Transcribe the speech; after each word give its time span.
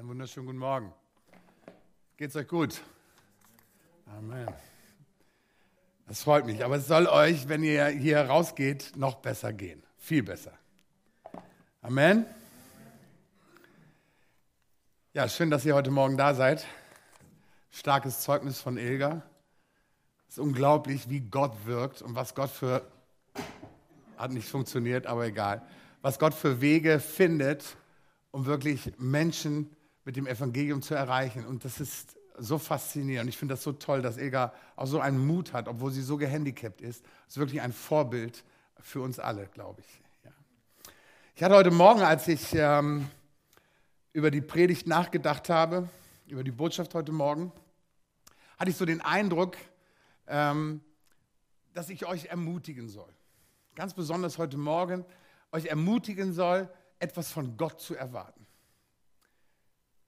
Einen 0.00 0.08
wunderschönen 0.08 0.46
guten 0.46 0.58
Morgen. 0.58 0.94
Geht's 2.16 2.34
euch 2.34 2.48
gut? 2.48 2.80
Amen. 4.06 4.48
Das 6.08 6.22
freut 6.22 6.46
mich, 6.46 6.64
aber 6.64 6.76
es 6.76 6.86
soll 6.86 7.06
euch, 7.06 7.50
wenn 7.50 7.62
ihr 7.62 7.84
hier 7.88 8.22
rausgeht, 8.22 8.92
noch 8.96 9.16
besser 9.16 9.52
gehen. 9.52 9.82
Viel 9.98 10.22
besser. 10.22 10.52
Amen. 11.82 12.24
Ja, 15.12 15.28
schön, 15.28 15.50
dass 15.50 15.66
ihr 15.66 15.74
heute 15.74 15.90
Morgen 15.90 16.16
da 16.16 16.32
seid. 16.32 16.64
Starkes 17.70 18.20
Zeugnis 18.20 18.58
von 18.58 18.78
Ilga. 18.78 19.22
Es 20.30 20.38
ist 20.38 20.38
unglaublich, 20.38 21.10
wie 21.10 21.20
Gott 21.20 21.66
wirkt 21.66 22.00
und 22.00 22.14
was 22.14 22.34
Gott 22.34 22.48
für, 22.48 22.90
hat 24.16 24.30
nicht 24.30 24.48
funktioniert, 24.48 25.06
aber 25.06 25.26
egal, 25.26 25.60
was 26.00 26.18
Gott 26.18 26.32
für 26.32 26.62
Wege 26.62 27.00
findet, 27.00 27.76
um 28.30 28.46
wirklich 28.46 28.94
Menschen 28.96 29.76
mit 30.04 30.16
dem 30.16 30.26
Evangelium 30.26 30.82
zu 30.82 30.94
erreichen. 30.94 31.46
Und 31.46 31.64
das 31.64 31.80
ist 31.80 32.16
so 32.38 32.58
faszinierend. 32.58 33.28
Ich 33.28 33.36
finde 33.36 33.54
das 33.54 33.62
so 33.62 33.72
toll, 33.72 34.02
dass 34.02 34.16
Ega 34.16 34.52
auch 34.76 34.86
so 34.86 35.00
einen 35.00 35.24
Mut 35.26 35.52
hat, 35.52 35.68
obwohl 35.68 35.90
sie 35.90 36.02
so 36.02 36.16
gehandicapt 36.16 36.80
ist. 36.80 37.04
Das 37.04 37.34
ist 37.34 37.38
wirklich 37.38 37.60
ein 37.60 37.72
Vorbild 37.72 38.44
für 38.80 39.02
uns 39.02 39.18
alle, 39.18 39.46
glaube 39.46 39.82
ich. 39.82 40.00
Ja. 40.24 40.30
Ich 41.34 41.42
hatte 41.42 41.54
heute 41.54 41.70
Morgen, 41.70 42.00
als 42.00 42.28
ich 42.28 42.54
ähm, 42.54 43.08
über 44.12 44.30
die 44.30 44.40
Predigt 44.40 44.86
nachgedacht 44.86 45.48
habe, 45.50 45.88
über 46.26 46.44
die 46.44 46.50
Botschaft 46.50 46.94
heute 46.94 47.12
Morgen, 47.12 47.52
hatte 48.58 48.70
ich 48.70 48.76
so 48.76 48.84
den 48.84 49.00
Eindruck, 49.00 49.56
ähm, 50.26 50.80
dass 51.74 51.90
ich 51.90 52.06
euch 52.06 52.26
ermutigen 52.26 52.88
soll. 52.88 53.12
Ganz 53.74 53.94
besonders 53.94 54.38
heute 54.38 54.56
Morgen 54.56 55.04
euch 55.52 55.66
ermutigen 55.66 56.32
soll, 56.32 56.68
etwas 56.98 57.30
von 57.32 57.56
Gott 57.56 57.80
zu 57.80 57.94
erwarten. 57.94 58.46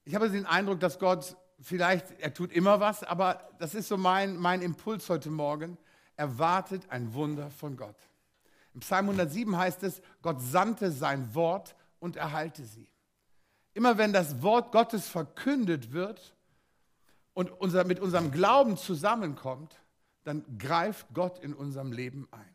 Ich 0.05 0.15
habe 0.15 0.29
den 0.29 0.45
Eindruck, 0.45 0.79
dass 0.79 0.99
Gott 0.99 1.37
vielleicht, 1.61 2.19
er 2.19 2.33
tut 2.33 2.51
immer 2.51 2.79
was, 2.79 3.03
aber 3.03 3.49
das 3.59 3.73
ist 3.73 3.87
so 3.87 3.97
mein, 3.97 4.35
mein 4.37 4.61
Impuls 4.61 5.09
heute 5.09 5.29
Morgen. 5.29 5.77
Erwartet 6.15 6.83
ein 6.89 7.13
Wunder 7.13 7.49
von 7.49 7.77
Gott. 7.77 7.95
Im 8.73 8.81
Psalm 8.81 9.05
107 9.05 9.57
heißt 9.57 9.83
es, 9.83 10.01
Gott 10.21 10.41
sandte 10.41 10.91
sein 10.91 11.33
Wort 11.33 11.75
und 11.99 12.17
erhalte 12.17 12.65
sie. 12.65 12.87
Immer 13.73 13.97
wenn 13.97 14.13
das 14.13 14.41
Wort 14.41 14.71
Gottes 14.71 15.07
verkündet 15.07 15.93
wird 15.93 16.35
und 17.33 17.49
unser, 17.49 17.83
mit 17.83 17.99
unserem 17.99 18.31
Glauben 18.31 18.77
zusammenkommt, 18.77 19.81
dann 20.23 20.45
greift 20.57 21.07
Gott 21.13 21.39
in 21.39 21.53
unserem 21.53 21.91
Leben 21.91 22.27
ein. 22.31 22.52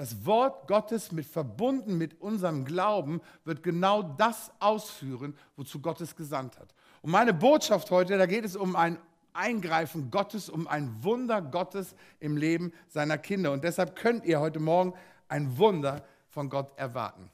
Das 0.00 0.24
Wort 0.24 0.66
Gottes 0.66 1.12
mit 1.12 1.26
verbunden 1.26 1.98
mit 1.98 2.22
unserem 2.22 2.64
Glauben 2.64 3.20
wird 3.44 3.62
genau 3.62 4.02
das 4.02 4.50
ausführen, 4.58 5.36
wozu 5.56 5.82
Gott 5.82 6.00
es 6.00 6.16
gesandt 6.16 6.58
hat. 6.58 6.74
Und 7.02 7.10
meine 7.10 7.34
Botschaft 7.34 7.90
heute, 7.90 8.16
da 8.16 8.24
geht 8.24 8.46
es 8.46 8.56
um 8.56 8.76
ein 8.76 8.96
Eingreifen 9.34 10.10
Gottes, 10.10 10.48
um 10.48 10.66
ein 10.66 11.04
Wunder 11.04 11.42
Gottes 11.42 11.94
im 12.18 12.38
Leben 12.38 12.72
seiner 12.88 13.18
Kinder. 13.18 13.52
Und 13.52 13.62
deshalb 13.62 13.94
könnt 13.94 14.24
ihr 14.24 14.40
heute 14.40 14.58
Morgen 14.58 14.94
ein 15.28 15.58
Wunder 15.58 16.02
von 16.30 16.48
Gott 16.48 16.72
erwarten. 16.78 17.30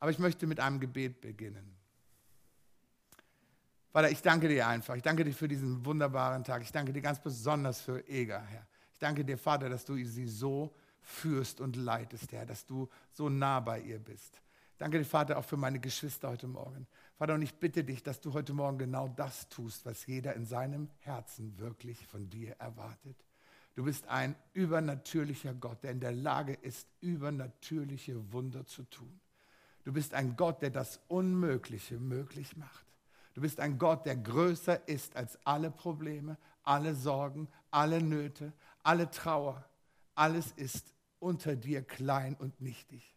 Aber 0.00 0.10
ich 0.10 0.18
möchte 0.18 0.48
mit 0.48 0.58
einem 0.58 0.80
Gebet 0.80 1.20
beginnen. 1.20 1.76
Vater, 3.92 4.10
ich 4.10 4.20
danke 4.20 4.48
dir 4.48 4.66
einfach. 4.66 4.96
Ich 4.96 5.02
danke 5.02 5.22
dir 5.22 5.32
für 5.32 5.46
diesen 5.46 5.86
wunderbaren 5.86 6.42
Tag. 6.42 6.62
Ich 6.62 6.72
danke 6.72 6.92
dir 6.92 7.02
ganz 7.02 7.20
besonders 7.20 7.80
für 7.80 8.04
Eger, 8.08 8.42
Herr. 8.42 8.66
Ich 8.92 8.98
danke 8.98 9.24
dir, 9.24 9.38
Vater, 9.38 9.68
dass 9.68 9.84
du 9.84 9.94
sie 10.04 10.26
so 10.26 10.74
führst 11.04 11.60
und 11.60 11.76
leitest, 11.76 12.32
Herr, 12.32 12.46
dass 12.46 12.66
du 12.66 12.88
so 13.12 13.28
nah 13.28 13.60
bei 13.60 13.80
ihr 13.80 13.98
bist. 13.98 14.40
Danke 14.78 14.98
dir, 14.98 15.04
Vater, 15.04 15.38
auch 15.38 15.44
für 15.44 15.56
meine 15.56 15.78
Geschwister 15.78 16.30
heute 16.30 16.48
Morgen. 16.48 16.86
Vater, 17.16 17.34
und 17.34 17.42
ich 17.42 17.54
bitte 17.54 17.84
dich, 17.84 18.02
dass 18.02 18.20
du 18.20 18.32
heute 18.32 18.52
Morgen 18.52 18.78
genau 18.78 19.06
das 19.08 19.48
tust, 19.48 19.86
was 19.86 20.06
jeder 20.06 20.34
in 20.34 20.44
seinem 20.44 20.90
Herzen 21.00 21.56
wirklich 21.58 22.06
von 22.06 22.28
dir 22.28 22.56
erwartet. 22.58 23.16
Du 23.76 23.84
bist 23.84 24.06
ein 24.08 24.34
übernatürlicher 24.52 25.54
Gott, 25.54 25.82
der 25.84 25.92
in 25.92 26.00
der 26.00 26.12
Lage 26.12 26.54
ist, 26.54 26.88
übernatürliche 27.00 28.32
Wunder 28.32 28.66
zu 28.66 28.82
tun. 28.84 29.20
Du 29.84 29.92
bist 29.92 30.14
ein 30.14 30.36
Gott, 30.36 30.62
der 30.62 30.70
das 30.70 31.00
Unmögliche 31.08 31.98
möglich 31.98 32.56
macht. 32.56 32.86
Du 33.34 33.40
bist 33.40 33.60
ein 33.60 33.78
Gott, 33.78 34.06
der 34.06 34.16
größer 34.16 34.88
ist 34.88 35.16
als 35.16 35.38
alle 35.44 35.70
Probleme, 35.70 36.36
alle 36.62 36.94
Sorgen, 36.94 37.48
alle 37.70 38.00
Nöte, 38.00 38.52
alle 38.82 39.10
Trauer. 39.10 39.64
Alles 40.14 40.52
ist 40.52 40.94
unter 41.18 41.56
dir 41.56 41.82
klein 41.82 42.34
und 42.34 42.60
nichtig. 42.60 43.14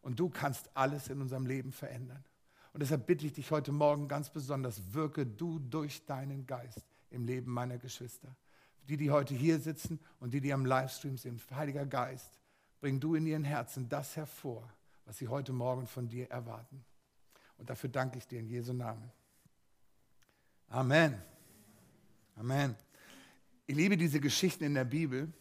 Und 0.00 0.18
du 0.18 0.28
kannst 0.28 0.70
alles 0.74 1.08
in 1.08 1.20
unserem 1.20 1.46
Leben 1.46 1.72
verändern. 1.72 2.24
Und 2.72 2.80
deshalb 2.80 3.06
bitte 3.06 3.26
ich 3.26 3.34
dich 3.34 3.50
heute 3.50 3.70
Morgen 3.70 4.08
ganz 4.08 4.30
besonders, 4.30 4.94
wirke 4.94 5.26
du 5.26 5.58
durch 5.58 6.04
deinen 6.06 6.46
Geist 6.46 6.86
im 7.10 7.24
Leben 7.24 7.52
meiner 7.52 7.78
Geschwister. 7.78 8.34
Die, 8.88 8.96
die 8.96 9.10
heute 9.10 9.34
hier 9.34 9.60
sitzen 9.60 10.00
und 10.18 10.34
die, 10.34 10.40
die 10.40 10.52
am 10.52 10.64
Livestream 10.64 11.16
sind. 11.16 11.40
Heiliger 11.50 11.86
Geist, 11.86 12.40
bring 12.80 12.98
du 12.98 13.14
in 13.14 13.26
ihren 13.26 13.44
Herzen 13.44 13.88
das 13.88 14.16
hervor, 14.16 14.68
was 15.04 15.18
sie 15.18 15.28
heute 15.28 15.52
Morgen 15.52 15.86
von 15.86 16.08
dir 16.08 16.30
erwarten. 16.30 16.84
Und 17.58 17.70
dafür 17.70 17.90
danke 17.90 18.18
ich 18.18 18.26
dir 18.26 18.40
in 18.40 18.48
Jesu 18.48 18.72
Namen. 18.72 19.12
Amen. 20.68 21.20
Amen. 22.34 22.74
Ich 23.66 23.76
liebe 23.76 23.96
diese 23.96 24.18
Geschichten 24.18 24.64
in 24.64 24.74
der 24.74 24.84
Bibel, 24.84 25.32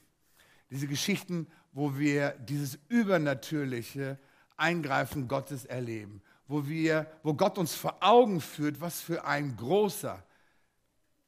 diese 0.70 0.88
Geschichten, 0.88 1.48
wo 1.72 1.98
wir 1.98 2.32
dieses 2.40 2.78
übernatürliche 2.90 4.18
Eingreifen 4.58 5.28
Gottes 5.28 5.66
erleben, 5.66 6.22
wo, 6.48 6.68
wir, 6.68 7.08
wo 7.24 7.34
Gott 7.34 7.58
uns 7.58 7.74
vor 7.74 7.98
Augen 8.02 8.42
führt, 8.42 8.82
was 8.82 9.02
für 9.02 9.26
ein 9.26 9.56
großer, 9.56 10.24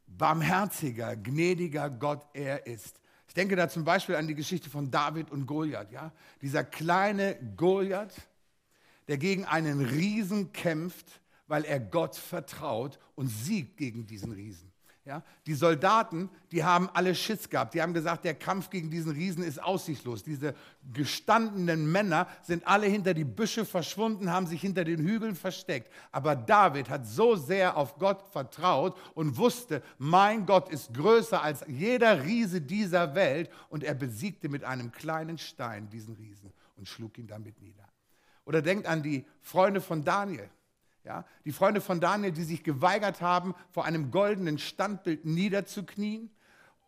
barmherziger, 0.06 1.16
gnädiger 1.16 1.90
Gott 1.90 2.26
er 2.34 2.68
ist. 2.68 3.00
Ich 3.28 3.34
denke 3.34 3.56
da 3.56 3.68
zum 3.68 3.84
Beispiel 3.84 4.16
an 4.16 4.28
die 4.28 4.36
Geschichte 4.36 4.70
von 4.70 4.92
David 4.92 5.32
und 5.32 5.48
Goliath. 5.48 5.92
Ja? 5.92 6.12
Dieser 6.42 6.64
kleine 6.64 7.36
Goliath, 7.56 8.14
der 9.08 9.18
gegen 9.18 9.46
einen 9.46 9.84
Riesen 9.84 10.52
kämpft, 10.54 11.22
weil 11.48 11.66
er 11.66 11.80
Gott 11.80 12.16
vertraut 12.16 13.00
und 13.16 13.28
siegt 13.28 13.78
gegen 13.78 14.06
diesen 14.06 14.34
Riesen. 14.34 14.73
Ja, 15.06 15.22
die 15.46 15.54
Soldaten, 15.54 16.30
die 16.54 16.64
haben 16.64 16.90
alle 16.94 17.14
Schiss 17.14 17.50
gehabt. 17.50 17.74
Die 17.74 17.82
haben 17.82 17.94
gesagt, 17.94 18.24
der 18.24 18.36
Kampf 18.36 18.70
gegen 18.70 18.90
diesen 18.90 19.12
Riesen 19.12 19.44
ist 19.44 19.62
aussichtslos. 19.62 20.24
Diese 20.24 20.56
gestandenen 20.94 21.92
Männer 21.92 22.26
sind 22.42 22.66
alle 22.66 22.88
hinter 22.88 23.14
die 23.14 23.26
Büsche 23.26 23.66
verschwunden, 23.66 24.32
haben 24.32 24.48
sich 24.48 24.62
hinter 24.62 24.86
den 24.86 25.02
Hügeln 25.02 25.36
versteckt. 25.36 25.92
Aber 26.14 26.38
David 26.38 26.90
hat 26.90 27.06
so 27.06 27.36
sehr 27.36 27.76
auf 27.76 27.98
Gott 27.98 28.22
vertraut 28.32 28.98
und 29.14 29.36
wusste, 29.36 29.84
mein 29.98 30.46
Gott 30.46 30.70
ist 30.70 30.94
größer 30.94 31.44
als 31.44 31.66
jeder 31.68 32.24
Riese 32.24 32.62
dieser 32.62 33.14
Welt. 33.14 33.50
Und 33.68 33.84
er 33.84 33.96
besiegte 33.96 34.48
mit 34.48 34.64
einem 34.64 34.94
kleinen 34.94 35.38
Stein 35.38 35.90
diesen 35.90 36.16
Riesen 36.16 36.54
und 36.78 36.88
schlug 36.88 37.18
ihn 37.18 37.28
damit 37.28 37.62
nieder. 37.62 37.90
Oder 38.46 38.62
denkt 38.62 38.88
an 38.88 39.04
die 39.04 39.26
Freunde 39.42 39.82
von 39.82 40.02
Daniel. 40.02 40.50
Ja, 41.04 41.26
die 41.44 41.52
Freunde 41.52 41.82
von 41.82 42.00
Daniel, 42.00 42.32
die 42.32 42.44
sich 42.44 42.64
geweigert 42.64 43.22
haben, 43.22 43.56
vor 43.72 43.84
einem 43.84 44.10
goldenen 44.10 44.58
Standbild 44.58 45.26
niederzuknien 45.26 46.30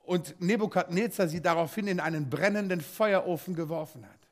und 0.04 0.40
Nebukadnezar 0.40 1.28
sie 1.28 1.42
daraufhin 1.42 1.88
in 1.88 2.00
einen 2.00 2.30
brennenden 2.30 2.80
Feuerofen 2.80 3.56
geworfen 3.56 4.06
hat. 4.06 4.26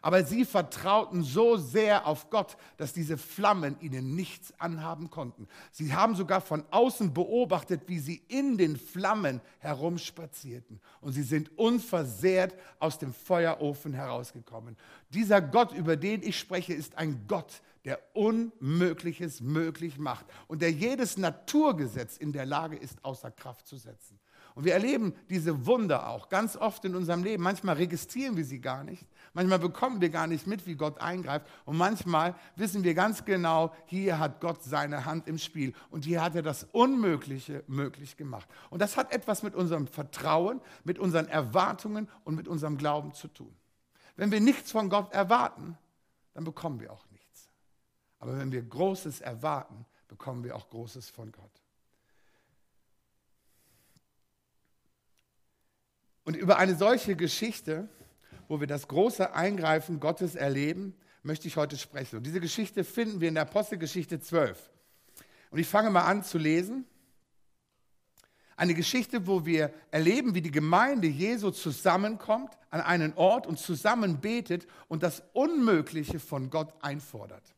Aber 0.00 0.22
sie 0.24 0.44
vertrauten 0.44 1.22
so 1.22 1.56
sehr 1.56 2.06
auf 2.06 2.30
Gott, 2.30 2.56
dass 2.76 2.92
diese 2.92 3.18
Flammen 3.18 3.76
ihnen 3.80 4.14
nichts 4.14 4.52
anhaben 4.60 5.10
konnten. 5.10 5.48
Sie 5.72 5.92
haben 5.92 6.14
sogar 6.14 6.40
von 6.40 6.64
außen 6.70 7.12
beobachtet, 7.12 7.82
wie 7.86 7.98
sie 7.98 8.22
in 8.28 8.58
den 8.58 8.76
Flammen 8.76 9.40
herumspazierten. 9.58 10.80
Und 11.00 11.12
sie 11.12 11.24
sind 11.24 11.56
unversehrt 11.58 12.54
aus 12.78 12.98
dem 12.98 13.12
Feuerofen 13.12 13.92
herausgekommen. 13.92 14.76
Dieser 15.10 15.40
Gott, 15.40 15.72
über 15.72 15.96
den 15.96 16.22
ich 16.22 16.38
spreche, 16.38 16.74
ist 16.74 16.96
ein 16.96 17.24
Gott, 17.26 17.60
der 17.84 18.00
Unmögliches 18.14 19.40
möglich 19.40 19.98
macht 19.98 20.26
und 20.46 20.62
der 20.62 20.72
jedes 20.72 21.16
Naturgesetz 21.16 22.16
in 22.16 22.32
der 22.32 22.46
Lage 22.46 22.76
ist, 22.76 23.04
außer 23.04 23.30
Kraft 23.30 23.66
zu 23.66 23.76
setzen. 23.76 24.18
Und 24.58 24.64
wir 24.64 24.72
erleben 24.72 25.14
diese 25.30 25.66
Wunder 25.66 26.08
auch 26.08 26.28
ganz 26.28 26.56
oft 26.56 26.84
in 26.84 26.96
unserem 26.96 27.22
Leben. 27.22 27.44
Manchmal 27.44 27.76
registrieren 27.76 28.36
wir 28.36 28.44
sie 28.44 28.60
gar 28.60 28.82
nicht. 28.82 29.06
Manchmal 29.32 29.60
bekommen 29.60 30.00
wir 30.00 30.08
gar 30.10 30.26
nicht 30.26 30.48
mit, 30.48 30.66
wie 30.66 30.74
Gott 30.74 31.00
eingreift. 31.00 31.46
Und 31.64 31.76
manchmal 31.76 32.34
wissen 32.56 32.82
wir 32.82 32.94
ganz 32.94 33.24
genau, 33.24 33.72
hier 33.86 34.18
hat 34.18 34.40
Gott 34.40 34.64
seine 34.64 35.04
Hand 35.04 35.28
im 35.28 35.38
Spiel. 35.38 35.74
Und 35.90 36.04
hier 36.04 36.22
hat 36.22 36.34
er 36.34 36.42
das 36.42 36.64
Unmögliche 36.72 37.62
möglich 37.68 38.16
gemacht. 38.16 38.48
Und 38.68 38.82
das 38.82 38.96
hat 38.96 39.12
etwas 39.12 39.44
mit 39.44 39.54
unserem 39.54 39.86
Vertrauen, 39.86 40.60
mit 40.82 40.98
unseren 40.98 41.28
Erwartungen 41.28 42.08
und 42.24 42.34
mit 42.34 42.48
unserem 42.48 42.78
Glauben 42.78 43.14
zu 43.14 43.28
tun. 43.28 43.54
Wenn 44.16 44.32
wir 44.32 44.40
nichts 44.40 44.72
von 44.72 44.88
Gott 44.88 45.12
erwarten, 45.12 45.78
dann 46.34 46.42
bekommen 46.42 46.80
wir 46.80 46.92
auch. 46.92 47.07
Aber 48.18 48.38
wenn 48.38 48.52
wir 48.52 48.62
Großes 48.62 49.20
erwarten, 49.20 49.86
bekommen 50.08 50.44
wir 50.44 50.56
auch 50.56 50.68
Großes 50.70 51.10
von 51.10 51.30
Gott. 51.32 51.62
Und 56.24 56.36
über 56.36 56.58
eine 56.58 56.76
solche 56.76 57.16
Geschichte, 57.16 57.88
wo 58.48 58.60
wir 58.60 58.66
das 58.66 58.88
große 58.88 59.32
Eingreifen 59.32 59.98
Gottes 60.00 60.34
erleben, 60.34 60.94
möchte 61.22 61.48
ich 61.48 61.56
heute 61.56 61.78
sprechen. 61.78 62.16
Und 62.16 62.26
diese 62.26 62.40
Geschichte 62.40 62.84
finden 62.84 63.20
wir 63.20 63.28
in 63.28 63.34
der 63.34 63.44
Apostelgeschichte 63.44 64.20
12. 64.20 64.70
Und 65.50 65.58
ich 65.58 65.66
fange 65.66 65.90
mal 65.90 66.04
an 66.04 66.22
zu 66.22 66.38
lesen. 66.38 66.84
Eine 68.56 68.74
Geschichte, 68.74 69.26
wo 69.26 69.46
wir 69.46 69.72
erleben, 69.90 70.34
wie 70.34 70.42
die 70.42 70.50
Gemeinde 70.50 71.06
Jesu 71.06 71.50
zusammenkommt 71.50 72.58
an 72.70 72.80
einen 72.80 73.14
Ort 73.14 73.46
und 73.46 73.58
zusammen 73.58 74.20
betet 74.20 74.66
und 74.88 75.02
das 75.02 75.22
Unmögliche 75.32 76.18
von 76.18 76.50
Gott 76.50 76.74
einfordert. 76.82 77.54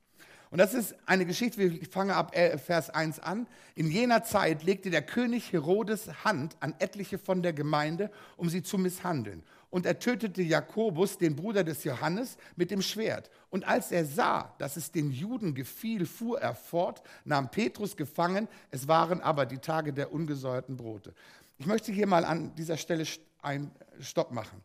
Und 0.50 0.58
das 0.58 0.74
ist 0.74 0.96
eine 1.06 1.26
Geschichte, 1.26 1.62
ich 1.62 1.88
fange 1.88 2.16
ab 2.16 2.34
Vers 2.34 2.90
1 2.90 3.20
an. 3.20 3.46
In 3.76 3.88
jener 3.88 4.24
Zeit 4.24 4.64
legte 4.64 4.90
der 4.90 5.02
König 5.02 5.52
Herodes 5.52 6.24
Hand 6.24 6.56
an 6.58 6.74
etliche 6.80 7.18
von 7.18 7.40
der 7.40 7.52
Gemeinde, 7.52 8.10
um 8.36 8.48
sie 8.48 8.64
zu 8.64 8.76
misshandeln. 8.76 9.44
Und 9.70 9.86
er 9.86 10.00
tötete 10.00 10.42
Jakobus, 10.42 11.18
den 11.18 11.36
Bruder 11.36 11.62
des 11.62 11.84
Johannes, 11.84 12.36
mit 12.56 12.72
dem 12.72 12.82
Schwert. 12.82 13.30
Und 13.50 13.64
als 13.64 13.92
er 13.92 14.04
sah, 14.04 14.52
dass 14.58 14.76
es 14.76 14.90
den 14.90 15.12
Juden 15.12 15.54
gefiel, 15.54 16.04
fuhr 16.04 16.40
er 16.40 16.56
fort, 16.56 17.00
nahm 17.24 17.48
Petrus 17.52 17.96
gefangen. 17.96 18.48
Es 18.72 18.88
waren 18.88 19.20
aber 19.20 19.46
die 19.46 19.58
Tage 19.58 19.92
der 19.92 20.12
ungesäuerten 20.12 20.76
Brote. 20.76 21.14
Ich 21.58 21.66
möchte 21.66 21.92
hier 21.92 22.08
mal 22.08 22.24
an 22.24 22.52
dieser 22.56 22.76
Stelle 22.76 23.06
einen 23.40 23.70
Stopp 24.00 24.32
machen. 24.32 24.60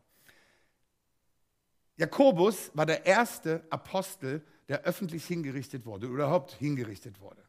Jakobus 1.96 2.72
war 2.74 2.86
der 2.86 3.06
erste 3.06 3.62
Apostel, 3.70 4.42
der 4.68 4.82
öffentlich 4.82 5.24
hingerichtet 5.26 5.86
wurde 5.86 6.06
überhaupt 6.06 6.52
hingerichtet 6.52 7.20
wurde. 7.20 7.42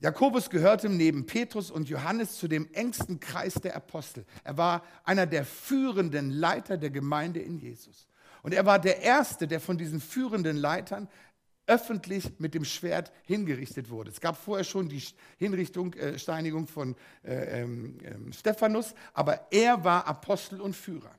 Jakobus 0.00 0.50
gehörte 0.50 0.88
neben 0.88 1.24
Petrus 1.24 1.70
und 1.70 1.88
Johannes 1.88 2.36
zu 2.36 2.48
dem 2.48 2.68
engsten 2.72 3.20
Kreis 3.20 3.54
der 3.54 3.76
Apostel. 3.76 4.26
Er 4.42 4.56
war 4.56 4.84
einer 5.04 5.26
der 5.26 5.44
führenden 5.44 6.30
Leiter 6.30 6.76
der 6.76 6.90
Gemeinde 6.90 7.40
in 7.40 7.58
Jesus. 7.58 8.06
Und 8.42 8.52
er 8.52 8.66
war 8.66 8.78
der 8.78 9.00
Erste, 9.00 9.48
der 9.48 9.60
von 9.60 9.78
diesen 9.78 10.00
führenden 10.00 10.56
Leitern 10.56 11.08
öffentlich 11.66 12.38
mit 12.38 12.52
dem 12.52 12.64
Schwert 12.64 13.12
hingerichtet 13.22 13.88
wurde. 13.88 14.10
Es 14.10 14.20
gab 14.20 14.36
vorher 14.36 14.64
schon 14.64 14.88
die 14.88 15.02
Hinrichtung, 15.38 15.94
äh, 15.94 16.18
Steinigung 16.18 16.66
von 16.66 16.94
äh, 17.22 17.62
ähm, 17.62 17.98
äh, 18.00 18.32
Stephanus, 18.34 18.94
aber 19.14 19.50
er 19.50 19.82
war 19.82 20.06
Apostel 20.06 20.60
und 20.60 20.76
Führer. 20.76 21.18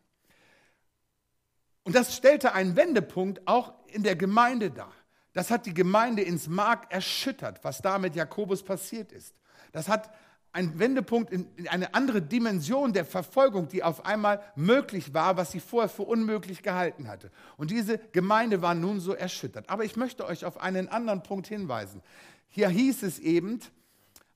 Und 1.83 1.95
das 1.95 2.15
stellte 2.15 2.53
einen 2.53 2.75
Wendepunkt 2.75 3.47
auch 3.47 3.73
in 3.87 4.03
der 4.03 4.15
Gemeinde 4.15 4.69
dar. 4.69 4.93
Das 5.35 5.51
hat 5.51 5.65
die 5.65 5.73
Gemeinde 5.73 6.21
ins 6.21 6.47
Mark 6.47 6.89
erschüttert, 6.93 7.61
was 7.61 7.81
da 7.81 7.99
mit 7.99 8.15
Jakobus 8.15 8.63
passiert 8.63 9.11
ist. 9.11 9.35
Das 9.73 9.89
hat 9.89 10.09
einen 10.53 10.79
Wendepunkt 10.79 11.29
in, 11.29 11.49
eine 11.67 11.93
andere 11.93 12.21
Dimension 12.21 12.93
der 12.93 13.03
Verfolgung, 13.03 13.67
die 13.67 13.83
auf 13.83 14.05
einmal 14.05 14.41
möglich 14.55 15.13
war, 15.13 15.35
was 15.35 15.51
sie 15.51 15.59
vorher 15.59 15.89
für 15.89 16.03
unmöglich 16.03 16.63
gehalten 16.63 17.09
hatte. 17.09 17.29
Und 17.57 17.69
diese 17.69 17.97
Gemeinde 18.13 18.61
war 18.61 18.75
nun 18.75 19.01
so 19.01 19.13
erschüttert. 19.13 19.69
Aber 19.69 19.83
ich 19.83 19.97
möchte 19.97 20.25
euch 20.25 20.45
auf 20.45 20.61
einen 20.61 20.87
anderen 20.87 21.21
Punkt 21.21 21.47
hinweisen. 21.47 22.01
Hier 22.47 22.69
hieß 22.69 23.03
es 23.03 23.19
eben, 23.19 23.59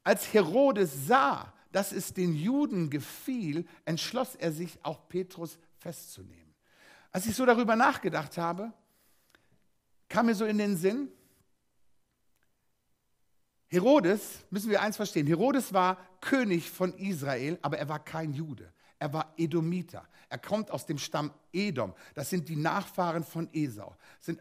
als 0.03 0.33
Herodes 0.33 1.07
sah, 1.07 1.53
dass 1.71 1.93
es 1.93 2.13
den 2.13 2.35
Juden 2.35 2.89
gefiel, 2.89 3.65
entschloss 3.85 4.35
er 4.35 4.51
sich 4.51 4.77
auch 4.83 5.07
Petrus 5.07 5.57
festzunehmen. 5.77 6.53
Als 7.13 7.25
ich 7.25 7.35
so 7.37 7.45
darüber 7.45 7.77
nachgedacht 7.77 8.37
habe, 8.37 8.73
kam 10.09 10.25
mir 10.25 10.35
so 10.35 10.45
in 10.45 10.57
den 10.57 10.75
Sinn, 10.75 11.09
Herodes, 13.67 14.43
müssen 14.49 14.71
wir 14.71 14.81
eins 14.81 14.97
verstehen, 14.97 15.27
Herodes 15.27 15.71
war 15.73 15.97
König 16.21 16.69
von 16.69 16.93
Israel, 16.97 17.59
aber 17.61 17.77
er 17.77 17.87
war 17.87 18.03
kein 18.03 18.33
Jude. 18.33 18.73
Er 18.97 19.13
war 19.13 19.33
Edomiter. 19.37 20.05
Er 20.27 20.37
kommt 20.37 20.71
aus 20.71 20.85
dem 20.85 20.97
Stamm 20.97 21.31
Edom. 21.53 21.93
Das 22.15 22.29
sind 22.29 22.49
die 22.49 22.57
Nachfahren 22.57 23.23
von 23.23 23.47
Esau. 23.53 23.95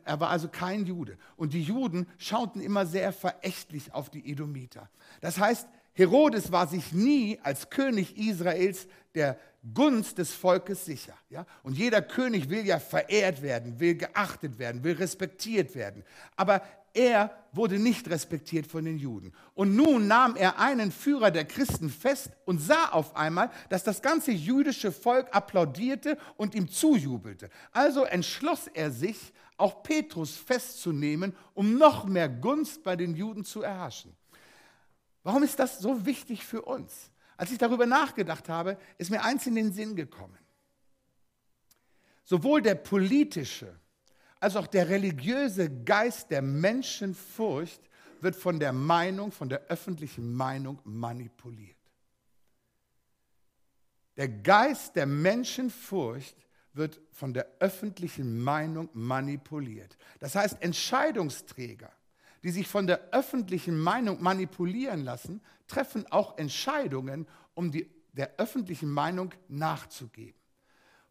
Er 0.04 0.18
war 0.18 0.30
also 0.30 0.48
kein 0.48 0.84
Jude. 0.84 1.16
Und 1.36 1.52
die 1.52 1.62
Juden 1.62 2.08
schauten 2.18 2.60
immer 2.60 2.84
sehr 2.84 3.12
verächtlich 3.12 3.94
auf 3.94 4.10
die 4.10 4.28
Edomiter. 4.28 4.90
Das 5.20 5.38
heißt, 5.38 5.68
Herodes 5.98 6.52
war 6.52 6.68
sich 6.68 6.92
nie 6.92 7.40
als 7.42 7.70
König 7.70 8.16
Israels 8.16 8.86
der 9.16 9.36
Gunst 9.74 10.18
des 10.18 10.32
Volkes 10.32 10.84
sicher. 10.84 11.14
Ja? 11.28 11.44
Und 11.64 11.76
jeder 11.76 12.00
König 12.02 12.48
will 12.48 12.64
ja 12.64 12.78
verehrt 12.78 13.42
werden, 13.42 13.80
will 13.80 13.96
geachtet 13.96 14.60
werden, 14.60 14.84
will 14.84 14.94
respektiert 14.94 15.74
werden. 15.74 16.04
Aber 16.36 16.62
er 16.94 17.36
wurde 17.50 17.80
nicht 17.80 18.08
respektiert 18.08 18.68
von 18.68 18.84
den 18.84 18.96
Juden. 18.96 19.32
Und 19.54 19.74
nun 19.74 20.06
nahm 20.06 20.36
er 20.36 20.60
einen 20.60 20.92
Führer 20.92 21.32
der 21.32 21.46
Christen 21.46 21.90
fest 21.90 22.30
und 22.44 22.60
sah 22.60 22.90
auf 22.90 23.16
einmal, 23.16 23.50
dass 23.68 23.82
das 23.82 24.00
ganze 24.00 24.30
jüdische 24.30 24.92
Volk 24.92 25.26
applaudierte 25.34 26.16
und 26.36 26.54
ihm 26.54 26.68
zujubelte. 26.68 27.50
Also 27.72 28.04
entschloss 28.04 28.68
er 28.68 28.92
sich, 28.92 29.32
auch 29.56 29.82
Petrus 29.82 30.36
festzunehmen, 30.36 31.34
um 31.54 31.76
noch 31.76 32.04
mehr 32.04 32.28
Gunst 32.28 32.84
bei 32.84 32.94
den 32.94 33.16
Juden 33.16 33.44
zu 33.44 33.62
erhaschen. 33.62 34.16
Warum 35.28 35.42
ist 35.42 35.58
das 35.58 35.78
so 35.78 36.06
wichtig 36.06 36.42
für 36.42 36.62
uns? 36.62 37.10
Als 37.36 37.52
ich 37.52 37.58
darüber 37.58 37.84
nachgedacht 37.84 38.48
habe, 38.48 38.78
ist 38.96 39.10
mir 39.10 39.22
eins 39.22 39.46
in 39.46 39.56
den 39.56 39.74
Sinn 39.74 39.94
gekommen. 39.94 40.38
Sowohl 42.24 42.62
der 42.62 42.76
politische 42.76 43.78
als 44.40 44.56
auch 44.56 44.66
der 44.66 44.88
religiöse 44.88 45.68
Geist 45.84 46.30
der 46.30 46.40
Menschenfurcht 46.40 47.82
wird 48.22 48.36
von 48.36 48.58
der 48.58 48.72
Meinung, 48.72 49.30
von 49.30 49.50
der 49.50 49.66
öffentlichen 49.66 50.32
Meinung 50.32 50.80
manipuliert. 50.84 51.76
Der 54.16 54.30
Geist 54.30 54.96
der 54.96 55.04
Menschenfurcht 55.04 56.38
wird 56.72 57.02
von 57.12 57.34
der 57.34 57.46
öffentlichen 57.58 58.40
Meinung 58.40 58.88
manipuliert. 58.94 59.98
Das 60.20 60.34
heißt, 60.36 60.62
Entscheidungsträger, 60.62 61.92
die 62.42 62.50
sich 62.50 62.68
von 62.68 62.86
der 62.86 63.00
öffentlichen 63.12 63.78
Meinung 63.78 64.22
manipulieren 64.22 65.04
lassen, 65.04 65.40
treffen 65.66 66.06
auch 66.10 66.38
Entscheidungen, 66.38 67.26
um 67.54 67.70
die, 67.70 67.90
der 68.12 68.38
öffentlichen 68.38 68.90
Meinung 68.90 69.32
nachzugeben. 69.48 70.38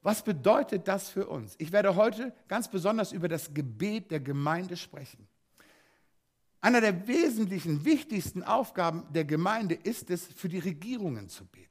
Was 0.01 0.24
bedeutet 0.24 0.88
das 0.88 1.09
für 1.09 1.27
uns? 1.27 1.56
Ich 1.57 1.71
werde 1.71 1.95
heute 1.95 2.33
ganz 2.47 2.69
besonders 2.69 3.12
über 3.12 3.27
das 3.27 3.53
Gebet 3.53 4.12
der 4.12 4.19
Gemeinde 4.19 4.77
sprechen. 4.77 5.27
Einer 6.62 6.81
der 6.81 7.07
wesentlichen, 7.07 7.85
wichtigsten 7.85 8.44
Aufgaben 8.44 9.06
der 9.12 9.25
Gemeinde 9.25 9.75
ist 9.75 10.09
es, 10.09 10.25
für 10.25 10.50
die 10.50 10.59
Regierungen 10.59 11.30
zu 11.30 11.45
beten. 11.45 11.68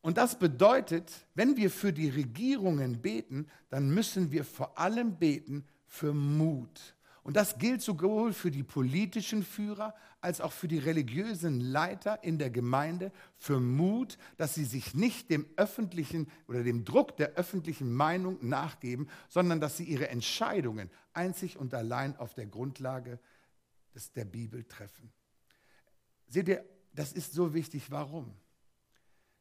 Und 0.00 0.18
das 0.18 0.38
bedeutet, 0.38 1.10
wenn 1.34 1.56
wir 1.56 1.70
für 1.70 1.92
die 1.92 2.10
Regierungen 2.10 3.00
beten, 3.00 3.48
dann 3.70 3.88
müssen 3.88 4.30
wir 4.30 4.44
vor 4.44 4.78
allem 4.78 5.16
beten 5.16 5.64
für 5.94 6.12
Mut. 6.12 6.96
Und 7.22 7.36
das 7.36 7.58
gilt 7.58 7.80
sowohl 7.80 8.32
für 8.32 8.50
die 8.50 8.64
politischen 8.64 9.42
Führer 9.44 9.94
als 10.20 10.40
auch 10.40 10.52
für 10.52 10.68
die 10.68 10.78
religiösen 10.78 11.60
Leiter 11.60 12.22
in 12.24 12.36
der 12.36 12.50
Gemeinde, 12.50 13.12
für 13.36 13.60
Mut, 13.60 14.18
dass 14.36 14.54
sie 14.54 14.64
sich 14.64 14.94
nicht 14.94 15.30
dem 15.30 15.46
öffentlichen 15.56 16.28
oder 16.48 16.64
dem 16.64 16.84
Druck 16.84 17.16
der 17.16 17.34
öffentlichen 17.34 17.94
Meinung 17.94 18.46
nachgeben, 18.46 19.08
sondern 19.28 19.60
dass 19.60 19.76
sie 19.76 19.84
ihre 19.84 20.08
Entscheidungen 20.08 20.90
einzig 21.12 21.56
und 21.56 21.72
allein 21.72 22.16
auf 22.16 22.34
der 22.34 22.46
Grundlage 22.46 23.20
des, 23.94 24.12
der 24.12 24.24
Bibel 24.24 24.64
treffen. 24.64 25.12
Seht 26.26 26.48
ihr, 26.48 26.64
das 26.92 27.12
ist 27.12 27.32
so 27.32 27.54
wichtig. 27.54 27.90
Warum? 27.90 28.34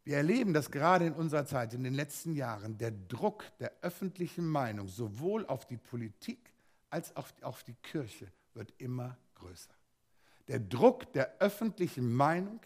Wir 0.06 0.18
erleben 0.18 0.54
das 0.54 0.70
gerade 0.70 1.06
in 1.06 1.14
unserer 1.14 1.46
Zeit, 1.46 1.74
in 1.74 1.84
den 1.84 1.94
letzten 1.94 2.34
Jahren, 2.34 2.78
der 2.78 2.92
Druck 2.92 3.46
der 3.60 3.74
öffentlichen 3.82 4.46
Meinung 4.46 4.88
sowohl 4.88 5.46
auf 5.46 5.66
die 5.66 5.78
Politik 5.78 6.53
als 6.94 7.16
auch 7.16 7.28
auf 7.42 7.64
die 7.64 7.74
Kirche 7.74 8.32
wird 8.54 8.72
immer 8.78 9.18
größer. 9.34 9.74
Der 10.48 10.60
Druck 10.60 11.12
der 11.14 11.40
öffentlichen 11.40 12.14
Meinung, 12.14 12.60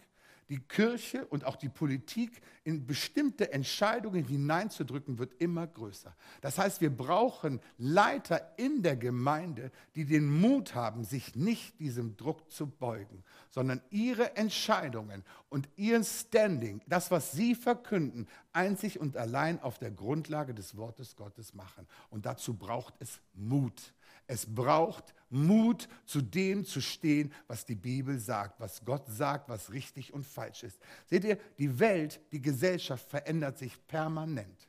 die 0.50 0.60
Kirche 0.60 1.26
und 1.26 1.44
auch 1.44 1.56
die 1.56 1.70
Politik 1.70 2.42
in 2.64 2.86
bestimmte 2.86 3.52
Entscheidungen 3.54 4.24
hineinzudrücken, 4.26 5.18
wird 5.18 5.32
immer 5.40 5.66
größer. 5.66 6.14
Das 6.42 6.58
heißt, 6.58 6.82
wir 6.82 6.94
brauchen 6.94 7.60
Leiter 7.78 8.52
in 8.58 8.82
der 8.82 8.96
Gemeinde, 8.96 9.70
die 9.94 10.04
den 10.04 10.28
Mut 10.28 10.74
haben, 10.74 11.04
sich 11.04 11.34
nicht 11.34 11.78
diesem 11.80 12.18
Druck 12.18 12.50
zu 12.50 12.66
beugen, 12.66 13.24
sondern 13.48 13.80
ihre 13.88 14.36
Entscheidungen 14.36 15.24
und 15.48 15.70
ihr 15.76 16.04
Standing, 16.04 16.82
das, 16.86 17.10
was 17.10 17.32
sie 17.32 17.54
verkünden, 17.54 18.28
einzig 18.52 19.00
und 19.00 19.16
allein 19.16 19.58
auf 19.62 19.78
der 19.78 19.90
Grundlage 19.90 20.52
des 20.52 20.76
Wortes 20.76 21.16
Gottes 21.16 21.54
machen. 21.54 21.86
Und 22.10 22.26
dazu 22.26 22.52
braucht 22.52 22.92
es 22.98 23.20
Mut. 23.32 23.94
Es 24.28 24.46
braucht 24.46 25.14
Mut, 25.30 25.88
zu 26.04 26.20
dem 26.20 26.64
zu 26.64 26.80
stehen, 26.80 27.32
was 27.46 27.64
die 27.64 27.74
Bibel 27.74 28.18
sagt, 28.18 28.60
was 28.60 28.84
Gott 28.84 29.06
sagt, 29.08 29.48
was 29.48 29.72
richtig 29.72 30.12
und 30.12 30.24
falsch 30.24 30.62
ist. 30.62 30.78
Seht 31.06 31.24
ihr, 31.24 31.38
die 31.58 31.80
Welt, 31.80 32.20
die 32.30 32.40
Gesellschaft 32.40 33.08
verändert 33.08 33.58
sich 33.58 33.74
permanent. 33.86 34.68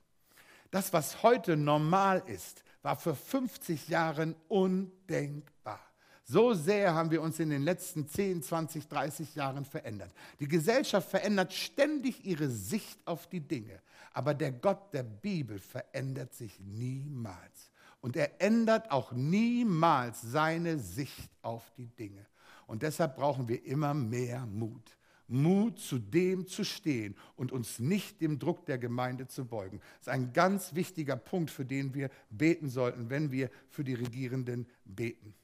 Das, 0.71 0.93
was 0.93 1.23
heute 1.23 1.57
normal 1.57 2.23
ist, 2.25 2.63
war 2.81 2.95
für 2.95 3.15
50 3.15 3.89
Jahren 3.89 4.35
undenkbar. 4.47 5.81
So 6.23 6.53
sehr 6.53 6.93
haben 6.93 7.11
wir 7.11 7.21
uns 7.21 7.39
in 7.39 7.49
den 7.49 7.63
letzten 7.63 8.07
10, 8.07 8.43
20, 8.43 8.87
30 8.87 9.35
Jahren 9.35 9.65
verändert. 9.65 10.13
Die 10.39 10.47
Gesellschaft 10.47 11.09
verändert 11.09 11.51
ständig 11.51 12.23
ihre 12.23 12.47
Sicht 12.47 12.99
auf 13.05 13.27
die 13.27 13.41
Dinge, 13.41 13.81
aber 14.13 14.33
der 14.33 14.51
Gott 14.51 14.93
der 14.93 15.03
Bibel 15.03 15.59
verändert 15.59 16.33
sich 16.33 16.59
niemals. 16.59 17.68
Und 18.01 18.15
er 18.15 18.41
ändert 18.41 18.91
auch 18.91 19.11
niemals 19.11 20.21
seine 20.21 20.79
Sicht 20.79 21.29
auf 21.41 21.71
die 21.77 21.87
Dinge. 21.87 22.25
Und 22.67 22.83
deshalb 22.83 23.15
brauchen 23.15 23.47
wir 23.47 23.65
immer 23.65 23.93
mehr 23.93 24.45
Mut. 24.45 24.97
Mut, 25.27 25.79
zu 25.79 25.99
dem 25.99 26.47
zu 26.47 26.63
stehen 26.63 27.15
und 27.35 27.51
uns 27.51 27.79
nicht 27.79 28.19
dem 28.19 28.39
Druck 28.39 28.65
der 28.65 28.79
Gemeinde 28.79 29.27
zu 29.27 29.45
beugen. 29.45 29.79
Das 29.79 30.01
ist 30.01 30.09
ein 30.09 30.33
ganz 30.33 30.73
wichtiger 30.73 31.15
Punkt, 31.15 31.51
für 31.51 31.65
den 31.65 31.93
wir 31.93 32.09
beten 32.29 32.69
sollten, 32.69 33.09
wenn 33.09 33.31
wir 33.31 33.51
für 33.69 33.83
die 33.83 33.93
Regierenden 33.93 34.67
beten. 34.85 35.35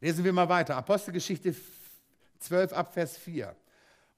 Lesen 0.00 0.24
wir 0.24 0.32
mal 0.32 0.48
weiter. 0.48 0.76
Apostelgeschichte 0.76 1.54
12 2.38 2.72
ab 2.72 2.94
Vers 2.94 3.16
4. 3.18 3.54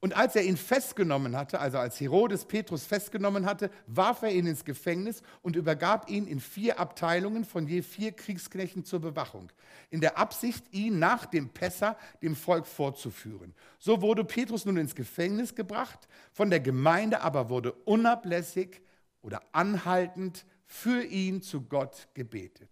Und 0.04 0.14
als 0.14 0.36
er 0.36 0.44
ihn 0.44 0.58
festgenommen 0.58 1.34
hatte, 1.34 1.58
also 1.60 1.78
als 1.78 1.98
Herodes 1.98 2.44
Petrus 2.44 2.84
festgenommen 2.84 3.46
hatte, 3.46 3.70
warf 3.86 4.20
er 4.20 4.32
ihn 4.32 4.46
ins 4.46 4.66
Gefängnis 4.66 5.22
und 5.40 5.56
übergab 5.56 6.10
ihn 6.10 6.26
in 6.26 6.40
vier 6.40 6.78
Abteilungen 6.78 7.46
von 7.46 7.66
je 7.66 7.80
vier 7.80 8.12
Kriegsknechten 8.12 8.84
zur 8.84 9.00
Bewachung, 9.00 9.50
in 9.88 10.02
der 10.02 10.18
Absicht, 10.18 10.66
ihn 10.74 10.98
nach 10.98 11.24
dem 11.24 11.48
Pessa 11.48 11.96
dem 12.20 12.36
Volk 12.36 12.66
vorzuführen. 12.66 13.54
So 13.78 14.02
wurde 14.02 14.26
Petrus 14.26 14.66
nun 14.66 14.76
ins 14.76 14.94
Gefängnis 14.94 15.54
gebracht, 15.54 16.06
von 16.34 16.50
der 16.50 16.60
Gemeinde 16.60 17.22
aber 17.22 17.48
wurde 17.48 17.72
unablässig 17.72 18.82
oder 19.22 19.40
anhaltend 19.52 20.44
für 20.66 21.02
ihn 21.02 21.40
zu 21.40 21.62
Gott 21.62 22.08
gebetet. 22.12 22.68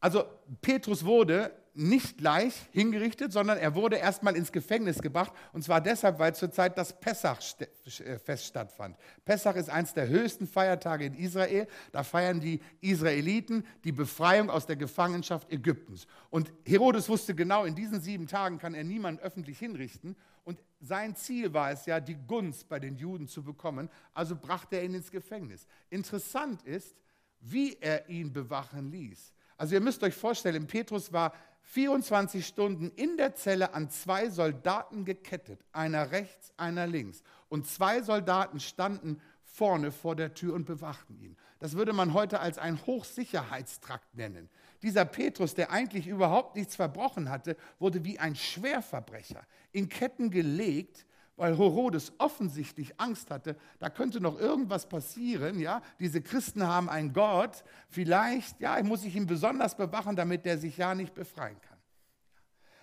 Also 0.00 0.24
Petrus 0.62 1.04
wurde 1.04 1.52
nicht 1.76 2.18
gleich 2.18 2.54
hingerichtet, 2.72 3.32
sondern 3.32 3.58
er 3.58 3.74
wurde 3.74 3.96
erstmal 3.96 4.34
ins 4.34 4.50
Gefängnis 4.50 5.02
gebracht. 5.02 5.32
Und 5.52 5.62
zwar 5.62 5.80
deshalb, 5.80 6.18
weil 6.18 6.34
zurzeit 6.34 6.78
das 6.78 6.98
Pessach-Fest 6.98 8.28
äh, 8.28 8.38
stattfand. 8.38 8.96
Pessach 9.24 9.56
ist 9.56 9.68
eines 9.68 9.92
der 9.92 10.08
höchsten 10.08 10.46
Feiertage 10.46 11.04
in 11.04 11.14
Israel. 11.14 11.68
Da 11.92 12.02
feiern 12.02 12.40
die 12.40 12.60
Israeliten 12.80 13.66
die 13.84 13.92
Befreiung 13.92 14.48
aus 14.48 14.66
der 14.66 14.76
Gefangenschaft 14.76 15.52
Ägyptens. 15.52 16.06
Und 16.30 16.52
Herodes 16.66 17.08
wusste 17.08 17.34
genau, 17.34 17.64
in 17.64 17.74
diesen 17.74 18.00
sieben 18.00 18.26
Tagen 18.26 18.58
kann 18.58 18.74
er 18.74 18.84
niemanden 18.84 19.20
öffentlich 19.20 19.58
hinrichten. 19.58 20.16
Und 20.44 20.62
sein 20.80 21.14
Ziel 21.14 21.52
war 21.52 21.72
es 21.72 21.86
ja, 21.86 22.00
die 22.00 22.16
Gunst 22.16 22.68
bei 22.68 22.78
den 22.78 22.96
Juden 22.96 23.28
zu 23.28 23.42
bekommen. 23.42 23.90
Also 24.14 24.34
brachte 24.34 24.76
er 24.76 24.84
ihn 24.84 24.94
ins 24.94 25.10
Gefängnis. 25.10 25.66
Interessant 25.90 26.62
ist, 26.62 26.96
wie 27.40 27.76
er 27.80 28.08
ihn 28.08 28.32
bewachen 28.32 28.90
ließ. 28.90 29.32
Also 29.58 29.74
ihr 29.74 29.80
müsst 29.80 30.02
euch 30.02 30.14
vorstellen, 30.14 30.66
Petrus 30.66 31.12
war 31.12 31.32
24 31.68 32.46
Stunden 32.46 32.90
in 32.94 33.16
der 33.16 33.34
Zelle 33.34 33.74
an 33.74 33.90
zwei 33.90 34.30
Soldaten 34.30 35.04
gekettet, 35.04 35.60
einer 35.72 36.12
rechts, 36.12 36.52
einer 36.56 36.86
links. 36.86 37.22
Und 37.48 37.66
zwei 37.66 38.02
Soldaten 38.02 38.60
standen 38.60 39.20
vorne 39.42 39.90
vor 39.90 40.14
der 40.14 40.32
Tür 40.32 40.54
und 40.54 40.64
bewachten 40.64 41.18
ihn. 41.18 41.36
Das 41.58 41.76
würde 41.76 41.92
man 41.92 42.12
heute 42.12 42.40
als 42.40 42.58
ein 42.58 42.84
Hochsicherheitstrakt 42.86 44.14
nennen. 44.14 44.48
Dieser 44.82 45.04
Petrus, 45.04 45.54
der 45.54 45.72
eigentlich 45.72 46.06
überhaupt 46.06 46.54
nichts 46.54 46.76
verbrochen 46.76 47.30
hatte, 47.30 47.56
wurde 47.78 48.04
wie 48.04 48.18
ein 48.18 48.36
Schwerverbrecher 48.36 49.42
in 49.72 49.88
Ketten 49.88 50.30
gelegt, 50.30 51.04
weil 51.36 51.56
Herodes 51.56 52.12
offensichtlich 52.18 52.98
Angst 52.98 53.30
hatte, 53.30 53.56
da 53.78 53.90
könnte 53.90 54.20
noch 54.20 54.38
irgendwas 54.38 54.88
passieren, 54.88 55.58
ja, 55.58 55.82
diese 55.98 56.22
Christen 56.22 56.66
haben 56.66 56.88
einen 56.88 57.12
Gott, 57.12 57.62
vielleicht, 57.88 58.58
ja, 58.60 58.82
muss 58.82 59.04
ich 59.04 59.14
ihn 59.14 59.26
besonders 59.26 59.76
bewachen, 59.76 60.16
damit 60.16 60.46
der 60.46 60.58
sich 60.58 60.78
ja 60.78 60.94
nicht 60.94 61.14
befreien 61.14 61.60
kann. 61.60 61.78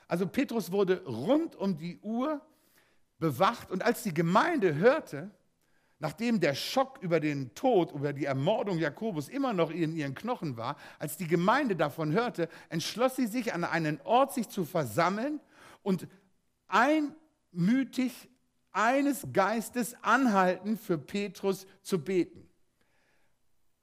Also 0.08 0.28
Petrus 0.28 0.72
wurde 0.72 1.04
rund 1.06 1.56
um 1.56 1.78
die 1.78 1.98
Uhr 2.00 2.42
bewacht 3.18 3.72
und 3.72 3.84
als 3.84 4.04
die 4.04 4.14
Gemeinde 4.14 4.76
hörte, 4.76 5.32
nachdem 5.98 6.40
der 6.40 6.54
Schock 6.54 7.00
über 7.02 7.20
den 7.20 7.56
Tod, 7.56 7.94
über 7.94 8.14
die 8.14 8.26
Ermordung 8.26 8.78
Jakobus 8.78 9.30
immer 9.30 9.54
noch 9.54 9.72
in 9.72 9.96
ihren 9.96 10.14
Knochen 10.14 10.58
war, 10.58 10.76
als 11.00 11.18
die 11.18 11.28
Gemeinde 11.28 11.76
davon 11.76 12.12
hörte, 12.12 12.50
entschloss 12.70 13.16
sie 13.16 13.26
sich 13.26 13.54
an 13.54 13.64
einen 13.64 14.00
Ort, 14.02 14.34
sich 14.34 14.50
zu 14.50 14.66
versammeln 14.66 15.40
und 15.82 16.08
einmütig 16.68 18.30
eines 18.74 19.26
Geistes 19.32 19.96
anhalten, 20.04 20.78
für 20.78 20.98
Petrus 20.98 21.66
zu 21.82 22.04
beten. 22.04 22.50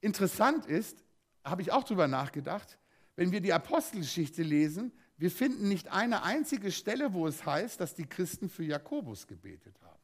Interessant 0.00 0.66
ist, 0.66 1.04
habe 1.44 1.62
ich 1.62 1.72
auch 1.72 1.84
darüber 1.84 2.08
nachgedacht, 2.08 2.78
wenn 3.16 3.32
wir 3.32 3.40
die 3.40 3.52
Apostelgeschichte 3.52 4.42
lesen, 4.42 4.92
wir 5.16 5.30
finden 5.30 5.68
nicht 5.68 5.88
eine 5.88 6.22
einzige 6.22 6.72
Stelle, 6.72 7.12
wo 7.12 7.26
es 7.26 7.44
heißt, 7.44 7.78
dass 7.80 7.94
die 7.94 8.06
Christen 8.06 8.48
für 8.48 8.64
Jakobus 8.64 9.26
gebetet 9.26 9.76
haben. 9.82 10.00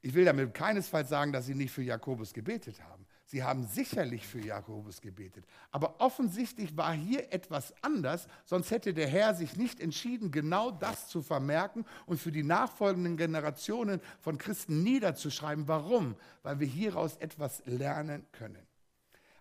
Ich 0.00 0.14
will 0.14 0.24
damit 0.24 0.54
keinesfalls 0.54 1.10
sagen, 1.10 1.32
dass 1.32 1.46
sie 1.46 1.54
nicht 1.54 1.72
für 1.72 1.82
Jakobus 1.82 2.32
gebetet 2.32 2.82
haben. 2.82 3.06
Sie 3.30 3.44
haben 3.44 3.64
sicherlich 3.64 4.26
für 4.26 4.40
Jakobus 4.40 5.00
gebetet. 5.00 5.44
Aber 5.70 6.00
offensichtlich 6.00 6.76
war 6.76 6.92
hier 6.92 7.32
etwas 7.32 7.72
anders, 7.80 8.26
sonst 8.44 8.72
hätte 8.72 8.92
der 8.92 9.06
Herr 9.06 9.36
sich 9.36 9.54
nicht 9.54 9.78
entschieden, 9.78 10.32
genau 10.32 10.72
das 10.72 11.06
zu 11.06 11.22
vermerken 11.22 11.86
und 12.06 12.18
für 12.18 12.32
die 12.32 12.42
nachfolgenden 12.42 13.16
Generationen 13.16 14.00
von 14.18 14.36
Christen 14.36 14.82
niederzuschreiben. 14.82 15.68
Warum? 15.68 16.16
Weil 16.42 16.58
wir 16.58 16.66
hieraus 16.66 17.18
etwas 17.18 17.62
lernen 17.66 18.26
können. 18.32 18.66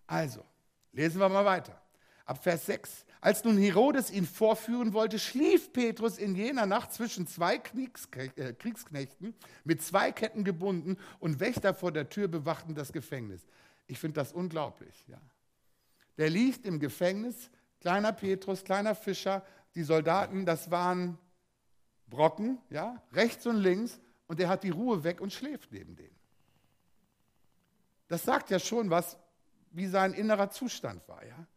Also, 0.05 0.45
lesen 0.91 1.19
wir 1.19 1.27
mal 1.27 1.45
weiter. 1.45 1.81
Ab 2.25 2.43
Vers 2.43 2.67
6. 2.67 3.05
Als 3.21 3.43
nun 3.43 3.57
Herodes 3.57 4.11
ihn 4.11 4.27
vorführen 4.27 4.93
wollte, 4.93 5.17
schlief 5.17 5.73
Petrus 5.73 6.19
in 6.19 6.35
jener 6.35 6.67
Nacht 6.67 6.93
zwischen 6.93 7.25
zwei 7.25 7.55
äh, 7.55 8.53
Kriegsknechten 8.53 9.33
mit 9.63 9.81
zwei 9.81 10.11
Ketten 10.11 10.43
gebunden 10.43 10.95
und 11.19 11.39
Wächter 11.39 11.73
vor 11.73 11.91
der 11.91 12.07
Tür 12.09 12.27
bewachten 12.27 12.75
das 12.75 12.93
Gefängnis. 12.93 13.47
Ich 13.89 13.97
finde 13.97 14.15
das 14.15 14.31
unglaublich. 14.31 15.03
Ja. 15.07 15.19
Der 16.17 16.29
liegt 16.29 16.65
im 16.65 16.79
Gefängnis, 16.79 17.49
kleiner 17.81 18.13
Petrus, 18.13 18.63
kleiner 18.63 18.93
Fischer, 18.93 19.43
die 19.73 19.83
Soldaten, 19.83 20.45
das 20.45 20.69
waren 20.69 21.17
Brocken, 22.07 22.59
ja, 22.69 23.01
rechts 23.13 23.47
und 23.47 23.57
links, 23.57 23.99
und 24.27 24.39
er 24.39 24.47
hat 24.47 24.63
die 24.63 24.69
Ruhe 24.69 25.03
weg 25.03 25.21
und 25.21 25.33
schläft 25.33 25.71
neben 25.71 25.95
denen. 25.95 26.15
Das 28.07 28.23
sagt 28.23 28.51
ja 28.51 28.59
schon 28.59 28.91
was, 28.91 29.17
wie 29.71 29.87
sein 29.87 30.13
innerer 30.13 30.51
Zustand 30.51 31.07
war, 31.07 31.25
ja. 31.25 31.47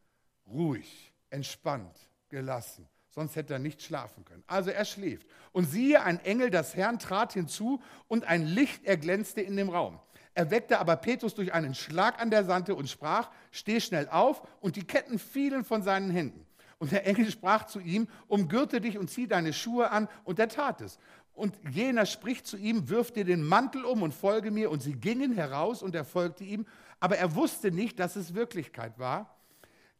Ruhig, 0.46 1.12
entspannt, 1.28 1.98
gelassen. 2.30 2.88
Sonst 3.10 3.36
hätte 3.36 3.52
er 3.52 3.58
nicht 3.58 3.82
schlafen 3.82 4.24
können. 4.24 4.42
Also 4.46 4.70
er 4.70 4.86
schläft. 4.86 5.26
Und 5.52 5.66
siehe, 5.66 6.02
ein 6.02 6.18
Engel 6.20 6.48
des 6.48 6.74
Herrn 6.74 6.98
trat 6.98 7.34
hinzu 7.34 7.82
und 8.08 8.24
ein 8.24 8.46
Licht 8.46 8.84
erglänzte 8.86 9.42
in 9.42 9.56
dem 9.56 9.68
Raum. 9.68 10.00
Er 10.34 10.50
weckte 10.50 10.78
aber 10.78 10.96
Petrus 10.96 11.34
durch 11.34 11.52
einen 11.52 11.74
Schlag 11.74 12.20
an 12.20 12.30
der 12.30 12.44
Sante 12.44 12.74
und 12.74 12.88
sprach, 12.88 13.30
steh 13.50 13.80
schnell 13.80 14.08
auf, 14.08 14.42
und 14.60 14.76
die 14.76 14.84
Ketten 14.84 15.18
fielen 15.18 15.64
von 15.64 15.82
seinen 15.82 16.10
Händen. 16.10 16.46
Und 16.78 16.90
der 16.90 17.06
Engel 17.06 17.30
sprach 17.30 17.66
zu 17.66 17.80
ihm, 17.80 18.08
umgürte 18.28 18.80
dich 18.80 18.98
und 18.98 19.08
zieh 19.08 19.26
deine 19.26 19.52
Schuhe 19.52 19.90
an, 19.90 20.08
und 20.24 20.38
er 20.38 20.48
tat 20.48 20.80
es. 20.80 20.98
Und 21.34 21.56
jener 21.70 22.06
spricht 22.06 22.46
zu 22.46 22.56
ihm, 22.56 22.88
wirf 22.88 23.10
dir 23.10 23.24
den 23.24 23.42
Mantel 23.42 23.84
um 23.84 24.02
und 24.02 24.12
folge 24.12 24.50
mir. 24.50 24.70
Und 24.70 24.82
sie 24.82 24.94
gingen 24.94 25.32
heraus 25.32 25.82
und 25.82 25.94
er 25.94 26.04
folgte 26.04 26.44
ihm. 26.44 26.66
Aber 27.00 27.16
er 27.16 27.34
wusste 27.34 27.70
nicht, 27.70 27.98
dass 27.98 28.16
es 28.16 28.34
Wirklichkeit 28.34 28.98
war, 28.98 29.38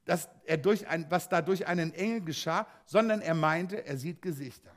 dass 0.04 0.28
er 0.44 0.58
durch 0.58 0.86
ein, 0.88 1.06
was 1.08 1.28
da 1.28 1.40
durch 1.40 1.66
einen 1.66 1.94
Engel 1.94 2.22
geschah, 2.22 2.66
sondern 2.84 3.20
er 3.22 3.34
meinte, 3.34 3.86
er 3.86 3.96
sieht 3.96 4.20
Gesichter. 4.20 4.72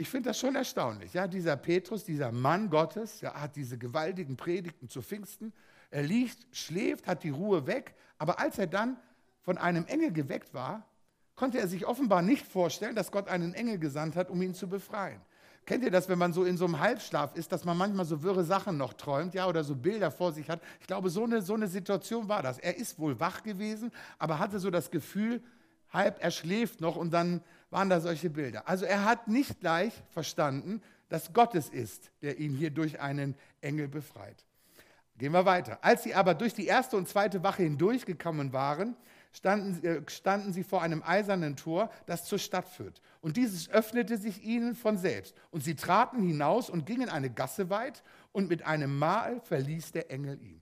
Ich 0.00 0.08
finde 0.08 0.30
das 0.30 0.38
schon 0.38 0.54
erstaunlich. 0.54 1.12
Ja, 1.12 1.26
dieser 1.26 1.56
Petrus, 1.56 2.04
dieser 2.04 2.30
Mann 2.30 2.70
Gottes, 2.70 3.20
ja, 3.20 3.34
hat 3.34 3.56
diese 3.56 3.76
gewaltigen 3.76 4.36
Predigten 4.36 4.88
zu 4.88 5.02
Pfingsten. 5.02 5.52
Er 5.90 6.04
liegt, 6.04 6.56
schläft, 6.56 7.08
hat 7.08 7.24
die 7.24 7.30
Ruhe 7.30 7.66
weg. 7.66 7.96
Aber 8.16 8.38
als 8.38 8.60
er 8.60 8.68
dann 8.68 8.96
von 9.42 9.58
einem 9.58 9.86
Engel 9.86 10.12
geweckt 10.12 10.54
war, 10.54 10.86
konnte 11.34 11.58
er 11.58 11.66
sich 11.66 11.84
offenbar 11.84 12.22
nicht 12.22 12.46
vorstellen, 12.46 12.94
dass 12.94 13.10
Gott 13.10 13.26
einen 13.26 13.54
Engel 13.54 13.80
gesandt 13.80 14.14
hat, 14.14 14.30
um 14.30 14.40
ihn 14.40 14.54
zu 14.54 14.68
befreien. 14.68 15.20
Kennt 15.66 15.82
ihr 15.82 15.90
das, 15.90 16.08
wenn 16.08 16.18
man 16.18 16.32
so 16.32 16.44
in 16.44 16.56
so 16.56 16.66
einem 16.66 16.78
Halbschlaf 16.78 17.34
ist, 17.34 17.50
dass 17.50 17.64
man 17.64 17.76
manchmal 17.76 18.04
so 18.04 18.22
wirre 18.22 18.44
Sachen 18.44 18.76
noch 18.76 18.92
träumt, 18.92 19.34
ja, 19.34 19.48
oder 19.48 19.64
so 19.64 19.74
Bilder 19.74 20.12
vor 20.12 20.30
sich 20.30 20.48
hat? 20.48 20.60
Ich 20.80 20.86
glaube, 20.86 21.10
so 21.10 21.24
eine, 21.24 21.42
so 21.42 21.54
eine 21.54 21.66
Situation 21.66 22.28
war 22.28 22.44
das. 22.44 22.58
Er 22.60 22.76
ist 22.76 23.00
wohl 23.00 23.18
wach 23.18 23.42
gewesen, 23.42 23.90
aber 24.16 24.38
hatte 24.38 24.60
so 24.60 24.70
das 24.70 24.92
Gefühl, 24.92 25.42
halb 25.92 26.22
er 26.22 26.30
schläft 26.30 26.80
noch 26.80 26.94
und 26.94 27.10
dann 27.10 27.42
waren 27.70 27.88
da 27.90 28.00
solche 28.00 28.30
Bilder. 28.30 28.68
Also 28.68 28.84
er 28.84 29.04
hat 29.04 29.28
nicht 29.28 29.60
gleich 29.60 29.92
verstanden, 30.10 30.80
dass 31.08 31.32
Gott 31.32 31.54
es 31.54 31.68
ist, 31.68 32.10
der 32.22 32.38
ihn 32.38 32.54
hier 32.54 32.70
durch 32.70 33.00
einen 33.00 33.34
Engel 33.60 33.88
befreit. 33.88 34.44
Gehen 35.16 35.32
wir 35.32 35.44
weiter. 35.44 35.78
Als 35.82 36.04
sie 36.04 36.14
aber 36.14 36.34
durch 36.34 36.54
die 36.54 36.66
erste 36.66 36.96
und 36.96 37.08
zweite 37.08 37.42
Wache 37.42 37.64
hindurchgekommen 37.64 38.52
waren, 38.52 38.96
standen, 39.32 39.84
äh, 39.84 40.02
standen 40.08 40.52
sie 40.52 40.62
vor 40.62 40.82
einem 40.82 41.02
eisernen 41.02 41.56
Tor, 41.56 41.90
das 42.06 42.24
zur 42.24 42.38
Stadt 42.38 42.68
führt. 42.68 43.00
Und 43.20 43.36
dieses 43.36 43.68
öffnete 43.68 44.16
sich 44.16 44.44
ihnen 44.44 44.76
von 44.76 44.96
selbst. 44.96 45.34
Und 45.50 45.64
sie 45.64 45.74
traten 45.74 46.22
hinaus 46.22 46.70
und 46.70 46.86
gingen 46.86 47.08
eine 47.08 47.30
Gasse 47.30 47.68
weit, 47.68 48.02
und 48.32 48.48
mit 48.48 48.64
einem 48.66 48.96
Mal 48.98 49.40
verließ 49.40 49.92
der 49.92 50.10
Engel 50.10 50.40
ihn. 50.40 50.60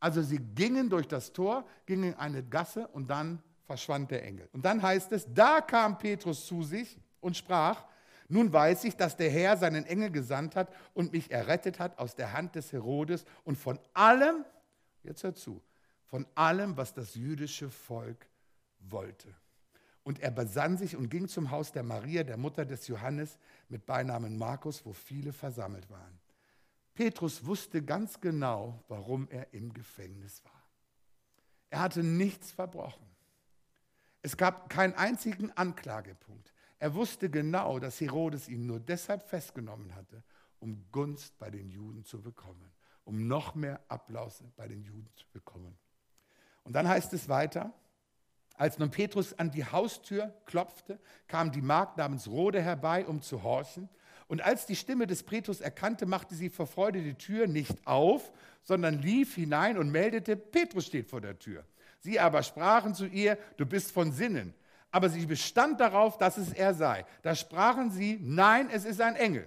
Also 0.00 0.22
sie 0.22 0.38
gingen 0.38 0.88
durch 0.88 1.08
das 1.08 1.32
Tor, 1.32 1.66
gingen 1.84 2.14
eine 2.14 2.42
Gasse 2.42 2.88
und 2.88 3.10
dann 3.10 3.42
verschwand 3.68 4.10
der 4.10 4.24
Engel. 4.24 4.48
Und 4.52 4.64
dann 4.64 4.80
heißt 4.80 5.12
es, 5.12 5.26
da 5.32 5.60
kam 5.60 5.98
Petrus 5.98 6.46
zu 6.46 6.62
sich 6.62 6.98
und 7.20 7.36
sprach, 7.36 7.84
nun 8.28 8.50
weiß 8.50 8.84
ich, 8.84 8.96
dass 8.96 9.14
der 9.14 9.30
Herr 9.30 9.58
seinen 9.58 9.84
Engel 9.84 10.10
gesandt 10.10 10.56
hat 10.56 10.72
und 10.94 11.12
mich 11.12 11.30
errettet 11.30 11.78
hat 11.78 11.98
aus 11.98 12.14
der 12.14 12.32
Hand 12.32 12.54
des 12.54 12.72
Herodes 12.72 13.26
und 13.44 13.56
von 13.56 13.78
allem, 13.92 14.46
jetzt 15.02 15.22
hör 15.22 15.34
zu, 15.34 15.62
von 16.06 16.26
allem, 16.34 16.78
was 16.78 16.94
das 16.94 17.14
jüdische 17.14 17.68
Volk 17.68 18.26
wollte. 18.80 19.28
Und 20.02 20.20
er 20.20 20.30
besann 20.30 20.78
sich 20.78 20.96
und 20.96 21.10
ging 21.10 21.28
zum 21.28 21.50
Haus 21.50 21.70
der 21.70 21.82
Maria, 21.82 22.24
der 22.24 22.38
Mutter 22.38 22.64
des 22.64 22.88
Johannes, 22.88 23.38
mit 23.68 23.84
Beinamen 23.84 24.38
Markus, 24.38 24.86
wo 24.86 24.94
viele 24.94 25.34
versammelt 25.34 25.90
waren. 25.90 26.18
Petrus 26.94 27.44
wusste 27.44 27.82
ganz 27.82 28.18
genau, 28.18 28.82
warum 28.88 29.28
er 29.28 29.52
im 29.52 29.74
Gefängnis 29.74 30.42
war. 30.42 30.62
Er 31.68 31.80
hatte 31.80 32.02
nichts 32.02 32.50
verbrochen. 32.50 33.06
Es 34.22 34.36
gab 34.36 34.68
keinen 34.68 34.94
einzigen 34.94 35.50
Anklagepunkt. 35.52 36.52
Er 36.78 36.94
wusste 36.94 37.28
genau, 37.28 37.78
dass 37.78 38.00
Herodes 38.00 38.48
ihn 38.48 38.66
nur 38.66 38.80
deshalb 38.80 39.28
festgenommen 39.28 39.94
hatte, 39.94 40.22
um 40.60 40.84
Gunst 40.92 41.38
bei 41.38 41.50
den 41.50 41.70
Juden 41.70 42.04
zu 42.04 42.20
bekommen, 42.20 42.70
um 43.04 43.26
noch 43.26 43.54
mehr 43.54 43.80
Applaus 43.88 44.42
bei 44.56 44.68
den 44.68 44.82
Juden 44.82 45.08
zu 45.14 45.26
bekommen. 45.32 45.76
Und 46.64 46.74
dann 46.74 46.88
heißt 46.88 47.12
es 47.14 47.28
weiter, 47.28 47.72
als 48.54 48.78
nun 48.78 48.90
Petrus 48.90 49.38
an 49.38 49.52
die 49.52 49.64
Haustür 49.64 50.34
klopfte, 50.44 50.98
kam 51.28 51.52
die 51.52 51.62
Magd 51.62 51.96
namens 51.96 52.26
Rode 52.26 52.60
herbei, 52.60 53.06
um 53.06 53.22
zu 53.22 53.44
horchen. 53.44 53.88
Und 54.26 54.42
als 54.42 54.66
die 54.66 54.76
Stimme 54.76 55.06
des 55.06 55.22
Petrus 55.22 55.60
erkannte, 55.60 56.06
machte 56.06 56.34
sie 56.34 56.50
vor 56.50 56.66
Freude 56.66 57.00
die 57.00 57.14
Tür 57.14 57.46
nicht 57.46 57.86
auf, 57.86 58.32
sondern 58.62 59.00
lief 59.00 59.36
hinein 59.36 59.78
und 59.78 59.90
meldete, 59.90 60.36
Petrus 60.36 60.86
steht 60.86 61.08
vor 61.08 61.20
der 61.20 61.38
Tür. 61.38 61.64
Sie 62.00 62.20
aber 62.20 62.42
sprachen 62.42 62.94
zu 62.94 63.06
ihr, 63.06 63.38
du 63.56 63.66
bist 63.66 63.92
von 63.92 64.12
Sinnen. 64.12 64.54
Aber 64.90 65.08
sie 65.08 65.26
bestand 65.26 65.80
darauf, 65.80 66.16
dass 66.16 66.38
es 66.38 66.52
er 66.52 66.74
sei. 66.74 67.04
Da 67.22 67.34
sprachen 67.34 67.90
sie, 67.90 68.18
nein, 68.22 68.70
es 68.70 68.84
ist 68.84 69.00
ein 69.00 69.16
Engel. 69.16 69.46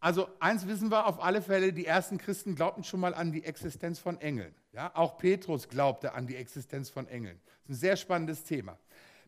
Also 0.00 0.28
eins 0.40 0.66
wissen 0.66 0.90
wir 0.90 1.06
auf 1.06 1.22
alle 1.22 1.42
Fälle, 1.42 1.72
die 1.72 1.84
ersten 1.84 2.16
Christen 2.16 2.54
glaubten 2.54 2.84
schon 2.84 3.00
mal 3.00 3.14
an 3.14 3.32
die 3.32 3.44
Existenz 3.44 3.98
von 3.98 4.18
Engeln. 4.20 4.54
Ja, 4.72 4.90
auch 4.94 5.18
Petrus 5.18 5.68
glaubte 5.68 6.14
an 6.14 6.26
die 6.26 6.36
Existenz 6.36 6.88
von 6.88 7.06
Engeln. 7.06 7.38
Das 7.44 7.54
ist 7.64 7.68
ein 7.70 7.80
sehr 7.80 7.96
spannendes 7.96 8.44
Thema. 8.44 8.78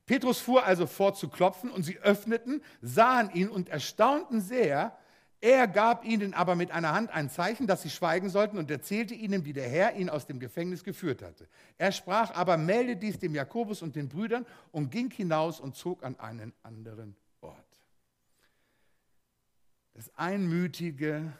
Petrus 0.06 0.40
fuhr 0.40 0.64
also 0.64 0.86
vor 0.86 1.14
zu 1.14 1.28
klopfen 1.28 1.70
und 1.70 1.82
sie 1.84 1.98
öffneten, 1.98 2.62
sahen 2.80 3.30
ihn 3.34 3.48
und 3.48 3.68
erstaunten 3.68 4.40
sehr. 4.40 4.96
Er 5.42 5.68
gab 5.68 6.06
ihnen 6.06 6.32
aber 6.32 6.54
mit 6.54 6.70
einer 6.70 6.94
Hand 6.94 7.10
ein 7.10 7.28
Zeichen, 7.28 7.66
dass 7.66 7.82
sie 7.82 7.90
schweigen 7.90 8.30
sollten 8.30 8.56
und 8.56 8.70
erzählte 8.70 9.12
ihnen, 9.12 9.44
wie 9.44 9.52
der 9.52 9.68
Herr 9.68 9.94
ihn 9.96 10.08
aus 10.08 10.24
dem 10.24 10.40
Gefängnis 10.40 10.84
geführt 10.84 11.20
hatte. 11.20 11.46
Er 11.76 11.92
sprach 11.92 12.30
aber, 12.30 12.56
melde 12.56 12.96
dies 12.96 13.18
dem 13.18 13.34
Jakobus 13.34 13.82
und 13.82 13.94
den 13.94 14.08
Brüdern 14.08 14.46
und 14.70 14.90
ging 14.90 15.10
hinaus 15.10 15.60
und 15.60 15.76
zog 15.76 16.02
an 16.04 16.18
einen 16.18 16.54
anderen 16.62 17.14
Ort 17.42 17.72
das 19.94 20.10
einmütige 20.16 21.32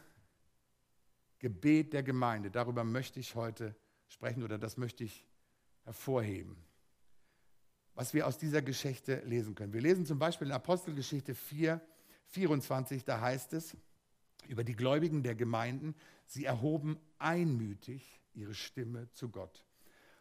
Gebet 1.39 1.93
der 1.93 2.03
Gemeinde. 2.03 2.51
Darüber 2.51 2.85
möchte 2.85 3.21
ich 3.21 3.35
heute 3.35 3.75
sprechen 4.09 4.43
oder 4.43 4.59
das 4.59 4.77
möchte 4.77 5.05
ich 5.05 5.27
hervorheben. 5.85 6.57
Was 7.95 8.15
wir 8.15 8.27
aus 8.27 8.39
dieser 8.39 8.63
Geschichte 8.63 9.23
lesen 9.27 9.55
können. 9.55 9.73
Wir 9.73 9.81
lesen 9.81 10.07
zum 10.07 10.19
Beispiel 10.19 10.49
in 10.49 10.53
Apostelgeschichte 10.53 11.35
4, 11.35 11.81
24, 12.29 13.05
da 13.05 13.21
heißt 13.21 13.53
es 13.55 13.77
über 14.49 14.65
die 14.65 14.77
Gläubigen 14.77 15.23
der 15.23 15.35
Gemeinden, 15.35 15.95
sie 16.27 16.45
erhoben 16.45 16.99
einmütig 17.19 18.21
ihre 18.35 18.55
Stimme 18.55 19.11
zu 19.13 19.29
Gott. 19.29 19.65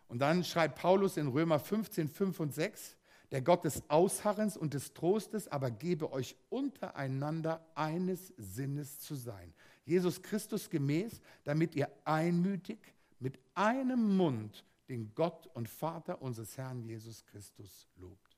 Und 0.07 0.19
dann 0.19 0.43
schreibt 0.43 0.79
Paulus 0.79 1.17
in 1.17 1.27
Römer 1.27 1.59
15, 1.59 2.09
5 2.09 2.39
und 2.39 2.53
6, 2.53 2.97
der 3.31 3.41
Gott 3.41 3.63
des 3.63 3.89
Ausharrens 3.89 4.57
und 4.57 4.73
des 4.73 4.93
Trostes, 4.93 5.47
aber 5.47 5.71
gebe 5.71 6.11
euch 6.11 6.35
untereinander 6.49 7.65
eines 7.75 8.33
Sinnes 8.37 8.99
zu 8.99 9.15
sein. 9.15 9.53
Jesus 9.85 10.21
Christus 10.21 10.69
gemäß, 10.69 11.21
damit 11.45 11.75
ihr 11.75 11.89
einmütig 12.03 12.79
mit 13.19 13.39
einem 13.55 14.17
Mund 14.17 14.65
den 14.89 15.13
Gott 15.15 15.47
und 15.53 15.69
Vater 15.69 16.21
unseres 16.21 16.57
Herrn 16.57 16.83
Jesus 16.83 17.25
Christus 17.25 17.87
lobt. 17.95 18.37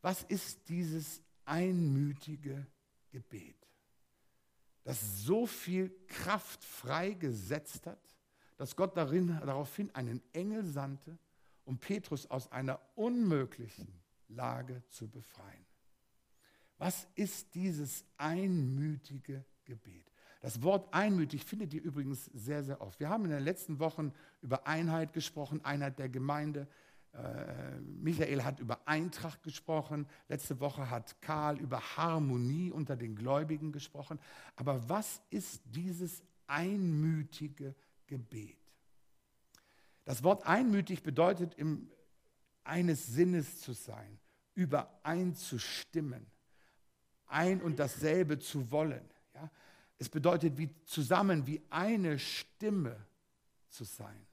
Was 0.00 0.22
ist 0.22 0.68
dieses 0.68 1.20
einmütige 1.44 2.66
Gebet, 3.10 3.61
das 4.84 5.24
so 5.24 5.46
viel 5.46 5.94
Kraft 6.06 6.64
freigesetzt 6.64 7.86
hat, 7.86 8.00
dass 8.56 8.76
Gott 8.76 8.96
darin, 8.96 9.28
daraufhin 9.44 9.94
einen 9.94 10.22
Engel 10.32 10.64
sandte, 10.64 11.18
um 11.64 11.78
Petrus 11.78 12.26
aus 12.30 12.50
einer 12.50 12.80
unmöglichen 12.94 13.88
Lage 14.28 14.82
zu 14.88 15.08
befreien. 15.08 15.66
Was 16.78 17.06
ist 17.14 17.54
dieses 17.54 18.04
einmütige 18.16 19.44
Gebet? 19.64 20.12
Das 20.40 20.60
Wort 20.62 20.92
einmütig 20.92 21.44
findet 21.44 21.72
ihr 21.72 21.82
übrigens 21.82 22.24
sehr, 22.34 22.64
sehr 22.64 22.80
oft. 22.80 22.98
Wir 22.98 23.08
haben 23.08 23.24
in 23.24 23.30
den 23.30 23.44
letzten 23.44 23.78
Wochen 23.78 24.12
über 24.40 24.66
Einheit 24.66 25.12
gesprochen, 25.12 25.64
Einheit 25.64 26.00
der 26.00 26.08
Gemeinde. 26.08 26.66
Äh, 27.14 27.78
Michael 27.80 28.42
hat 28.42 28.58
über 28.60 28.86
Eintracht 28.88 29.42
gesprochen. 29.42 30.06
Letzte 30.28 30.60
Woche 30.60 30.88
hat 30.88 31.20
Karl 31.20 31.58
über 31.58 31.80
Harmonie 31.96 32.70
unter 32.70 32.96
den 32.96 33.16
Gläubigen 33.16 33.72
gesprochen. 33.72 34.18
Aber 34.56 34.88
was 34.88 35.20
ist 35.30 35.62
dieses 35.66 36.22
einmütige 36.46 37.74
Gebet? 38.06 38.56
Das 40.04 40.22
Wort 40.22 40.46
einmütig 40.46 41.02
bedeutet, 41.02 41.54
im, 41.54 41.90
eines 42.64 43.06
Sinnes 43.06 43.60
zu 43.60 43.72
sein, 43.72 44.18
übereinzustimmen, 44.54 46.26
ein 47.26 47.62
und 47.62 47.78
dasselbe 47.78 48.38
zu 48.38 48.70
wollen. 48.70 49.08
Ja? 49.34 49.50
Es 49.98 50.08
bedeutet, 50.08 50.56
wie 50.58 50.74
zusammen, 50.84 51.46
wie 51.46 51.62
eine 51.70 52.18
Stimme 52.18 53.06
zu 53.68 53.84
sein. 53.84 54.26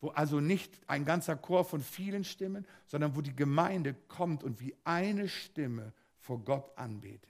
Wo 0.00 0.08
also 0.08 0.40
nicht 0.40 0.72
ein 0.86 1.04
ganzer 1.04 1.36
Chor 1.36 1.64
von 1.64 1.82
vielen 1.82 2.24
Stimmen, 2.24 2.66
sondern 2.86 3.14
wo 3.14 3.20
die 3.20 3.36
Gemeinde 3.36 3.94
kommt 4.08 4.42
und 4.42 4.60
wie 4.60 4.74
eine 4.84 5.28
Stimme 5.28 5.92
vor 6.18 6.38
Gott 6.38 6.70
anbetet. 6.76 7.28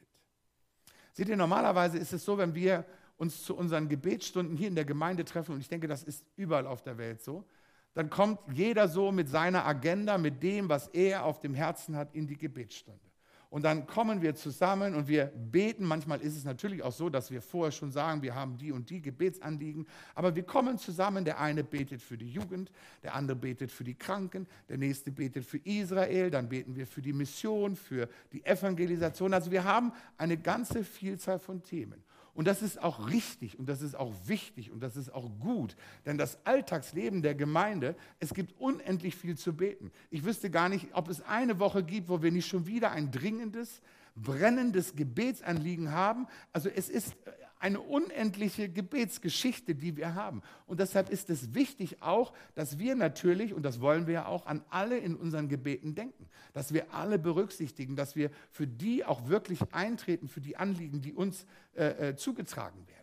Seht 1.12 1.28
ihr, 1.28 1.36
normalerweise 1.36 1.98
ist 1.98 2.12
es 2.12 2.24
so, 2.24 2.38
wenn 2.38 2.54
wir 2.54 2.84
uns 3.16 3.42
zu 3.42 3.56
unseren 3.56 3.88
Gebetsstunden 3.88 4.56
hier 4.56 4.68
in 4.68 4.74
der 4.74 4.84
Gemeinde 4.84 5.24
treffen, 5.24 5.54
und 5.54 5.60
ich 5.60 5.68
denke, 5.68 5.88
das 5.88 6.02
ist 6.02 6.24
überall 6.36 6.66
auf 6.66 6.82
der 6.82 6.96
Welt 6.96 7.20
so, 7.22 7.44
dann 7.92 8.08
kommt 8.08 8.38
jeder 8.52 8.88
so 8.88 9.10
mit 9.10 9.28
seiner 9.28 9.66
Agenda, 9.66 10.16
mit 10.16 10.42
dem, 10.42 10.68
was 10.68 10.88
er 10.88 11.24
auf 11.24 11.40
dem 11.40 11.54
Herzen 11.54 11.96
hat, 11.96 12.14
in 12.14 12.26
die 12.26 12.38
Gebetsstunde. 12.38 13.09
Und 13.50 13.64
dann 13.64 13.84
kommen 13.84 14.22
wir 14.22 14.36
zusammen 14.36 14.94
und 14.94 15.08
wir 15.08 15.26
beten. 15.26 15.84
Manchmal 15.84 16.20
ist 16.20 16.36
es 16.36 16.44
natürlich 16.44 16.84
auch 16.84 16.92
so, 16.92 17.10
dass 17.10 17.32
wir 17.32 17.42
vorher 17.42 17.72
schon 17.72 17.90
sagen, 17.90 18.22
wir 18.22 18.32
haben 18.32 18.56
die 18.56 18.70
und 18.70 18.88
die 18.88 19.02
Gebetsanliegen. 19.02 19.88
Aber 20.14 20.36
wir 20.36 20.44
kommen 20.44 20.78
zusammen. 20.78 21.24
Der 21.24 21.40
eine 21.40 21.64
betet 21.64 22.00
für 22.00 22.16
die 22.16 22.30
Jugend, 22.30 22.70
der 23.02 23.16
andere 23.16 23.36
betet 23.36 23.72
für 23.72 23.82
die 23.82 23.96
Kranken, 23.96 24.46
der 24.68 24.78
nächste 24.78 25.10
betet 25.10 25.44
für 25.44 25.58
Israel. 25.64 26.30
Dann 26.30 26.48
beten 26.48 26.76
wir 26.76 26.86
für 26.86 27.02
die 27.02 27.12
Mission, 27.12 27.74
für 27.74 28.08
die 28.32 28.44
Evangelisation. 28.46 29.34
Also 29.34 29.50
wir 29.50 29.64
haben 29.64 29.92
eine 30.16 30.36
ganze 30.36 30.84
Vielzahl 30.84 31.40
von 31.40 31.60
Themen. 31.60 32.04
Und 32.40 32.46
das 32.46 32.62
ist 32.62 32.82
auch 32.82 33.10
richtig 33.10 33.58
und 33.58 33.68
das 33.68 33.82
ist 33.82 33.94
auch 33.94 34.14
wichtig 34.24 34.70
und 34.70 34.82
das 34.82 34.96
ist 34.96 35.12
auch 35.12 35.28
gut. 35.40 35.76
Denn 36.06 36.16
das 36.16 36.38
Alltagsleben 36.46 37.20
der 37.20 37.34
Gemeinde, 37.34 37.94
es 38.18 38.32
gibt 38.32 38.58
unendlich 38.58 39.14
viel 39.14 39.36
zu 39.36 39.54
beten. 39.54 39.92
Ich 40.08 40.24
wüsste 40.24 40.48
gar 40.48 40.70
nicht, 40.70 40.86
ob 40.94 41.10
es 41.10 41.20
eine 41.20 41.60
Woche 41.60 41.84
gibt, 41.84 42.08
wo 42.08 42.22
wir 42.22 42.32
nicht 42.32 42.48
schon 42.48 42.66
wieder 42.66 42.92
ein 42.92 43.10
dringendes, 43.10 43.82
brennendes 44.16 44.96
Gebetsanliegen 44.96 45.92
haben. 45.92 46.26
Also 46.54 46.70
es 46.70 46.88
ist 46.88 47.14
eine 47.60 47.80
unendliche 47.80 48.70
Gebetsgeschichte, 48.70 49.74
die 49.74 49.96
wir 49.96 50.14
haben. 50.14 50.42
Und 50.66 50.80
deshalb 50.80 51.10
ist 51.10 51.28
es 51.28 51.54
wichtig 51.54 52.02
auch, 52.02 52.32
dass 52.54 52.78
wir 52.78 52.94
natürlich, 52.94 53.52
und 53.52 53.62
das 53.62 53.80
wollen 53.80 54.06
wir 54.06 54.14
ja 54.14 54.26
auch, 54.26 54.46
an 54.46 54.64
alle 54.70 54.96
in 54.96 55.14
unseren 55.14 55.48
Gebeten 55.48 55.94
denken, 55.94 56.26
dass 56.54 56.72
wir 56.72 56.92
alle 56.94 57.18
berücksichtigen, 57.18 57.96
dass 57.96 58.16
wir 58.16 58.30
für 58.50 58.66
die 58.66 59.04
auch 59.04 59.28
wirklich 59.28 59.60
eintreten, 59.72 60.26
für 60.26 60.40
die 60.40 60.56
Anliegen, 60.56 61.02
die 61.02 61.12
uns 61.12 61.46
äh, 61.74 62.08
äh, 62.08 62.16
zugetragen 62.16 62.86
werden. 62.88 63.00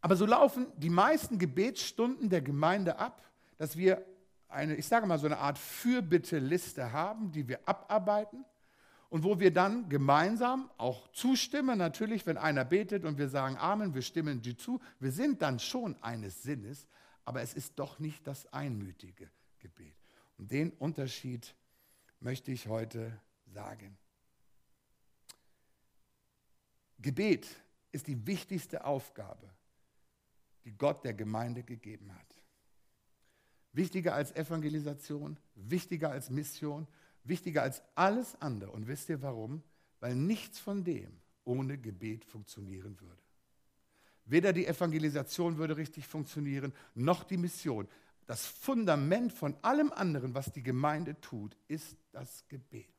Aber 0.00 0.16
so 0.16 0.24
laufen 0.24 0.66
die 0.78 0.90
meisten 0.90 1.38
Gebetsstunden 1.38 2.30
der 2.30 2.40
Gemeinde 2.40 2.98
ab, 2.98 3.22
dass 3.58 3.76
wir 3.76 4.02
eine, 4.48 4.74
ich 4.74 4.86
sage 4.86 5.06
mal, 5.06 5.18
so 5.18 5.26
eine 5.26 5.36
Art 5.36 5.58
Fürbitteliste 5.58 6.92
haben, 6.92 7.30
die 7.30 7.46
wir 7.46 7.60
abarbeiten 7.68 8.44
und 9.10 9.24
wo 9.24 9.40
wir 9.40 9.52
dann 9.52 9.88
gemeinsam 9.88 10.70
auch 10.78 11.10
zustimmen, 11.12 11.76
natürlich, 11.76 12.24
wenn 12.26 12.38
einer 12.38 12.64
betet 12.64 13.04
und 13.04 13.18
wir 13.18 13.28
sagen 13.28 13.56
Amen, 13.58 13.92
wir 13.92 14.02
stimmen 14.02 14.40
die 14.40 14.56
zu, 14.56 14.80
wir 15.00 15.10
sind 15.12 15.42
dann 15.42 15.58
schon 15.58 16.00
eines 16.02 16.42
Sinnes, 16.42 16.86
aber 17.24 17.42
es 17.42 17.52
ist 17.52 17.78
doch 17.78 17.98
nicht 17.98 18.26
das 18.26 18.50
einmütige 18.52 19.28
Gebet. 19.58 19.96
Und 20.38 20.52
den 20.52 20.70
Unterschied 20.70 21.54
möchte 22.20 22.52
ich 22.52 22.68
heute 22.68 23.20
sagen. 23.46 23.98
Gebet 26.98 27.48
ist 27.92 28.06
die 28.06 28.26
wichtigste 28.26 28.84
Aufgabe, 28.84 29.50
die 30.64 30.72
Gott 30.72 31.04
der 31.04 31.14
Gemeinde 31.14 31.64
gegeben 31.64 32.14
hat. 32.14 32.36
Wichtiger 33.72 34.14
als 34.14 34.32
Evangelisation, 34.32 35.38
wichtiger 35.54 36.10
als 36.10 36.30
Mission, 36.30 36.86
wichtiger 37.30 37.62
als 37.62 37.82
alles 37.94 38.36
andere. 38.42 38.70
Und 38.72 38.86
wisst 38.86 39.08
ihr 39.08 39.22
warum? 39.22 39.62
Weil 40.00 40.14
nichts 40.14 40.58
von 40.58 40.84
dem 40.84 41.18
ohne 41.44 41.78
Gebet 41.78 42.26
funktionieren 42.26 43.00
würde. 43.00 43.22
Weder 44.26 44.52
die 44.52 44.66
Evangelisation 44.66 45.56
würde 45.56 45.76
richtig 45.76 46.06
funktionieren, 46.06 46.74
noch 46.94 47.24
die 47.24 47.38
Mission. 47.38 47.88
das 48.26 48.46
Fundament 48.46 49.32
von 49.32 49.56
allem 49.62 49.90
anderen, 49.90 50.34
was 50.34 50.52
die 50.52 50.62
Gemeinde 50.62 51.20
tut, 51.20 51.56
ist 51.66 51.96
das 52.12 52.46
Gebet. 52.46 52.94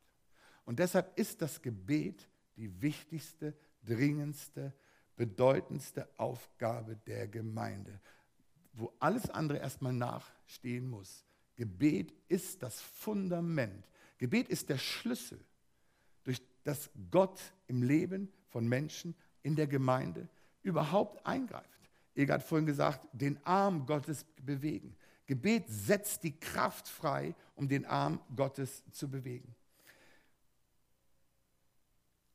Und 0.65 0.80
deshalb 0.80 1.17
ist 1.17 1.41
das 1.41 1.62
Gebet 1.62 2.28
die 2.58 2.82
wichtigste, 2.82 3.54
dringendste, 3.86 4.74
bedeutendste 5.15 6.10
Aufgabe 6.17 6.98
der 7.08 7.30
Gemeinde, 7.30 8.02
wo 8.74 8.91
alles 9.00 9.30
andere 9.30 9.60
erstmal 9.60 9.94
nachstehen 9.94 10.89
muss. 10.89 11.24
Gebet 11.56 12.13
ist 12.28 12.62
das 12.62 12.82
Fundament. 12.82 13.88
Gebet 14.22 14.50
ist 14.50 14.70
der 14.70 14.78
Schlüssel, 14.78 15.44
durch 16.24 16.40
das 16.64 16.92
Gott 17.10 17.42
im 17.66 17.82
Leben 17.82 18.32
von 18.50 18.68
Menschen 18.68 19.16
in 19.42 19.56
der 19.56 19.66
Gemeinde 19.66 20.30
überhaupt 20.62 21.26
eingreift. 21.26 21.90
Eger 22.14 22.36
hat 22.36 22.44
vorhin 22.44 22.68
gesagt, 22.68 23.08
den 23.14 23.44
Arm 23.48 23.88
Gottes 23.88 24.24
bewegen. 24.40 24.96
Gebet 25.26 25.66
setzt 25.68 26.22
die 26.22 26.40
Kraft 26.40 26.88
frei, 26.88 27.34
um 27.56 27.68
den 27.68 27.84
Arm 27.88 28.22
Gottes 28.36 28.84
zu 28.92 29.10
bewegen. 29.10 29.56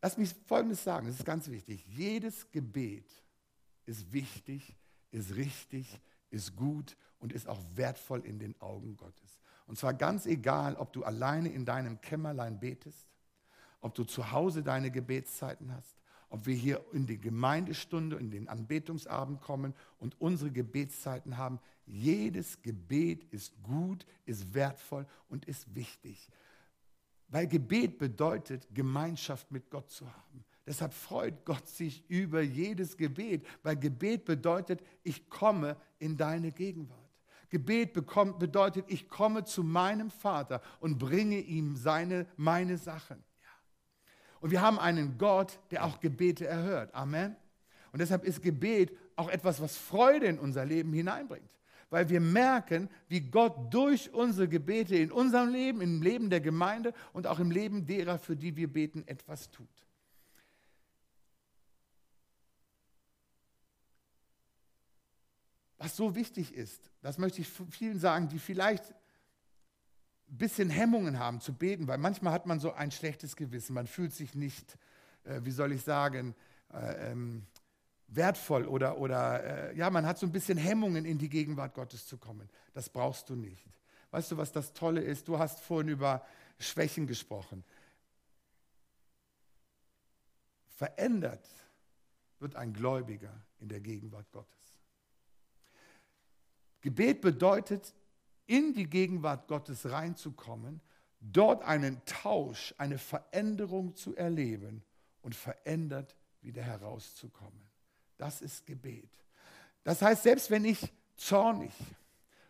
Lass 0.02 0.18
mich 0.18 0.34
Folgendes 0.44 0.82
sagen, 0.82 1.06
das 1.06 1.20
ist 1.20 1.24
ganz 1.24 1.48
wichtig. 1.48 1.86
Jedes 1.86 2.50
Gebet 2.50 3.08
ist 3.84 4.12
wichtig, 4.12 4.74
ist 5.12 5.36
richtig, 5.36 6.00
ist 6.30 6.56
gut 6.56 6.96
und 7.20 7.32
ist 7.32 7.46
auch 7.46 7.62
wertvoll 7.76 8.26
in 8.26 8.40
den 8.40 8.60
Augen 8.60 8.96
Gottes. 8.96 9.38
Und 9.66 9.78
zwar 9.78 9.94
ganz 9.94 10.26
egal, 10.26 10.76
ob 10.76 10.92
du 10.92 11.04
alleine 11.04 11.48
in 11.48 11.64
deinem 11.64 12.00
Kämmerlein 12.00 12.60
betest, 12.60 13.08
ob 13.80 13.94
du 13.94 14.04
zu 14.04 14.30
Hause 14.32 14.62
deine 14.62 14.90
Gebetszeiten 14.90 15.72
hast, 15.72 15.96
ob 16.28 16.46
wir 16.46 16.54
hier 16.54 16.84
in 16.92 17.06
die 17.06 17.18
Gemeindestunde, 17.18 18.16
in 18.16 18.30
den 18.30 18.48
Anbetungsabend 18.48 19.40
kommen 19.40 19.74
und 19.98 20.20
unsere 20.20 20.50
Gebetszeiten 20.50 21.36
haben. 21.36 21.60
Jedes 21.86 22.62
Gebet 22.62 23.24
ist 23.32 23.52
gut, 23.62 24.06
ist 24.24 24.54
wertvoll 24.54 25.06
und 25.28 25.44
ist 25.44 25.74
wichtig. 25.74 26.28
Weil 27.28 27.46
Gebet 27.46 27.98
bedeutet, 27.98 28.68
Gemeinschaft 28.72 29.50
mit 29.50 29.70
Gott 29.70 29.90
zu 29.90 30.06
haben. 30.06 30.44
Deshalb 30.64 30.92
freut 30.92 31.44
Gott 31.44 31.66
sich 31.68 32.08
über 32.08 32.40
jedes 32.40 32.96
Gebet, 32.96 33.46
weil 33.62 33.76
Gebet 33.76 34.24
bedeutet, 34.24 34.82
ich 35.04 35.28
komme 35.28 35.76
in 35.98 36.16
deine 36.16 36.50
Gegenwart. 36.50 37.05
Gebet 37.50 37.92
bekommt, 37.92 38.38
bedeutet, 38.38 38.84
ich 38.88 39.08
komme 39.08 39.44
zu 39.44 39.62
meinem 39.62 40.10
Vater 40.10 40.60
und 40.80 40.98
bringe 40.98 41.38
ihm 41.38 41.76
seine, 41.76 42.26
meine 42.36 42.78
Sachen. 42.78 43.22
Ja. 43.42 43.48
Und 44.40 44.50
wir 44.50 44.60
haben 44.60 44.78
einen 44.78 45.18
Gott, 45.18 45.58
der 45.70 45.84
auch 45.84 46.00
Gebete 46.00 46.46
erhört. 46.46 46.94
Amen. 46.94 47.36
Und 47.92 48.00
deshalb 48.00 48.24
ist 48.24 48.42
Gebet 48.42 48.96
auch 49.16 49.28
etwas, 49.28 49.60
was 49.60 49.76
Freude 49.76 50.26
in 50.26 50.38
unser 50.38 50.64
Leben 50.64 50.92
hineinbringt 50.92 51.56
weil 51.90 52.08
wir 52.08 52.20
merken, 52.20 52.88
wie 53.08 53.20
Gott 53.20 53.72
durch 53.72 54.12
unsere 54.12 54.48
Gebete 54.48 54.96
in 54.96 55.12
unserem 55.12 55.50
Leben, 55.50 55.80
im 55.80 56.02
Leben 56.02 56.30
der 56.30 56.40
Gemeinde 56.40 56.92
und 57.12 57.26
auch 57.26 57.38
im 57.38 57.50
Leben 57.50 57.86
derer, 57.86 58.18
für 58.18 58.36
die 58.36 58.56
wir 58.56 58.72
beten, 58.72 59.04
etwas 59.06 59.50
tut. 59.50 59.85
Was 65.86 65.94
so 65.94 66.16
wichtig 66.16 66.52
ist, 66.52 66.90
das 67.00 67.16
möchte 67.16 67.40
ich 67.40 67.48
vielen 67.70 68.00
sagen, 68.00 68.28
die 68.28 68.40
vielleicht 68.40 68.90
ein 70.28 70.36
bisschen 70.36 70.68
Hemmungen 70.68 71.20
haben 71.20 71.40
zu 71.40 71.52
beten, 71.52 71.86
weil 71.86 71.96
manchmal 71.96 72.32
hat 72.32 72.44
man 72.44 72.58
so 72.58 72.72
ein 72.72 72.90
schlechtes 72.90 73.36
Gewissen, 73.36 73.72
man 73.72 73.86
fühlt 73.86 74.12
sich 74.12 74.34
nicht, 74.34 74.76
äh, 75.22 75.42
wie 75.44 75.52
soll 75.52 75.70
ich 75.70 75.82
sagen, 75.82 76.34
äh, 76.72 77.12
ähm, 77.12 77.46
wertvoll 78.08 78.66
oder, 78.66 78.98
oder 78.98 79.44
äh, 79.44 79.76
ja, 79.76 79.88
man 79.90 80.06
hat 80.06 80.18
so 80.18 80.26
ein 80.26 80.32
bisschen 80.32 80.58
Hemmungen, 80.58 81.04
in 81.04 81.18
die 81.18 81.28
Gegenwart 81.28 81.72
Gottes 81.74 82.04
zu 82.04 82.18
kommen. 82.18 82.50
Das 82.74 82.88
brauchst 82.88 83.30
du 83.30 83.36
nicht. 83.36 83.68
Weißt 84.10 84.32
du, 84.32 84.36
was 84.36 84.50
das 84.50 84.72
Tolle 84.72 85.02
ist? 85.02 85.28
Du 85.28 85.38
hast 85.38 85.60
vorhin 85.60 85.86
über 85.86 86.26
Schwächen 86.58 87.06
gesprochen. 87.06 87.62
Verändert 90.66 91.46
wird 92.40 92.56
ein 92.56 92.72
Gläubiger 92.72 93.40
in 93.60 93.68
der 93.68 93.78
Gegenwart 93.78 94.32
Gottes. 94.32 94.55
Gebet 96.80 97.20
bedeutet, 97.20 97.94
in 98.46 98.72
die 98.72 98.88
Gegenwart 98.88 99.48
Gottes 99.48 99.90
reinzukommen, 99.90 100.80
dort 101.20 101.64
einen 101.64 102.00
Tausch, 102.04 102.74
eine 102.78 102.98
Veränderung 102.98 103.96
zu 103.96 104.14
erleben 104.14 104.82
und 105.22 105.34
verändert 105.34 106.14
wieder 106.42 106.62
herauszukommen. 106.62 107.60
Das 108.16 108.40
ist 108.40 108.66
Gebet. 108.66 109.10
Das 109.82 110.02
heißt, 110.02 110.22
selbst 110.22 110.50
wenn 110.50 110.64
ich 110.64 110.92
zornig, 111.16 111.72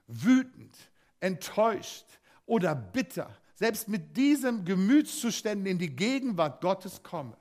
wütend, 0.06 0.76
enttäuscht 1.20 2.06
oder 2.44 2.74
bitter, 2.74 3.34
selbst 3.54 3.88
mit 3.88 4.16
diesem 4.16 4.64
Gemütszuständen 4.64 5.66
in 5.66 5.78
die 5.78 5.94
Gegenwart 5.94 6.60
Gottes 6.60 7.02
komme 7.02 7.36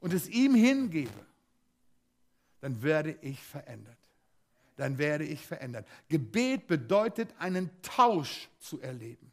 und 0.00 0.12
es 0.12 0.28
ihm 0.28 0.54
hingebe, 0.54 1.26
dann 2.60 2.82
werde 2.82 3.16
ich 3.20 3.40
verändert. 3.40 4.03
Dann 4.76 4.98
werde 4.98 5.24
ich 5.24 5.46
verändert. 5.46 5.86
Gebet 6.08 6.66
bedeutet, 6.66 7.34
einen 7.38 7.70
Tausch 7.82 8.48
zu 8.58 8.80
erleben. 8.80 9.30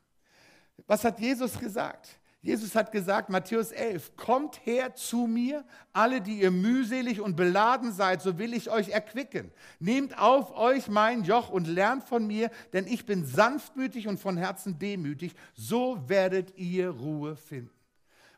Was 0.87 1.03
hat 1.03 1.19
Jesus 1.19 1.57
gesagt? 1.57 2.19
Jesus 2.43 2.73
hat 2.73 2.91
gesagt, 2.91 3.29
Matthäus 3.29 3.71
11, 3.71 4.15
kommt 4.15 4.65
her 4.65 4.95
zu 4.95 5.27
mir, 5.27 5.63
alle, 5.93 6.21
die 6.21 6.39
ihr 6.41 6.49
mühselig 6.49 7.21
und 7.21 7.35
beladen 7.35 7.91
seid, 7.91 8.23
so 8.23 8.39
will 8.39 8.55
ich 8.55 8.71
euch 8.71 8.89
erquicken. 8.89 9.51
Nehmt 9.79 10.17
auf 10.17 10.57
euch 10.57 10.87
mein 10.87 11.23
Joch 11.23 11.49
und 11.49 11.67
lernt 11.67 12.03
von 12.03 12.25
mir, 12.25 12.49
denn 12.73 12.87
ich 12.87 13.05
bin 13.05 13.25
sanftmütig 13.25 14.07
und 14.07 14.19
von 14.19 14.37
Herzen 14.37 14.79
demütig, 14.79 15.35
so 15.53 16.09
werdet 16.09 16.57
ihr 16.57 16.89
Ruhe 16.89 17.35
finden. 17.35 17.69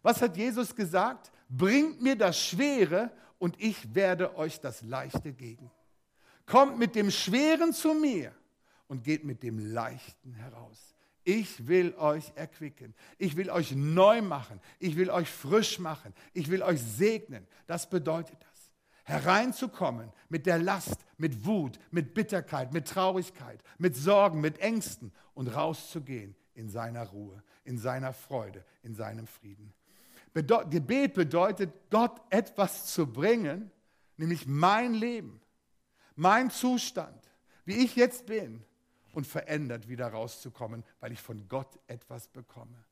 Was 0.02 0.22
hat 0.22 0.36
Jesus 0.36 0.76
gesagt? 0.76 1.32
Bringt 1.48 2.02
mir 2.02 2.18
das 2.18 2.38
Schwere 2.38 3.10
und 3.40 3.56
ich 3.58 3.96
werde 3.96 4.36
euch 4.36 4.60
das 4.60 4.82
Leichte 4.82 5.32
geben. 5.32 5.72
Kommt 6.46 6.78
mit 6.78 6.96
dem 6.96 7.10
Schweren 7.12 7.74
zu 7.74 7.94
mir 7.94 8.34
und 8.88 9.04
geht 9.04 9.24
mit 9.24 9.44
dem 9.44 9.60
Leichten 9.60 10.34
heraus. 10.34 10.94
Ich 11.24 11.68
will 11.68 11.96
euch 11.96 12.34
erquicken. 12.36 12.94
Ich 13.18 13.38
will 13.38 13.50
euch 13.50 13.74
neu 13.74 14.22
machen. 14.22 14.60
Ich 14.80 14.98
will 14.98 15.10
euch 15.10 15.30
frisch 15.30 15.80
machen. 15.80 16.14
Ich 16.34 16.50
will 16.50 16.62
euch 16.62 16.82
segnen. 16.82 17.48
Das 17.66 17.90
bedeutet 17.90 18.38
das. 18.42 18.72
Hereinzukommen 19.06 20.12
mit 20.30 20.46
der 20.46 20.60
Last, 20.60 21.06
mit 21.18 21.46
Wut, 21.46 21.80
mit 21.92 22.14
Bitterkeit, 22.14 22.74
mit 22.74 22.88
Traurigkeit, 22.88 23.62
mit 23.78 23.96
Sorgen, 23.96 24.42
mit 24.42 24.60
Ängsten 24.60 25.12
und 25.34 25.48
rauszugehen 25.48 26.36
in 26.54 26.70
seiner 26.70 27.04
Ruhe, 27.08 27.44
in 27.66 27.78
seiner 27.78 28.14
Freude, 28.14 28.64
in 28.82 28.96
seinem 28.96 29.28
Frieden. 29.28 29.74
Bedeu 30.34 30.66
Gebet 30.66 31.14
bedeutet, 31.14 31.72
Gott 31.90 32.22
etwas 32.30 32.88
zu 32.88 33.06
bringen, 33.06 33.72
nämlich 34.18 34.48
mein 34.48 34.94
Leben, 34.94 35.42
mein 36.16 36.50
Zustand, 36.50 37.30
wie 37.66 37.84
ich 37.84 37.96
jetzt 37.96 38.26
bin, 38.26 38.64
und 39.14 39.28
verändert 39.28 39.88
wieder 39.88 40.08
rauszukommen, 40.08 40.84
weil 41.00 41.12
ich 41.12 41.22
von 41.22 41.48
Gott 41.48 41.80
etwas 41.88 42.28
bekomme. 42.28 42.84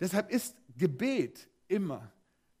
Deshalb 0.00 0.30
ist 0.30 0.56
Gebet 0.76 1.48
immer 1.68 2.12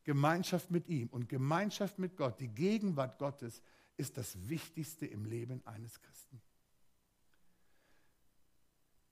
Gemeinschaft 0.04 0.70
mit 0.70 0.88
ihm 0.88 1.08
und 1.08 1.28
Gemeinschaft 1.28 1.98
mit 1.98 2.16
Gott, 2.16 2.40
die 2.40 2.48
Gegenwart 2.48 3.18
Gottes, 3.18 3.60
ist 3.96 4.16
das 4.16 4.48
Wichtigste 4.48 5.06
im 5.06 5.24
Leben 5.24 5.60
eines 5.66 6.00
Christen. 6.00 6.40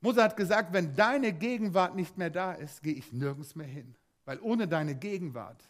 Mose 0.01 0.23
hat 0.23 0.37
gesagt, 0.37 0.73
wenn 0.73 0.95
deine 0.95 1.33
Gegenwart 1.33 1.97
nicht 1.97 2.16
mehr 2.16 2.31
da 2.31 2.53
ist, 2.53 2.83
gehe 2.83 2.95
ich 2.95 3.12
nirgends 3.12 3.57
mehr 3.57 3.66
hin, 3.66 3.97
weil 4.25 4.38
ohne 4.40 4.69
deine 4.69 4.95
Gegenwart 4.95 5.62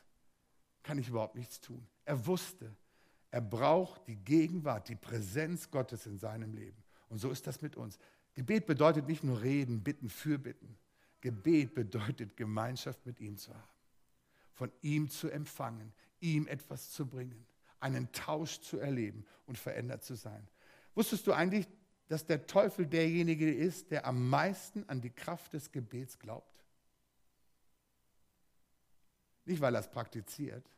kann 0.82 0.98
ich 0.98 1.08
überhaupt 1.08 1.36
nichts 1.36 1.60
tun. 1.60 1.86
Er 2.04 2.26
wusste, 2.26 2.74
er 3.30 3.40
braucht 3.40 4.06
die 4.06 4.16
Gegenwart, 4.16 4.88
die 4.88 4.94
Präsenz 4.94 5.70
Gottes 5.70 6.06
in 6.06 6.18
seinem 6.18 6.54
Leben. 6.54 6.82
Und 7.08 7.18
so 7.18 7.30
ist 7.30 7.46
das 7.46 7.62
mit 7.62 7.76
uns. 7.76 7.98
Gebet 8.34 8.66
bedeutet 8.66 9.08
nicht 9.08 9.24
nur 9.24 9.40
reden, 9.42 9.82
bitten, 9.82 10.08
fürbitten. 10.08 10.76
Gebet 11.20 11.74
bedeutet 11.74 12.36
Gemeinschaft 12.36 13.04
mit 13.06 13.20
ihm 13.20 13.36
zu 13.36 13.52
haben, 13.52 13.68
von 14.52 14.70
ihm 14.82 15.08
zu 15.08 15.28
empfangen, 15.28 15.92
ihm 16.20 16.46
etwas 16.46 16.90
zu 16.90 17.06
bringen, 17.06 17.46
einen 17.80 18.10
Tausch 18.12 18.60
zu 18.60 18.78
erleben 18.78 19.24
und 19.46 19.58
verändert 19.58 20.04
zu 20.04 20.14
sein. 20.14 20.46
Wusstest 20.94 21.26
du 21.26 21.32
eigentlich, 21.32 21.66
dass 22.08 22.24
der 22.24 22.46
Teufel 22.46 22.86
derjenige 22.86 23.52
ist, 23.52 23.90
der 23.90 24.06
am 24.06 24.28
meisten 24.28 24.88
an 24.88 25.00
die 25.00 25.10
Kraft 25.10 25.52
des 25.52 25.72
Gebets 25.72 26.18
glaubt? 26.18 26.64
Nicht, 29.44 29.60
weil 29.60 29.74
er 29.74 29.80
es 29.80 29.90
praktiziert, 29.90 30.70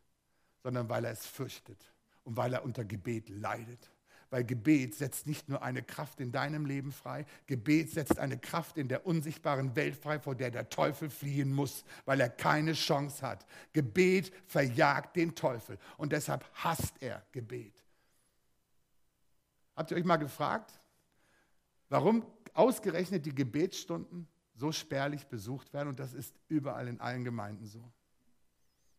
sondern 0.62 0.88
weil 0.88 1.04
er 1.04 1.12
es 1.12 1.26
fürchtet 1.26 1.92
und 2.28 2.36
weil 2.36 2.52
er 2.52 2.62
unter 2.62 2.84
Gebet 2.84 3.30
leidet. 3.30 3.90
Weil 4.28 4.44
Gebet 4.44 4.94
setzt 4.94 5.26
nicht 5.26 5.48
nur 5.48 5.62
eine 5.62 5.82
Kraft 5.82 6.20
in 6.20 6.30
deinem 6.30 6.66
Leben 6.66 6.92
frei, 6.92 7.24
Gebet 7.46 7.90
setzt 7.90 8.18
eine 8.18 8.36
Kraft 8.36 8.76
in 8.76 8.86
der 8.86 9.06
unsichtbaren 9.06 9.74
Welt 9.74 9.96
frei, 9.96 10.20
vor 10.20 10.34
der 10.34 10.50
der 10.50 10.68
Teufel 10.68 11.08
fliehen 11.08 11.50
muss, 11.50 11.86
weil 12.04 12.20
er 12.20 12.28
keine 12.28 12.74
Chance 12.74 13.26
hat. 13.26 13.46
Gebet 13.72 14.30
verjagt 14.46 15.16
den 15.16 15.34
Teufel 15.34 15.78
und 15.96 16.12
deshalb 16.12 16.44
hasst 16.52 16.96
er 17.00 17.24
Gebet. 17.32 17.82
Habt 19.74 19.90
ihr 19.90 19.96
euch 19.96 20.04
mal 20.04 20.18
gefragt, 20.18 20.78
warum 21.88 22.26
ausgerechnet 22.52 23.24
die 23.24 23.34
Gebetsstunden 23.34 24.28
so 24.54 24.70
spärlich 24.70 25.26
besucht 25.28 25.72
werden 25.72 25.88
und 25.88 25.98
das 25.98 26.12
ist 26.12 26.38
überall 26.48 26.88
in 26.88 27.00
allen 27.00 27.24
Gemeinden 27.24 27.64
so. 27.64 27.90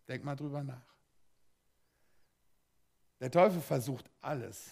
Denk 0.08 0.24
mal 0.24 0.36
drüber 0.36 0.64
nach. 0.64 0.99
Der 3.20 3.32
Teufel 3.32 3.62
versucht 3.62 4.10
alles, 4.22 4.72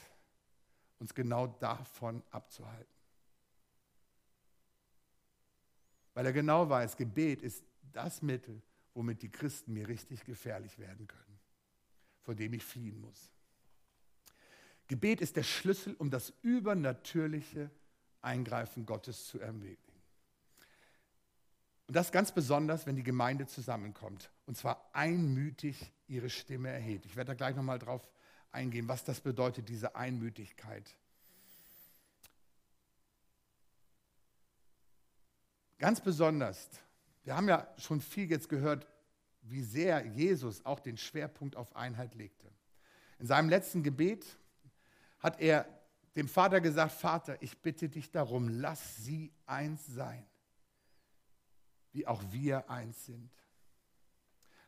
uns 0.99 1.13
genau 1.13 1.47
davon 1.47 2.23
abzuhalten. 2.31 2.95
Weil 6.13 6.25
er 6.25 6.33
genau 6.33 6.67
weiß, 6.67 6.97
Gebet 6.97 7.41
ist 7.41 7.63
das 7.91 8.21
Mittel, 8.21 8.61
womit 8.93 9.21
die 9.21 9.29
Christen 9.29 9.73
mir 9.73 9.87
richtig 9.87 10.23
gefährlich 10.23 10.79
werden 10.79 11.07
können, 11.07 11.39
vor 12.23 12.33
dem 12.33 12.53
ich 12.53 12.63
fliehen 12.63 12.99
muss. 12.99 13.29
Gebet 14.87 15.21
ist 15.21 15.35
der 15.35 15.43
Schlüssel, 15.43 15.93
um 15.99 16.09
das 16.09 16.33
übernatürliche 16.41 17.69
Eingreifen 18.21 18.85
Gottes 18.85 19.27
zu 19.27 19.39
ermöglichen. 19.39 20.01
Und 21.87 21.95
das 21.95 22.11
ganz 22.11 22.31
besonders, 22.31 22.85
wenn 22.85 22.95
die 22.95 23.03
Gemeinde 23.03 23.45
zusammenkommt 23.45 24.31
und 24.45 24.57
zwar 24.57 24.89
einmütig 24.93 25.91
ihre 26.07 26.29
Stimme 26.29 26.69
erhebt. 26.69 27.05
Ich 27.05 27.15
werde 27.15 27.29
da 27.29 27.33
gleich 27.35 27.55
nochmal 27.55 27.79
drauf 27.79 28.07
eingehen, 28.51 28.87
was 28.87 29.03
das 29.03 29.21
bedeutet, 29.21 29.69
diese 29.69 29.95
Einmütigkeit. 29.95 30.95
Ganz 35.79 36.01
besonders, 36.01 36.69
wir 37.23 37.35
haben 37.35 37.47
ja 37.47 37.67
schon 37.77 38.01
viel 38.01 38.29
jetzt 38.29 38.49
gehört, 38.49 38.87
wie 39.43 39.61
sehr 39.61 40.05
Jesus 40.05 40.65
auch 40.65 40.79
den 40.79 40.97
Schwerpunkt 40.97 41.55
auf 41.55 41.75
Einheit 41.75 42.15
legte. 42.15 42.51
In 43.19 43.27
seinem 43.27 43.49
letzten 43.49 43.83
Gebet 43.83 44.25
hat 45.19 45.39
er 45.39 45.67
dem 46.15 46.27
Vater 46.27 46.61
gesagt, 46.61 46.93
Vater, 46.93 47.41
ich 47.41 47.57
bitte 47.59 47.89
dich 47.89 48.11
darum, 48.11 48.49
lass 48.49 48.97
sie 48.97 49.31
eins 49.45 49.85
sein, 49.87 50.25
wie 51.91 52.07
auch 52.07 52.23
wir 52.31 52.69
eins 52.69 53.05
sind. 53.05 53.29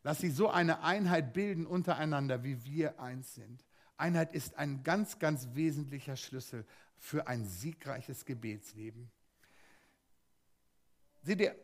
Lass 0.03 0.19
sie 0.19 0.29
so 0.29 0.49
eine 0.49 0.81
Einheit 0.81 1.33
bilden 1.33 1.65
untereinander, 1.65 2.43
wie 2.43 2.63
wir 2.63 2.99
eins 2.99 3.35
sind. 3.35 3.65
Einheit 3.99 4.33
ist 4.33 4.55
ein 4.55 4.83
ganz, 4.83 5.19
ganz 5.19 5.47
wesentlicher 5.53 6.15
Schlüssel 6.15 6.65
für 6.97 7.27
ein 7.27 7.45
siegreiches 7.45 8.25
Gebetsleben. 8.25 9.11
Seht 11.21 11.41
ihr, 11.41 11.55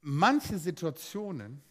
manche 0.00 0.58
Situationen, 0.58 1.62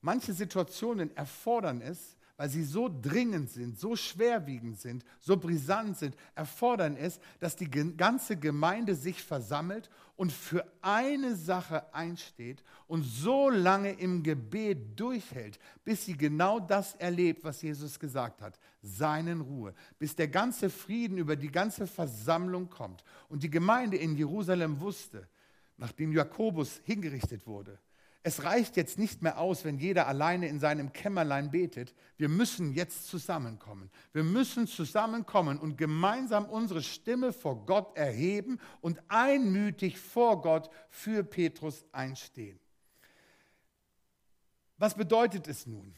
manche 0.00 0.32
Situationen 0.32 1.14
erfordern 1.16 1.80
es, 1.80 2.17
weil 2.38 2.48
sie 2.48 2.62
so 2.62 2.88
dringend 2.88 3.50
sind, 3.50 3.78
so 3.78 3.96
schwerwiegend 3.96 4.78
sind, 4.78 5.04
so 5.18 5.36
brisant 5.36 5.98
sind, 5.98 6.16
erfordern 6.36 6.96
es, 6.96 7.18
dass 7.40 7.56
die 7.56 7.68
ganze 7.68 8.36
Gemeinde 8.36 8.94
sich 8.94 9.24
versammelt 9.24 9.90
und 10.14 10.32
für 10.32 10.64
eine 10.80 11.34
Sache 11.34 11.92
einsteht 11.92 12.62
und 12.86 13.02
so 13.02 13.50
lange 13.50 13.90
im 13.90 14.22
Gebet 14.22 14.98
durchhält, 14.98 15.58
bis 15.84 16.04
sie 16.04 16.16
genau 16.16 16.60
das 16.60 16.94
erlebt, 16.94 17.42
was 17.42 17.60
Jesus 17.60 17.98
gesagt 17.98 18.40
hat, 18.40 18.56
seinen 18.82 19.40
Ruhe, 19.40 19.74
bis 19.98 20.14
der 20.14 20.28
ganze 20.28 20.70
Frieden 20.70 21.18
über 21.18 21.34
die 21.34 21.50
ganze 21.50 21.88
Versammlung 21.88 22.70
kommt. 22.70 23.02
Und 23.28 23.42
die 23.42 23.50
Gemeinde 23.50 23.96
in 23.96 24.16
Jerusalem 24.16 24.78
wusste, 24.80 25.26
nachdem 25.76 26.12
Jakobus 26.12 26.80
hingerichtet 26.84 27.48
wurde, 27.48 27.80
es 28.22 28.42
reicht 28.42 28.76
jetzt 28.76 28.98
nicht 28.98 29.22
mehr 29.22 29.38
aus, 29.38 29.64
wenn 29.64 29.78
jeder 29.78 30.06
alleine 30.08 30.48
in 30.48 30.58
seinem 30.60 30.92
Kämmerlein 30.92 31.50
betet. 31.50 31.94
Wir 32.16 32.28
müssen 32.28 32.72
jetzt 32.72 33.06
zusammenkommen. 33.06 33.90
Wir 34.12 34.24
müssen 34.24 34.66
zusammenkommen 34.66 35.58
und 35.58 35.78
gemeinsam 35.78 36.44
unsere 36.44 36.82
Stimme 36.82 37.32
vor 37.32 37.64
Gott 37.64 37.96
erheben 37.96 38.58
und 38.80 39.00
einmütig 39.08 39.98
vor 39.98 40.42
Gott 40.42 40.68
für 40.90 41.22
Petrus 41.22 41.84
einstehen. 41.92 42.58
Was 44.78 44.94
bedeutet 44.94 45.48
es 45.48 45.66
nun, 45.66 45.94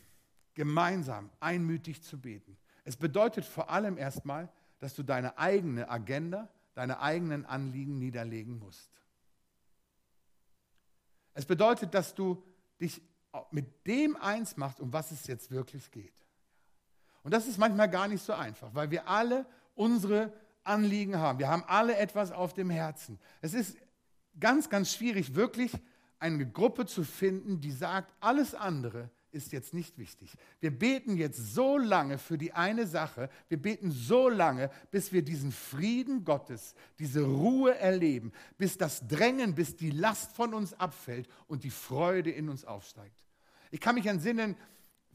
gemeinsam 0.54 1.30
einmütig 1.40 2.02
zu 2.02 2.18
beten? 2.20 2.56
Es 2.84 2.96
bedeutet 2.96 3.44
vor 3.44 3.70
allem 3.70 3.98
erstmal, 3.98 4.48
dass 4.78 4.94
du 4.94 5.02
deine 5.02 5.38
eigene 5.38 5.88
Agenda, 5.88 6.48
deine 6.74 7.00
eigenen 7.00 7.44
Anliegen 7.44 7.98
niederlegen 7.98 8.58
musst. 8.58 8.90
Es 11.40 11.46
bedeutet, 11.46 11.94
dass 11.94 12.14
du 12.14 12.42
dich 12.78 13.00
mit 13.50 13.86
dem 13.86 14.14
eins 14.16 14.58
machst, 14.58 14.78
um 14.78 14.92
was 14.92 15.10
es 15.10 15.26
jetzt 15.26 15.50
wirklich 15.50 15.90
geht. 15.90 16.12
Und 17.22 17.32
das 17.32 17.46
ist 17.46 17.56
manchmal 17.56 17.88
gar 17.88 18.08
nicht 18.08 18.22
so 18.22 18.34
einfach, 18.34 18.74
weil 18.74 18.90
wir 18.90 19.08
alle 19.08 19.46
unsere 19.74 20.34
Anliegen 20.64 21.16
haben. 21.16 21.38
Wir 21.38 21.48
haben 21.48 21.64
alle 21.66 21.96
etwas 21.96 22.30
auf 22.30 22.52
dem 22.52 22.68
Herzen. 22.68 23.18
Es 23.40 23.54
ist 23.54 23.78
ganz, 24.38 24.68
ganz 24.68 24.92
schwierig, 24.92 25.34
wirklich 25.34 25.72
eine 26.18 26.46
Gruppe 26.46 26.84
zu 26.84 27.04
finden, 27.04 27.58
die 27.58 27.72
sagt, 27.72 28.12
alles 28.20 28.54
andere 28.54 29.08
ist 29.32 29.52
jetzt 29.52 29.74
nicht 29.74 29.98
wichtig. 29.98 30.32
Wir 30.60 30.70
beten 30.70 31.16
jetzt 31.16 31.54
so 31.54 31.78
lange 31.78 32.18
für 32.18 32.38
die 32.38 32.52
eine 32.52 32.86
Sache, 32.86 33.30
wir 33.48 33.60
beten 33.60 33.90
so 33.90 34.28
lange, 34.28 34.70
bis 34.90 35.12
wir 35.12 35.22
diesen 35.22 35.52
Frieden 35.52 36.24
Gottes, 36.24 36.74
diese 36.98 37.22
Ruhe 37.22 37.76
erleben, 37.78 38.32
bis 38.58 38.78
das 38.78 39.06
Drängen, 39.06 39.54
bis 39.54 39.76
die 39.76 39.90
Last 39.90 40.32
von 40.32 40.54
uns 40.54 40.74
abfällt 40.74 41.28
und 41.46 41.64
die 41.64 41.70
Freude 41.70 42.30
in 42.30 42.48
uns 42.48 42.64
aufsteigt. 42.64 43.16
Ich 43.70 43.80
kann 43.80 43.94
mich 43.94 44.06
entsinnen, 44.06 44.56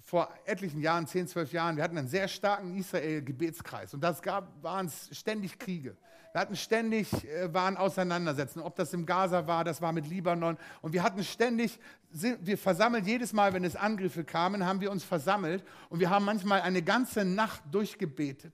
vor 0.05 0.31
etlichen 0.45 0.81
Jahren, 0.81 1.07
10, 1.07 1.27
12 1.27 1.53
Jahren, 1.53 1.77
wir 1.77 1.83
hatten 1.83 1.97
einen 1.97 2.07
sehr 2.07 2.27
starken 2.27 2.77
Israel-Gebetskreis 2.77 3.93
und 3.95 4.01
gab, 4.21 4.61
waren 4.61 4.91
ständig 5.11 5.57
Kriege. 5.57 5.97
Wir 6.35 6.41
hatten 6.41 6.57
ständig, 6.57 7.07
äh, 7.29 7.53
waren 7.53 7.77
Auseinandersetzungen, 7.77 8.65
ob 8.65 8.75
das 8.75 8.91
im 8.91 9.05
Gaza 9.05 9.47
war, 9.47 9.63
das 9.63 9.81
war 9.81 9.93
mit 9.93 10.05
Libanon. 10.05 10.57
Und 10.81 10.91
wir 10.91 11.01
hatten 11.01 11.23
ständig, 11.23 11.79
wir 12.11 12.57
versammelt 12.57 13.07
jedes 13.07 13.31
Mal, 13.31 13.53
wenn 13.53 13.63
es 13.63 13.77
Angriffe 13.77 14.25
kamen, 14.25 14.65
haben 14.65 14.81
wir 14.81 14.91
uns 14.91 15.05
versammelt 15.05 15.63
und 15.87 16.01
wir 16.01 16.09
haben 16.09 16.25
manchmal 16.25 16.59
eine 16.59 16.81
ganze 16.81 17.23
Nacht 17.23 17.61
durchgebetet. 17.71 18.51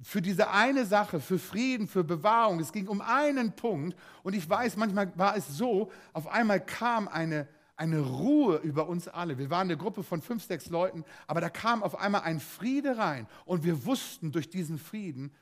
Für 0.00 0.22
diese 0.22 0.50
eine 0.50 0.86
Sache, 0.86 1.18
für 1.18 1.40
Frieden, 1.40 1.88
für 1.88 2.04
Bewahrung. 2.04 2.60
Es 2.60 2.70
ging 2.70 2.86
um 2.86 3.00
einen 3.00 3.50
Punkt. 3.50 3.98
Und 4.22 4.34
ich 4.34 4.48
weiß, 4.48 4.76
manchmal 4.76 5.10
war 5.18 5.36
es 5.36 5.48
so, 5.48 5.90
auf 6.12 6.28
einmal 6.28 6.64
kam 6.64 7.08
eine, 7.08 7.48
eine 7.74 7.98
Ruhe 7.98 8.58
über 8.58 8.88
uns 8.88 9.08
alle. 9.08 9.38
Wir 9.38 9.50
waren 9.50 9.66
eine 9.66 9.76
Gruppe 9.76 10.04
von 10.04 10.22
fünf, 10.22 10.44
sechs 10.44 10.70
Leuten, 10.70 11.04
aber 11.26 11.40
da 11.40 11.48
kam 11.50 11.82
auf 11.82 11.98
einmal 11.98 12.20
ein 12.20 12.38
Friede 12.38 12.96
rein. 12.96 13.26
Und 13.44 13.64
wir 13.64 13.84
wussten 13.86 14.30
durch 14.30 14.48
diesen 14.48 14.78
Frieden, 14.78 15.34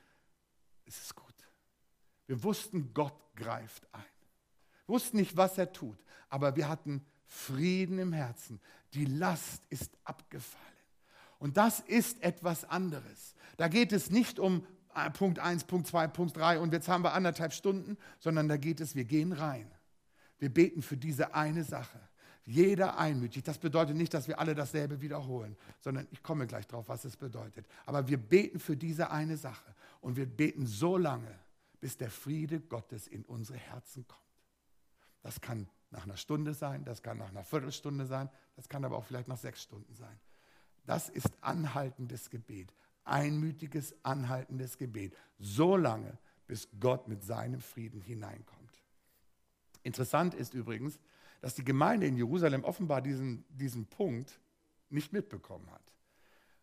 es 0.86 1.02
ist 1.02 1.14
gut. 1.14 1.25
Wir 2.26 2.42
wussten, 2.42 2.92
Gott 2.92 3.14
greift 3.34 3.86
ein. 3.92 4.02
Wir 4.86 4.94
wussten 4.94 5.16
nicht, 5.16 5.36
was 5.36 5.58
er 5.58 5.72
tut, 5.72 5.98
aber 6.28 6.56
wir 6.56 6.68
hatten 6.68 7.04
Frieden 7.26 7.98
im 7.98 8.12
Herzen. 8.12 8.60
Die 8.94 9.04
Last 9.04 9.62
ist 9.68 9.90
abgefallen. 10.04 10.64
Und 11.38 11.56
das 11.56 11.80
ist 11.80 12.22
etwas 12.22 12.64
anderes. 12.64 13.34
Da 13.56 13.68
geht 13.68 13.92
es 13.92 14.10
nicht 14.10 14.38
um 14.38 14.66
äh, 14.94 15.10
Punkt 15.10 15.38
1, 15.38 15.64
Punkt 15.64 15.86
2, 15.86 16.08
Punkt 16.08 16.36
3 16.36 16.58
und 16.60 16.72
jetzt 16.72 16.88
haben 16.88 17.04
wir 17.04 17.12
anderthalb 17.12 17.52
Stunden, 17.52 17.96
sondern 18.18 18.48
da 18.48 18.56
geht 18.56 18.80
es, 18.80 18.94
wir 18.94 19.04
gehen 19.04 19.32
rein. 19.32 19.70
Wir 20.38 20.52
beten 20.52 20.82
für 20.82 20.96
diese 20.96 21.34
eine 21.34 21.64
Sache. 21.64 22.00
Jeder 22.44 22.96
einmütig. 22.98 23.42
Das 23.42 23.58
bedeutet 23.58 23.96
nicht, 23.96 24.14
dass 24.14 24.28
wir 24.28 24.38
alle 24.38 24.54
dasselbe 24.54 25.00
wiederholen, 25.00 25.56
sondern 25.80 26.06
ich 26.12 26.22
komme 26.22 26.46
gleich 26.46 26.66
drauf, 26.66 26.88
was 26.88 27.04
es 27.04 27.16
bedeutet. 27.16 27.66
Aber 27.86 28.06
wir 28.06 28.18
beten 28.18 28.60
für 28.60 28.76
diese 28.76 29.10
eine 29.10 29.36
Sache 29.36 29.74
und 30.00 30.16
wir 30.16 30.26
beten 30.26 30.64
so 30.64 30.96
lange, 30.96 31.34
bis 31.80 31.96
der 31.96 32.10
Friede 32.10 32.60
Gottes 32.60 33.06
in 33.06 33.24
unsere 33.24 33.58
Herzen 33.58 34.06
kommt. 34.06 34.22
Das 35.22 35.40
kann 35.40 35.68
nach 35.90 36.04
einer 36.04 36.16
Stunde 36.16 36.54
sein, 36.54 36.84
das 36.84 37.02
kann 37.02 37.18
nach 37.18 37.28
einer 37.28 37.44
Viertelstunde 37.44 38.06
sein, 38.06 38.28
das 38.54 38.68
kann 38.68 38.84
aber 38.84 38.96
auch 38.96 39.04
vielleicht 39.04 39.28
nach 39.28 39.38
sechs 39.38 39.62
Stunden 39.62 39.94
sein. 39.94 40.18
Das 40.84 41.08
ist 41.08 41.30
anhaltendes 41.40 42.30
Gebet, 42.30 42.72
einmütiges, 43.04 43.94
anhaltendes 44.04 44.78
Gebet, 44.78 45.16
so 45.38 45.76
lange, 45.76 46.18
bis 46.46 46.68
Gott 46.78 47.08
mit 47.08 47.24
seinem 47.24 47.60
Frieden 47.60 48.00
hineinkommt. 48.00 48.82
Interessant 49.82 50.34
ist 50.34 50.54
übrigens, 50.54 50.98
dass 51.40 51.54
die 51.54 51.64
Gemeinde 51.64 52.06
in 52.06 52.16
Jerusalem 52.16 52.64
offenbar 52.64 53.02
diesen, 53.02 53.44
diesen 53.48 53.86
Punkt 53.86 54.40
nicht 54.90 55.12
mitbekommen 55.12 55.70
hat. 55.70 55.92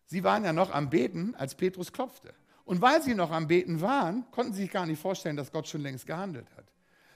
Sie 0.06 0.24
waren 0.24 0.44
ja 0.44 0.52
noch 0.52 0.70
am 0.70 0.90
Beten, 0.90 1.34
als 1.34 1.54
Petrus 1.54 1.92
klopfte. 1.92 2.34
Und 2.64 2.80
weil 2.80 3.02
sie 3.02 3.14
noch 3.14 3.30
am 3.30 3.46
Beten 3.46 3.80
waren, 3.80 4.30
konnten 4.30 4.52
sie 4.52 4.62
sich 4.62 4.70
gar 4.70 4.86
nicht 4.86 5.00
vorstellen, 5.00 5.36
dass 5.36 5.52
Gott 5.52 5.68
schon 5.68 5.82
längst 5.82 6.06
gehandelt 6.06 6.46
hat. 6.56 6.64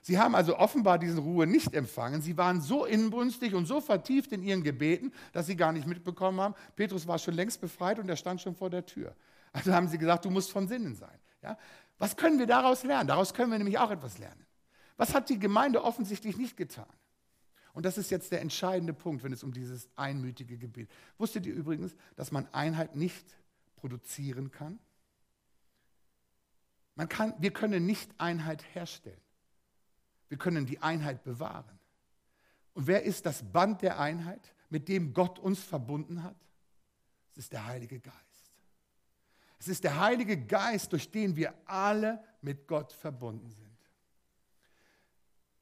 Sie 0.02 0.18
haben 0.18 0.34
also 0.34 0.56
offenbar 0.56 0.98
diese 0.98 1.20
Ruhe 1.20 1.46
nicht 1.46 1.74
empfangen. 1.74 2.22
Sie 2.22 2.36
waren 2.36 2.60
so 2.60 2.84
inbrünstig 2.84 3.54
und 3.54 3.66
so 3.66 3.80
vertieft 3.80 4.32
in 4.32 4.42
ihren 4.42 4.62
Gebeten, 4.62 5.12
dass 5.32 5.46
sie 5.46 5.56
gar 5.56 5.72
nicht 5.72 5.86
mitbekommen 5.86 6.40
haben. 6.40 6.54
Petrus 6.76 7.06
war 7.06 7.18
schon 7.18 7.34
längst 7.34 7.60
befreit 7.60 7.98
und 7.98 8.08
er 8.08 8.16
stand 8.16 8.40
schon 8.40 8.54
vor 8.54 8.70
der 8.70 8.86
Tür. 8.86 9.14
Also 9.52 9.72
haben 9.72 9.88
sie 9.88 9.98
gesagt, 9.98 10.24
du 10.24 10.30
musst 10.30 10.50
von 10.50 10.68
Sinnen 10.68 10.94
sein. 10.94 11.18
Ja? 11.42 11.58
Was 11.98 12.16
können 12.16 12.38
wir 12.38 12.46
daraus 12.46 12.84
lernen? 12.84 13.08
Daraus 13.08 13.34
können 13.34 13.50
wir 13.50 13.58
nämlich 13.58 13.78
auch 13.78 13.90
etwas 13.90 14.18
lernen. 14.18 14.46
Was 14.96 15.14
hat 15.14 15.28
die 15.28 15.38
Gemeinde 15.38 15.82
offensichtlich 15.82 16.36
nicht 16.36 16.56
getan? 16.56 16.86
Und 17.72 17.84
das 17.84 17.98
ist 17.98 18.10
jetzt 18.10 18.32
der 18.32 18.40
entscheidende 18.40 18.92
Punkt, 18.92 19.22
wenn 19.22 19.32
es 19.32 19.44
um 19.44 19.52
dieses 19.52 19.88
einmütige 19.94 20.58
Gebet. 20.58 20.90
Wusstet 21.16 21.46
ihr 21.46 21.54
übrigens, 21.54 21.94
dass 22.16 22.32
man 22.32 22.46
Einheit 22.52 22.96
nicht 22.96 23.36
produzieren 23.76 24.50
kann? 24.50 24.78
Man 26.98 27.08
kann, 27.08 27.32
wir 27.38 27.52
können 27.52 27.86
nicht 27.86 28.10
Einheit 28.18 28.64
herstellen. 28.74 29.20
Wir 30.28 30.36
können 30.36 30.66
die 30.66 30.82
Einheit 30.82 31.22
bewahren. 31.22 31.78
Und 32.74 32.88
wer 32.88 33.04
ist 33.04 33.24
das 33.24 33.44
Band 33.52 33.82
der 33.82 34.00
Einheit, 34.00 34.52
mit 34.68 34.88
dem 34.88 35.14
Gott 35.14 35.38
uns 35.38 35.62
verbunden 35.62 36.24
hat? 36.24 36.34
Es 37.30 37.44
ist 37.44 37.52
der 37.52 37.66
Heilige 37.66 38.00
Geist. 38.00 38.52
Es 39.60 39.68
ist 39.68 39.84
der 39.84 40.00
Heilige 40.00 40.44
Geist, 40.44 40.92
durch 40.92 41.08
den 41.08 41.36
wir 41.36 41.54
alle 41.66 42.20
mit 42.42 42.66
Gott 42.66 42.92
verbunden 42.92 43.52
sind. 43.52 43.78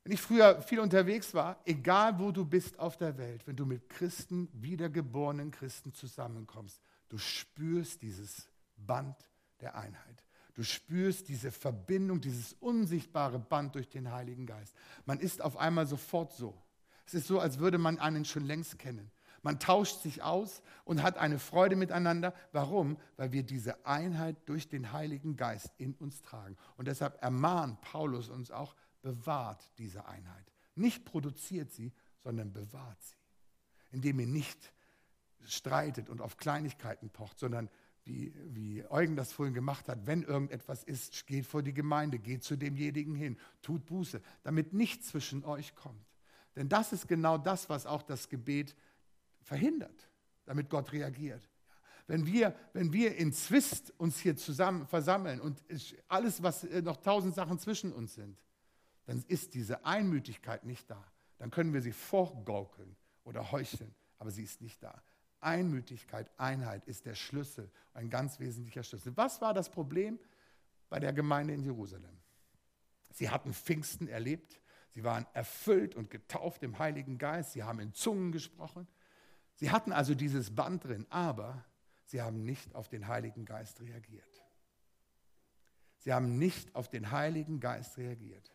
Wenn 0.04 0.12
ich 0.12 0.22
früher 0.22 0.62
viel 0.62 0.80
unterwegs 0.80 1.34
war, 1.34 1.60
egal 1.66 2.18
wo 2.18 2.32
du 2.32 2.46
bist 2.46 2.78
auf 2.78 2.96
der 2.96 3.18
Welt, 3.18 3.46
wenn 3.46 3.56
du 3.56 3.66
mit 3.66 3.90
Christen, 3.90 4.48
wiedergeborenen 4.54 5.50
Christen 5.50 5.92
zusammenkommst, 5.92 6.80
du 7.10 7.18
spürst 7.18 8.00
dieses 8.00 8.48
Band 8.78 9.28
der 9.60 9.74
Einheit. 9.74 10.25
Du 10.56 10.62
spürst 10.62 11.28
diese 11.28 11.52
Verbindung, 11.52 12.22
dieses 12.22 12.54
unsichtbare 12.54 13.38
Band 13.38 13.74
durch 13.74 13.90
den 13.90 14.10
Heiligen 14.10 14.46
Geist. 14.46 14.74
Man 15.04 15.20
ist 15.20 15.42
auf 15.42 15.58
einmal 15.58 15.86
sofort 15.86 16.32
so. 16.32 16.56
Es 17.04 17.12
ist 17.12 17.26
so, 17.26 17.38
als 17.38 17.58
würde 17.58 17.76
man 17.76 17.98
einen 17.98 18.24
schon 18.24 18.46
längst 18.46 18.78
kennen. 18.78 19.10
Man 19.42 19.60
tauscht 19.60 20.00
sich 20.00 20.22
aus 20.22 20.62
und 20.86 21.02
hat 21.02 21.18
eine 21.18 21.38
Freude 21.38 21.76
miteinander. 21.76 22.34
Warum? 22.52 22.96
Weil 23.18 23.32
wir 23.32 23.42
diese 23.42 23.84
Einheit 23.84 24.36
durch 24.46 24.66
den 24.66 24.92
Heiligen 24.92 25.36
Geist 25.36 25.70
in 25.76 25.94
uns 25.94 26.22
tragen. 26.22 26.56
Und 26.78 26.88
deshalb 26.88 27.22
ermahnt 27.22 27.82
Paulus 27.82 28.30
uns 28.30 28.50
auch, 28.50 28.74
bewahrt 29.02 29.70
diese 29.76 30.06
Einheit. 30.06 30.50
Nicht 30.74 31.04
produziert 31.04 31.70
sie, 31.70 31.92
sondern 32.16 32.54
bewahrt 32.54 33.00
sie. 33.02 33.14
Indem 33.92 34.20
ihr 34.20 34.26
nicht 34.26 34.72
streitet 35.44 36.08
und 36.08 36.22
auf 36.22 36.38
Kleinigkeiten 36.38 37.10
pocht, 37.10 37.38
sondern 37.38 37.68
wie, 38.06 38.32
wie 38.54 38.84
Eugen 38.88 39.16
das 39.16 39.32
vorhin 39.32 39.52
gemacht 39.52 39.88
hat, 39.88 40.06
wenn 40.06 40.22
irgendetwas 40.22 40.84
ist, 40.84 41.26
geht 41.26 41.44
vor 41.44 41.62
die 41.62 41.74
Gemeinde, 41.74 42.18
geht 42.18 42.44
zu 42.44 42.56
demjenigen 42.56 43.14
hin, 43.14 43.36
tut 43.62 43.84
Buße, 43.84 44.22
damit 44.44 44.72
nichts 44.72 45.08
zwischen 45.08 45.44
euch 45.44 45.74
kommt. 45.74 46.06
Denn 46.54 46.68
das 46.68 46.92
ist 46.92 47.08
genau 47.08 47.36
das, 47.36 47.68
was 47.68 47.84
auch 47.84 48.02
das 48.02 48.28
Gebet 48.28 48.76
verhindert, 49.42 50.08
damit 50.46 50.70
Gott 50.70 50.92
reagiert. 50.92 51.48
Wenn 52.06 52.24
wir, 52.26 52.54
wenn 52.72 52.92
wir 52.92 53.16
in 53.16 53.32
Zwist 53.32 53.92
uns 53.98 54.20
hier 54.20 54.36
zusammen 54.36 54.86
versammeln 54.86 55.40
und 55.40 55.64
alles, 56.06 56.42
was 56.42 56.62
äh, 56.62 56.80
noch 56.80 56.98
tausend 56.98 57.34
Sachen 57.34 57.58
zwischen 57.58 57.92
uns 57.92 58.14
sind, 58.14 58.38
dann 59.06 59.24
ist 59.26 59.54
diese 59.54 59.84
Einmütigkeit 59.84 60.64
nicht 60.64 60.88
da. 60.88 61.04
Dann 61.38 61.50
können 61.50 61.74
wir 61.74 61.82
sie 61.82 61.92
vorgaukeln 61.92 62.96
oder 63.24 63.50
heucheln, 63.50 63.92
aber 64.18 64.30
sie 64.30 64.44
ist 64.44 64.60
nicht 64.60 64.80
da. 64.82 65.02
Einmütigkeit, 65.46 66.28
Einheit 66.38 66.84
ist 66.86 67.06
der 67.06 67.14
Schlüssel, 67.14 67.70
ein 67.94 68.10
ganz 68.10 68.40
wesentlicher 68.40 68.82
Schlüssel. 68.82 69.16
Was 69.16 69.40
war 69.40 69.54
das 69.54 69.70
Problem 69.70 70.18
bei 70.88 70.98
der 70.98 71.12
Gemeinde 71.12 71.54
in 71.54 71.62
Jerusalem? 71.62 72.18
Sie 73.12 73.30
hatten 73.30 73.54
Pfingsten 73.54 74.08
erlebt, 74.08 74.60
sie 74.90 75.04
waren 75.04 75.24
erfüllt 75.34 75.94
und 75.94 76.10
getauft 76.10 76.64
im 76.64 76.78
Heiligen 76.80 77.16
Geist, 77.16 77.52
sie 77.52 77.62
haben 77.62 77.78
in 77.78 77.94
Zungen 77.94 78.32
gesprochen. 78.32 78.88
Sie 79.54 79.70
hatten 79.70 79.92
also 79.92 80.14
dieses 80.16 80.54
Band 80.54 80.84
drin, 80.84 81.06
aber 81.10 81.64
sie 82.04 82.20
haben 82.20 82.44
nicht 82.44 82.74
auf 82.74 82.88
den 82.88 83.06
Heiligen 83.06 83.44
Geist 83.44 83.80
reagiert. 83.80 84.42
Sie 85.98 86.12
haben 86.12 86.38
nicht 86.38 86.74
auf 86.74 86.88
den 86.88 87.12
Heiligen 87.12 87.60
Geist 87.60 87.98
reagiert. 87.98 88.52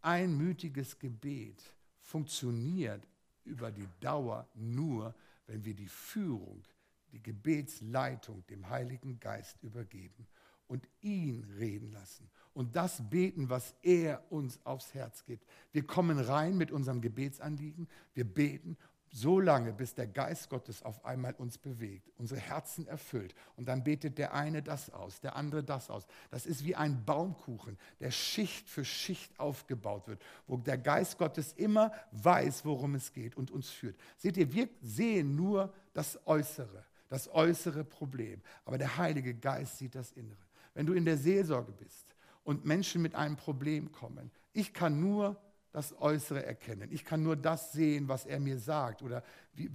Einmütiges 0.00 0.98
Gebet 0.98 1.62
funktioniert 2.00 3.06
über 3.44 3.70
die 3.70 3.88
Dauer 4.00 4.48
nur, 4.54 5.14
wenn 5.50 5.64
wir 5.64 5.74
die 5.74 5.88
Führung, 5.88 6.62
die 7.10 7.20
Gebetsleitung 7.20 8.46
dem 8.46 8.68
Heiligen 8.68 9.18
Geist 9.18 9.60
übergeben 9.62 10.28
und 10.68 10.86
ihn 11.00 11.42
reden 11.58 11.90
lassen 11.90 12.30
und 12.54 12.76
das 12.76 13.02
beten, 13.10 13.50
was 13.50 13.74
er 13.82 14.30
uns 14.30 14.64
aufs 14.64 14.94
Herz 14.94 15.24
gibt. 15.24 15.44
Wir 15.72 15.84
kommen 15.84 16.20
rein 16.20 16.56
mit 16.56 16.70
unserem 16.70 17.00
Gebetsanliegen, 17.00 17.88
wir 18.14 18.24
beten 18.24 18.76
so 19.12 19.40
lange, 19.40 19.72
bis 19.72 19.94
der 19.94 20.06
Geist 20.06 20.48
Gottes 20.50 20.82
auf 20.82 21.04
einmal 21.04 21.34
uns 21.34 21.58
bewegt, 21.58 22.10
unsere 22.16 22.40
Herzen 22.40 22.86
erfüllt. 22.86 23.34
Und 23.56 23.66
dann 23.66 23.82
betet 23.82 24.18
der 24.18 24.34
eine 24.34 24.62
das 24.62 24.90
aus, 24.90 25.20
der 25.20 25.36
andere 25.36 25.64
das 25.64 25.90
aus. 25.90 26.06
Das 26.30 26.46
ist 26.46 26.64
wie 26.64 26.76
ein 26.76 27.04
Baumkuchen, 27.04 27.76
der 27.98 28.10
Schicht 28.10 28.68
für 28.68 28.84
Schicht 28.84 29.38
aufgebaut 29.38 30.06
wird, 30.06 30.22
wo 30.46 30.56
der 30.56 30.78
Geist 30.78 31.18
Gottes 31.18 31.52
immer 31.54 31.92
weiß, 32.12 32.64
worum 32.64 32.94
es 32.94 33.12
geht 33.12 33.36
und 33.36 33.50
uns 33.50 33.68
führt. 33.68 33.96
Seht 34.16 34.36
ihr, 34.36 34.52
wir 34.52 34.68
sehen 34.80 35.34
nur 35.34 35.72
das 35.92 36.18
Äußere, 36.26 36.84
das 37.08 37.28
äußere 37.28 37.84
Problem. 37.84 38.40
Aber 38.64 38.78
der 38.78 38.96
Heilige 38.96 39.34
Geist 39.34 39.78
sieht 39.78 39.94
das 39.96 40.12
Innere. 40.12 40.38
Wenn 40.74 40.86
du 40.86 40.92
in 40.92 41.04
der 41.04 41.18
Seelsorge 41.18 41.72
bist 41.72 42.14
und 42.44 42.64
Menschen 42.64 43.02
mit 43.02 43.16
einem 43.16 43.36
Problem 43.36 43.90
kommen, 43.90 44.30
ich 44.52 44.72
kann 44.72 45.00
nur 45.00 45.36
das 45.72 45.96
Äußere 46.00 46.44
erkennen. 46.44 46.90
Ich 46.90 47.04
kann 47.04 47.22
nur 47.22 47.36
das 47.36 47.72
sehen, 47.72 48.08
was 48.08 48.26
er 48.26 48.40
mir 48.40 48.58
sagt 48.58 49.02
oder 49.02 49.22
wie, 49.52 49.70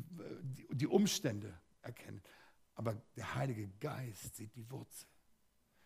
die 0.69 0.88
Umstände 0.88 1.53
erkennen. 1.81 2.21
Aber 2.75 2.95
der 3.15 3.36
Heilige 3.36 3.69
Geist 3.79 4.36
sieht 4.36 4.55
die 4.55 4.69
Wurzel. 4.69 5.08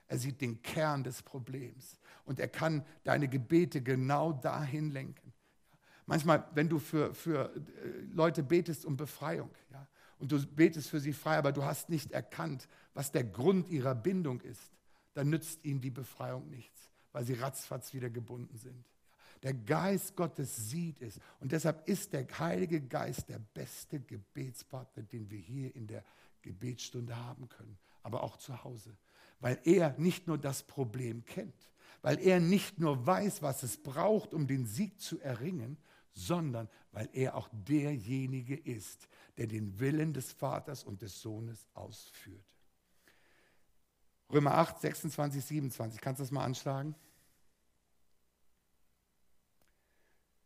Er 0.07 0.17
sieht 0.17 0.41
den 0.41 0.61
Kern 0.63 1.03
des 1.03 1.21
Problems 1.21 1.99
und 2.25 2.39
er 2.39 2.47
kann 2.47 2.83
deine 3.03 3.27
Gebete 3.27 3.81
genau 3.81 4.33
dahin 4.33 4.89
lenken. 4.89 5.33
Manchmal, 6.07 6.49
wenn 6.55 6.67
du 6.67 6.79
für, 6.79 7.13
für 7.13 7.53
äh, 7.55 7.59
Leute 8.11 8.41
betest 8.41 8.83
um 8.85 8.97
Befreiung 8.97 9.51
ja, 9.71 9.87
und 10.17 10.31
du 10.31 10.43
betest 10.43 10.89
für 10.89 10.99
sie 10.99 11.13
frei, 11.13 11.37
aber 11.37 11.51
du 11.51 11.63
hast 11.63 11.89
nicht 11.89 12.11
erkannt, 12.11 12.67
was 12.95 13.11
der 13.11 13.23
Grund 13.23 13.69
ihrer 13.69 13.93
Bindung 13.93 14.41
ist, 14.41 14.75
dann 15.13 15.29
nützt 15.29 15.63
ihnen 15.63 15.81
die 15.81 15.91
Befreiung 15.91 16.49
nichts, 16.49 16.89
weil 17.11 17.23
sie 17.23 17.35
ratzfatz 17.35 17.93
wieder 17.93 18.09
gebunden 18.09 18.57
sind. 18.57 18.83
Der 19.43 19.53
Geist 19.53 20.15
Gottes 20.15 20.69
sieht 20.69 21.01
es. 21.01 21.19
Und 21.39 21.51
deshalb 21.51 21.87
ist 21.87 22.13
der 22.13 22.27
Heilige 22.39 22.81
Geist 22.81 23.29
der 23.29 23.39
beste 23.39 23.99
Gebetspartner, 23.99 25.03
den 25.03 25.29
wir 25.29 25.39
hier 25.39 25.73
in 25.75 25.87
der 25.87 26.03
Gebetsstunde 26.41 27.15
haben 27.15 27.47
können, 27.49 27.77
aber 28.03 28.23
auch 28.23 28.37
zu 28.37 28.63
Hause. 28.63 28.97
Weil 29.39 29.59
er 29.63 29.97
nicht 29.97 30.27
nur 30.27 30.37
das 30.37 30.63
Problem 30.63 31.23
kennt, 31.25 31.71
weil 32.01 32.19
er 32.19 32.39
nicht 32.39 32.79
nur 32.79 33.05
weiß, 33.05 33.41
was 33.41 33.63
es 33.63 33.77
braucht, 33.77 34.33
um 34.33 34.47
den 34.47 34.65
Sieg 34.65 34.99
zu 34.99 35.19
erringen, 35.19 35.77
sondern 36.11 36.67
weil 36.91 37.09
er 37.13 37.35
auch 37.35 37.49
derjenige 37.51 38.55
ist, 38.55 39.07
der 39.37 39.47
den 39.47 39.79
Willen 39.79 40.13
des 40.13 40.33
Vaters 40.33 40.83
und 40.83 41.01
des 41.01 41.21
Sohnes 41.21 41.67
ausführt. 41.73 42.43
Römer 44.31 44.55
8, 44.55 44.81
26, 44.81 45.43
27, 45.43 46.01
kannst 46.01 46.19
du 46.19 46.23
das 46.23 46.31
mal 46.31 46.43
anschlagen? 46.43 46.95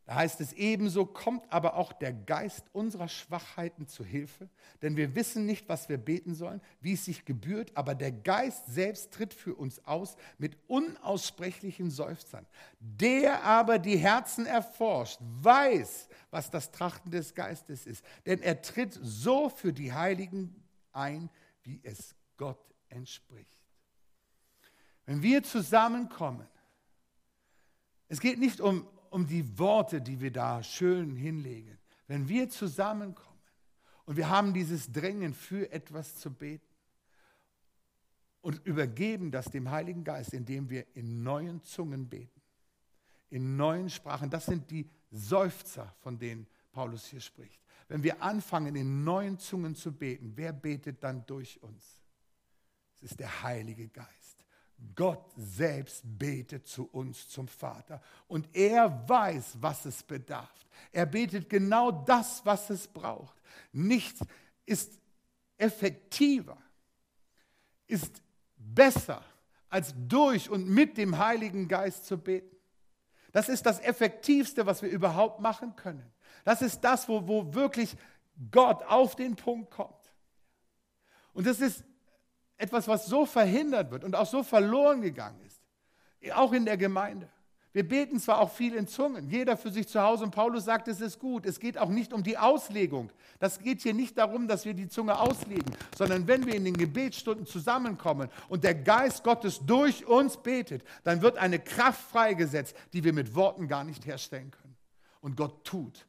Da 0.06 0.16
heißt 0.16 0.42
es 0.42 0.52
ebenso, 0.52 1.06
kommt 1.06 1.50
aber 1.50 1.76
auch 1.76 1.92
der 1.94 2.12
Geist 2.12 2.66
unserer 2.72 3.08
Schwachheiten 3.08 3.86
zu 3.86 4.04
Hilfe, 4.04 4.50
denn 4.82 4.98
wir 4.98 5.14
wissen 5.14 5.46
nicht, 5.46 5.66
was 5.66 5.88
wir 5.88 5.96
beten 5.96 6.34
sollen, 6.34 6.60
wie 6.82 6.92
es 6.92 7.06
sich 7.06 7.24
gebührt, 7.24 7.74
aber 7.74 7.94
der 7.94 8.12
Geist 8.12 8.66
selbst 8.66 9.14
tritt 9.14 9.32
für 9.32 9.54
uns 9.54 9.82
aus 9.86 10.16
mit 10.36 10.58
unaussprechlichen 10.66 11.90
Seufzern. 11.90 12.44
Der 12.80 13.44
aber 13.44 13.78
die 13.78 13.96
Herzen 13.96 14.44
erforscht, 14.44 15.20
weiß, 15.40 16.08
was 16.30 16.50
das 16.50 16.70
Trachten 16.70 17.10
des 17.10 17.34
Geistes 17.34 17.86
ist, 17.86 18.04
denn 18.26 18.42
er 18.42 18.60
tritt 18.60 18.98
so 19.00 19.48
für 19.48 19.72
die 19.72 19.94
Heiligen 19.94 20.54
ein, 20.92 21.30
wie 21.62 21.80
es 21.82 22.14
Gott 22.36 22.60
entspricht. 22.90 23.58
Wenn 25.06 25.22
wir 25.22 25.42
zusammenkommen, 25.42 26.46
es 28.08 28.20
geht 28.20 28.38
nicht 28.38 28.60
um 28.60 28.86
um 29.14 29.28
die 29.28 29.56
Worte, 29.60 30.02
die 30.02 30.20
wir 30.20 30.32
da 30.32 30.60
schön 30.60 31.14
hinlegen. 31.14 31.78
Wenn 32.08 32.28
wir 32.28 32.48
zusammenkommen 32.48 33.38
und 34.06 34.16
wir 34.16 34.28
haben 34.28 34.52
dieses 34.52 34.90
Drängen 34.90 35.34
für 35.34 35.70
etwas 35.70 36.16
zu 36.16 36.32
beten 36.32 36.66
und 38.40 38.66
übergeben 38.66 39.30
das 39.30 39.44
dem 39.46 39.70
Heiligen 39.70 40.02
Geist, 40.02 40.34
indem 40.34 40.68
wir 40.68 40.84
in 40.96 41.22
neuen 41.22 41.62
Zungen 41.62 42.08
beten, 42.08 42.42
in 43.30 43.56
neuen 43.56 43.88
Sprachen, 43.88 44.30
das 44.30 44.46
sind 44.46 44.68
die 44.72 44.90
Seufzer, 45.12 45.94
von 46.00 46.18
denen 46.18 46.48
Paulus 46.72 47.06
hier 47.06 47.20
spricht. 47.20 47.60
Wenn 47.86 48.02
wir 48.02 48.20
anfangen, 48.20 48.74
in 48.74 49.04
neuen 49.04 49.38
Zungen 49.38 49.76
zu 49.76 49.92
beten, 49.92 50.32
wer 50.34 50.52
betet 50.52 51.04
dann 51.04 51.24
durch 51.24 51.62
uns? 51.62 52.00
Es 52.96 53.12
ist 53.12 53.20
der 53.20 53.44
Heilige 53.44 53.86
Geist. 53.86 54.23
Gott 54.94 55.32
selbst 55.36 56.02
betet 56.04 56.66
zu 56.66 56.88
uns 56.90 57.28
zum 57.28 57.48
Vater 57.48 58.00
und 58.28 58.48
er 58.54 59.08
weiß, 59.08 59.56
was 59.60 59.84
es 59.84 60.02
bedarf. 60.02 60.66
Er 60.92 61.06
betet 61.06 61.48
genau 61.48 61.90
das, 61.90 62.44
was 62.44 62.70
es 62.70 62.86
braucht. 62.86 63.36
Nichts 63.72 64.20
ist 64.66 64.98
effektiver, 65.56 66.58
ist 67.86 68.22
besser, 68.56 69.22
als 69.68 69.94
durch 69.96 70.48
und 70.50 70.68
mit 70.68 70.96
dem 70.96 71.18
Heiligen 71.18 71.66
Geist 71.68 72.06
zu 72.06 72.16
beten. 72.16 72.56
Das 73.32 73.48
ist 73.48 73.66
das 73.66 73.80
Effektivste, 73.80 74.64
was 74.66 74.82
wir 74.82 74.88
überhaupt 74.90 75.40
machen 75.40 75.74
können. 75.74 76.12
Das 76.44 76.62
ist 76.62 76.80
das, 76.80 77.08
wo, 77.08 77.26
wo 77.26 77.52
wirklich 77.54 77.96
Gott 78.50 78.82
auf 78.84 79.16
den 79.16 79.34
Punkt 79.34 79.70
kommt. 79.70 80.12
Und 81.32 81.46
das 81.46 81.60
ist 81.60 81.84
etwas, 82.56 82.88
was 82.88 83.06
so 83.06 83.26
verhindert 83.26 83.90
wird 83.90 84.04
und 84.04 84.14
auch 84.14 84.26
so 84.26 84.42
verloren 84.42 85.02
gegangen 85.02 85.40
ist 85.44 85.64
auch 86.32 86.52
in 86.52 86.64
der 86.64 86.76
Gemeinde. 86.76 87.28
Wir 87.72 87.86
beten 87.86 88.20
zwar 88.20 88.38
auch 88.38 88.52
viel 88.52 88.74
in 88.74 88.86
Zungen, 88.86 89.28
jeder 89.28 89.56
für 89.56 89.70
sich 89.70 89.88
zu 89.88 90.00
Hause 90.00 90.22
und 90.22 90.30
Paulus 90.30 90.64
sagt, 90.64 90.86
es 90.86 91.00
ist 91.00 91.18
gut. 91.18 91.44
Es 91.44 91.58
geht 91.58 91.76
auch 91.76 91.88
nicht 91.88 92.12
um 92.12 92.22
die 92.22 92.38
Auslegung. 92.38 93.10
Das 93.40 93.58
geht 93.58 93.82
hier 93.82 93.94
nicht 93.94 94.16
darum, 94.16 94.46
dass 94.46 94.64
wir 94.64 94.74
die 94.74 94.86
Zunge 94.86 95.18
auslegen, 95.18 95.74
sondern 95.96 96.28
wenn 96.28 96.46
wir 96.46 96.54
in 96.54 96.64
den 96.64 96.76
Gebetsstunden 96.76 97.46
zusammenkommen 97.46 98.28
und 98.48 98.62
der 98.62 98.76
Geist 98.76 99.24
Gottes 99.24 99.58
durch 99.66 100.06
uns 100.06 100.36
betet, 100.36 100.84
dann 101.02 101.20
wird 101.20 101.36
eine 101.36 101.58
Kraft 101.58 102.00
freigesetzt, 102.10 102.76
die 102.92 103.02
wir 103.02 103.12
mit 103.12 103.34
Worten 103.34 103.66
gar 103.66 103.82
nicht 103.82 104.06
herstellen 104.06 104.52
können. 104.52 104.76
Und 105.20 105.36
Gott 105.36 105.64
tut. 105.64 106.06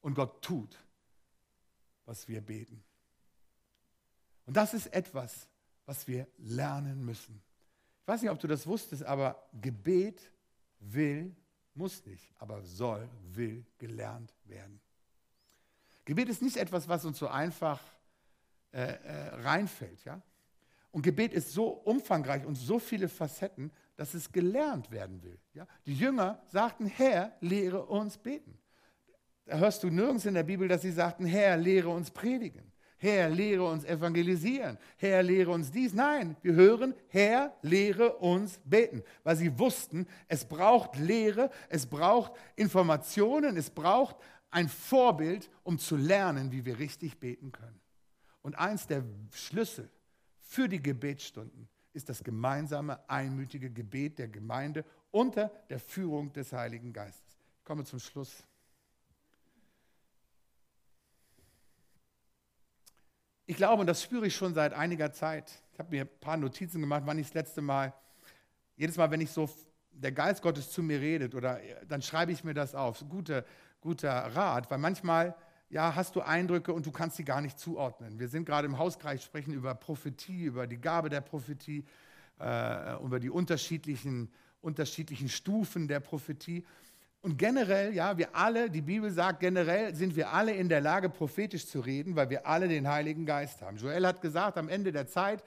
Und 0.00 0.14
Gott 0.14 0.42
tut, 0.42 0.76
was 2.04 2.26
wir 2.26 2.40
beten. 2.40 2.82
Und 4.46 4.56
das 4.56 4.74
ist 4.74 4.92
etwas, 4.92 5.48
was 5.86 6.06
wir 6.06 6.26
lernen 6.38 7.04
müssen. 7.04 7.40
Ich 8.02 8.08
weiß 8.08 8.22
nicht, 8.22 8.30
ob 8.30 8.38
du 8.38 8.46
das 8.46 8.66
wusstest, 8.66 9.02
aber 9.04 9.48
Gebet 9.60 10.30
will, 10.80 11.34
muss 11.74 12.04
nicht, 12.04 12.32
aber 12.38 12.62
soll, 12.62 13.08
will 13.32 13.64
gelernt 13.78 14.34
werden. 14.44 14.80
Gebet 16.04 16.28
ist 16.28 16.42
nicht 16.42 16.56
etwas, 16.56 16.88
was 16.88 17.04
uns 17.04 17.18
so 17.18 17.28
einfach 17.28 17.80
äh, 18.72 18.82
äh, 18.82 19.28
reinfällt. 19.36 20.04
Ja? 20.04 20.20
Und 20.90 21.02
Gebet 21.02 21.32
ist 21.32 21.52
so 21.52 21.68
umfangreich 21.68 22.44
und 22.44 22.56
so 22.56 22.78
viele 22.78 23.08
Facetten, 23.08 23.72
dass 23.96 24.14
es 24.14 24.30
gelernt 24.30 24.90
werden 24.90 25.22
will. 25.22 25.38
Ja? 25.54 25.66
Die 25.86 25.94
Jünger 25.94 26.42
sagten, 26.48 26.86
Herr, 26.86 27.32
lehre 27.40 27.86
uns 27.86 28.18
beten. 28.18 28.58
Da 29.46 29.58
hörst 29.58 29.82
du 29.82 29.90
nirgends 29.90 30.26
in 30.26 30.34
der 30.34 30.42
Bibel, 30.42 30.68
dass 30.68 30.82
sie 30.82 30.92
sagten, 30.92 31.24
Herr, 31.24 31.56
lehre 31.56 31.88
uns 31.88 32.10
predigen. 32.10 32.70
Herr, 32.96 33.28
lehre 33.28 33.64
uns 33.64 33.84
evangelisieren. 33.84 34.78
Herr, 34.96 35.22
lehre 35.22 35.50
uns 35.50 35.70
dies. 35.70 35.92
Nein, 35.92 36.36
wir 36.42 36.54
hören, 36.54 36.94
Herr, 37.08 37.54
lehre 37.62 38.16
uns 38.16 38.60
beten. 38.64 39.02
Weil 39.22 39.36
sie 39.36 39.58
wussten, 39.58 40.06
es 40.28 40.44
braucht 40.44 40.96
Lehre, 40.96 41.50
es 41.68 41.86
braucht 41.86 42.32
Informationen, 42.56 43.56
es 43.56 43.70
braucht 43.70 44.16
ein 44.50 44.68
Vorbild, 44.68 45.50
um 45.64 45.78
zu 45.78 45.96
lernen, 45.96 46.52
wie 46.52 46.64
wir 46.64 46.78
richtig 46.78 47.18
beten 47.18 47.50
können. 47.52 47.80
Und 48.42 48.56
eins 48.58 48.86
der 48.86 49.02
Schlüssel 49.32 49.90
für 50.40 50.68
die 50.68 50.82
Gebetsstunden 50.82 51.68
ist 51.92 52.08
das 52.08 52.22
gemeinsame, 52.22 53.08
einmütige 53.08 53.70
Gebet 53.70 54.18
der 54.18 54.28
Gemeinde 54.28 54.84
unter 55.10 55.48
der 55.68 55.78
Führung 55.78 56.32
des 56.32 56.52
Heiligen 56.52 56.92
Geistes. 56.92 57.38
Ich 57.58 57.64
komme 57.64 57.84
zum 57.84 57.98
Schluss. 57.98 58.44
Ich 63.46 63.56
glaube, 63.56 63.80
und 63.82 63.86
das 63.86 64.02
spüre 64.02 64.26
ich 64.26 64.34
schon 64.34 64.54
seit 64.54 64.72
einiger 64.72 65.12
Zeit, 65.12 65.52
ich 65.72 65.78
habe 65.78 65.90
mir 65.90 66.02
ein 66.02 66.20
paar 66.20 66.38
Notizen 66.38 66.80
gemacht, 66.80 67.02
wann 67.04 67.18
ich 67.18 67.26
das 67.26 67.34
letzte 67.34 67.60
Mal, 67.60 67.92
jedes 68.76 68.96
Mal, 68.96 69.10
wenn 69.10 69.20
ich 69.20 69.30
so 69.30 69.50
der 69.92 70.12
Geist 70.12 70.40
Gottes 70.40 70.70
zu 70.70 70.82
mir 70.82 70.98
redet, 71.00 71.34
oder 71.34 71.60
dann 71.86 72.00
schreibe 72.00 72.32
ich 72.32 72.42
mir 72.42 72.54
das 72.54 72.74
auf. 72.74 73.04
Guter, 73.08 73.44
guter 73.82 74.10
Rat, 74.10 74.70
weil 74.70 74.78
manchmal 74.78 75.34
ja, 75.68 75.94
hast 75.94 76.16
du 76.16 76.22
Eindrücke 76.22 76.72
und 76.72 76.86
du 76.86 76.92
kannst 76.92 77.16
sie 77.16 77.24
gar 77.24 77.40
nicht 77.40 77.58
zuordnen. 77.58 78.18
Wir 78.18 78.28
sind 78.28 78.46
gerade 78.46 78.66
im 78.66 78.78
Hauskreis, 78.78 79.22
sprechen 79.22 79.52
über 79.52 79.74
Prophetie, 79.74 80.44
über 80.44 80.66
die 80.66 80.80
Gabe 80.80 81.08
der 81.10 81.20
Prophetie, 81.20 81.84
äh, 82.40 83.02
über 83.02 83.20
die 83.20 83.30
unterschiedlichen, 83.30 84.32
unterschiedlichen 84.60 85.28
Stufen 85.28 85.88
der 85.88 86.00
Prophetie. 86.00 86.64
Und 87.24 87.38
generell, 87.38 87.94
ja, 87.94 88.18
wir 88.18 88.36
alle, 88.36 88.68
die 88.68 88.82
Bibel 88.82 89.10
sagt, 89.10 89.40
generell 89.40 89.94
sind 89.94 90.14
wir 90.14 90.30
alle 90.30 90.52
in 90.52 90.68
der 90.68 90.82
Lage, 90.82 91.08
prophetisch 91.08 91.66
zu 91.66 91.80
reden, 91.80 92.16
weil 92.16 92.28
wir 92.28 92.46
alle 92.46 92.68
den 92.68 92.86
Heiligen 92.86 93.24
Geist 93.24 93.62
haben. 93.62 93.78
Joel 93.78 94.06
hat 94.06 94.20
gesagt, 94.20 94.58
am 94.58 94.68
Ende 94.68 94.92
der 94.92 95.06
Zeit 95.06 95.42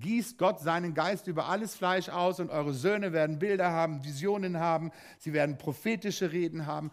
gießt 0.00 0.38
Gott 0.38 0.58
seinen 0.58 0.92
Geist 0.92 1.28
über 1.28 1.48
alles 1.48 1.76
Fleisch 1.76 2.08
aus 2.08 2.40
und 2.40 2.50
eure 2.50 2.74
Söhne 2.74 3.12
werden 3.12 3.38
Bilder 3.38 3.70
haben, 3.70 4.02
Visionen 4.02 4.58
haben, 4.58 4.90
sie 5.18 5.32
werden 5.32 5.56
prophetische 5.56 6.32
Reden 6.32 6.66
haben. 6.66 6.90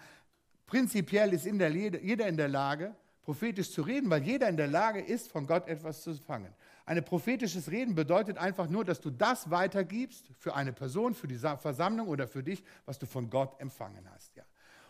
Prinzipiell 0.68 1.34
ist 1.34 1.48
in 1.48 1.58
der, 1.58 1.72
jeder 1.72 2.28
in 2.28 2.38
der 2.38 2.48
Lage, 2.48 2.94
prophetisch 3.24 3.72
zu 3.72 3.82
reden, 3.82 4.08
weil 4.12 4.22
jeder 4.22 4.48
in 4.50 4.58
der 4.58 4.68
Lage 4.68 5.02
ist, 5.02 5.32
von 5.32 5.48
Gott 5.48 5.68
etwas 5.68 6.04
zu 6.04 6.14
fangen. 6.14 6.54
Ein 6.88 7.04
prophetisches 7.04 7.70
Reden 7.70 7.96
bedeutet 7.96 8.38
einfach 8.38 8.70
nur, 8.70 8.86
dass 8.86 9.02
du 9.02 9.10
das 9.10 9.50
weitergibst 9.50 10.30
für 10.40 10.56
eine 10.56 10.72
Person, 10.72 11.14
für 11.14 11.28
die 11.28 11.38
Versammlung 11.38 12.08
oder 12.08 12.30
für 12.30 12.42
dich, 12.42 12.64
was 12.86 12.98
du 12.98 13.06
von 13.06 13.30
Gott 13.30 13.60
empfangen 13.60 14.10
hast. 14.14 14.27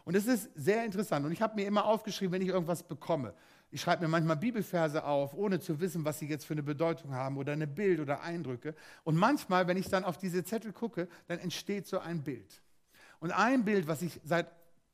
Und 0.08 0.16
es 0.16 0.26
ist 0.26 0.50
sehr 0.56 0.86
interessant. 0.86 1.26
Und 1.26 1.34
ich 1.34 1.42
habe 1.42 1.56
mir 1.56 1.68
immer 1.68 1.84
aufgeschrieben, 1.84 2.32
wenn 2.32 2.42
ich 2.42 2.48
irgendwas 2.48 2.82
bekomme. 2.82 3.34
Ich 3.72 3.82
schreibe 3.82 4.04
mir 4.04 4.08
manchmal 4.08 4.38
Bibelverse 4.38 5.04
auf, 5.04 5.34
ohne 5.34 5.60
zu 5.60 5.82
wissen, 5.82 6.06
was 6.06 6.20
sie 6.20 6.28
jetzt 6.28 6.46
für 6.46 6.54
eine 6.54 6.64
Bedeutung 6.64 7.14
haben 7.14 7.36
oder 7.36 7.52
eine 7.52 7.68
Bild 7.68 8.00
oder 8.00 8.22
Eindrücke. 8.22 8.74
Und 9.04 9.18
manchmal, 9.18 9.68
wenn 9.68 9.76
ich 9.76 9.90
dann 9.90 10.06
auf 10.06 10.18
diese 10.18 10.46
Zettel 10.46 10.72
gucke, 10.72 11.10
dann 11.28 11.40
entsteht 11.40 11.88
so 11.88 12.00
ein 12.00 12.24
Bild. 12.24 12.62
Und 13.20 13.32
ein 13.32 13.66
Bild, 13.66 13.90
was 13.90 14.02
ich 14.02 14.22
seit 14.24 14.48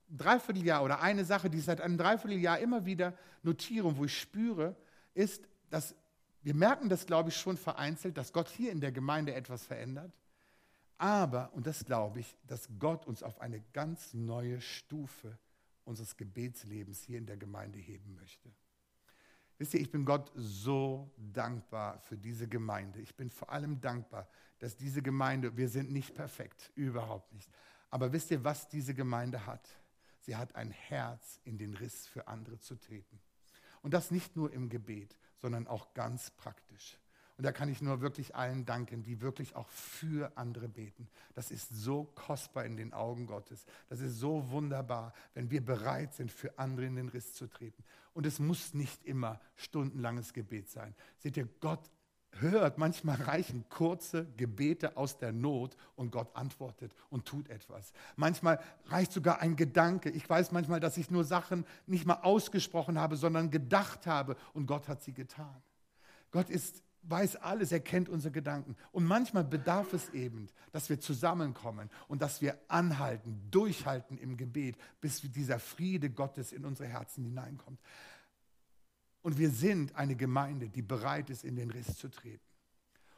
Dreivierteljahr 0.09 0.83
oder 0.83 0.99
eine 0.99 1.25
Sache, 1.25 1.47
die 1.47 1.59
ich 1.59 1.65
seit 1.65 1.79
einem 1.79 1.99
Dreivierteljahr 1.99 2.57
immer 2.57 2.83
wieder 2.87 3.13
notiere 3.43 3.85
und 3.85 3.99
wo 3.99 4.05
ich 4.05 4.19
spüre, 4.19 4.75
ist, 5.13 5.47
dass 5.69 5.93
wir 6.41 6.55
merken 6.55 6.89
das, 6.89 7.05
glaube 7.05 7.29
ich, 7.29 7.37
schon 7.37 7.57
vereinzelt, 7.57 8.17
dass 8.17 8.33
Gott 8.33 8.49
hier 8.49 8.71
in 8.71 8.81
der 8.81 8.91
Gemeinde 8.91 9.35
etwas 9.35 9.63
verändert. 9.63 10.11
Aber, 10.97 11.53
und 11.53 11.67
das 11.67 11.85
glaube 11.85 12.19
ich, 12.19 12.37
dass 12.47 12.69
Gott 12.79 13.05
uns 13.05 13.23
auf 13.23 13.41
eine 13.41 13.61
ganz 13.73 14.13
neue 14.13 14.61
Stufe 14.61 15.37
unseres 15.85 16.15
Gebetslebens 16.17 17.01
hier 17.01 17.17
in 17.17 17.25
der 17.25 17.37
Gemeinde 17.37 17.79
heben 17.79 18.15
möchte. 18.15 18.51
Wisst 19.57 19.73
ihr, 19.75 19.81
ich 19.81 19.91
bin 19.91 20.05
Gott 20.05 20.31
so 20.35 21.11
dankbar 21.17 21.99
für 22.01 22.17
diese 22.17 22.47
Gemeinde. 22.47 22.99
Ich 22.99 23.15
bin 23.15 23.29
vor 23.29 23.51
allem 23.51 23.79
dankbar, 23.79 24.27
dass 24.59 24.75
diese 24.75 25.01
Gemeinde, 25.01 25.55
wir 25.55 25.69
sind 25.69 25.91
nicht 25.91 26.15
perfekt, 26.15 26.71
überhaupt 26.75 27.31
nicht. 27.33 27.49
Aber 27.89 28.11
wisst 28.11 28.31
ihr, 28.31 28.43
was 28.43 28.67
diese 28.67 28.93
Gemeinde 28.93 29.45
hat? 29.45 29.69
Sie 30.21 30.35
hat 30.35 30.55
ein 30.55 30.71
Herz, 30.71 31.39
in 31.43 31.57
den 31.57 31.73
Riss 31.73 32.07
für 32.07 32.27
andere 32.27 32.59
zu 32.59 32.75
treten. 32.75 33.19
Und 33.81 33.93
das 33.93 34.09
nicht 34.09 34.35
nur 34.35 34.51
im 34.53 34.69
Gebet, 34.69 35.17
sondern 35.37 35.67
auch 35.67 35.93
ganz 35.93 36.31
praktisch. 36.31 36.97
Und 37.37 37.45
da 37.45 37.51
kann 37.51 37.67
ich 37.69 37.81
nur 37.81 38.01
wirklich 38.01 38.35
allen 38.35 38.65
danken, 38.65 39.01
die 39.01 39.21
wirklich 39.21 39.55
auch 39.55 39.67
für 39.69 40.31
andere 40.37 40.67
beten. 40.67 41.07
Das 41.33 41.49
ist 41.49 41.69
so 41.69 42.03
kostbar 42.15 42.65
in 42.65 42.77
den 42.77 42.93
Augen 42.93 43.25
Gottes. 43.25 43.65
Das 43.89 44.01
ist 44.01 44.19
so 44.19 44.51
wunderbar, 44.51 45.13
wenn 45.33 45.49
wir 45.49 45.65
bereit 45.65 46.13
sind, 46.13 46.31
für 46.31 46.57
andere 46.59 46.85
in 46.85 46.95
den 46.95 47.09
Riss 47.09 47.33
zu 47.33 47.47
treten. 47.47 47.83
Und 48.13 48.27
es 48.27 48.37
muss 48.37 48.75
nicht 48.75 49.03
immer 49.05 49.39
stundenlanges 49.55 50.33
Gebet 50.33 50.69
sein. 50.69 50.93
Seht 51.17 51.35
ihr, 51.35 51.49
Gott 51.59 51.89
hört, 52.39 52.77
manchmal 52.77 53.21
reichen 53.21 53.65
kurze 53.69 54.25
Gebete 54.37 54.97
aus 54.97 55.17
der 55.17 55.31
Not 55.31 55.75
und 55.95 56.11
Gott 56.11 56.35
antwortet 56.35 56.93
und 57.09 57.25
tut 57.25 57.49
etwas. 57.49 57.93
Manchmal 58.15 58.59
reicht 58.85 59.11
sogar 59.11 59.39
ein 59.39 59.55
Gedanke. 59.55 60.09
Ich 60.09 60.29
weiß 60.29 60.51
manchmal, 60.51 60.79
dass 60.79 60.97
ich 60.97 61.11
nur 61.11 61.23
Sachen 61.23 61.65
nicht 61.85 62.05
mal 62.05 62.19
ausgesprochen 62.21 62.99
habe, 62.99 63.17
sondern 63.17 63.51
gedacht 63.51 64.05
habe 64.07 64.35
und 64.53 64.67
Gott 64.67 64.87
hat 64.87 65.03
sie 65.03 65.13
getan. 65.13 65.61
Gott 66.31 66.49
ist, 66.49 66.83
weiß 67.03 67.37
alles, 67.37 67.71
er 67.71 67.79
kennt 67.79 68.09
unsere 68.09 68.31
Gedanken. 68.31 68.75
Und 68.91 69.05
manchmal 69.05 69.43
bedarf 69.43 69.93
es 69.93 70.09
eben, 70.09 70.47
dass 70.71 70.89
wir 70.89 70.99
zusammenkommen 70.99 71.89
und 72.07 72.21
dass 72.21 72.41
wir 72.41 72.57
anhalten, 72.67 73.41
durchhalten 73.51 74.17
im 74.17 74.37
Gebet, 74.37 74.77
bis 75.01 75.21
dieser 75.21 75.59
Friede 75.59 76.09
Gottes 76.09 76.51
in 76.51 76.65
unsere 76.65 76.89
Herzen 76.89 77.23
hineinkommt. 77.23 77.79
Und 79.21 79.37
wir 79.37 79.49
sind 79.49 79.95
eine 79.95 80.15
Gemeinde, 80.15 80.69
die 80.69 80.81
bereit 80.81 81.29
ist, 81.29 81.43
in 81.43 81.55
den 81.55 81.71
Riss 81.71 81.97
zu 81.97 82.09
treten. 82.09 82.43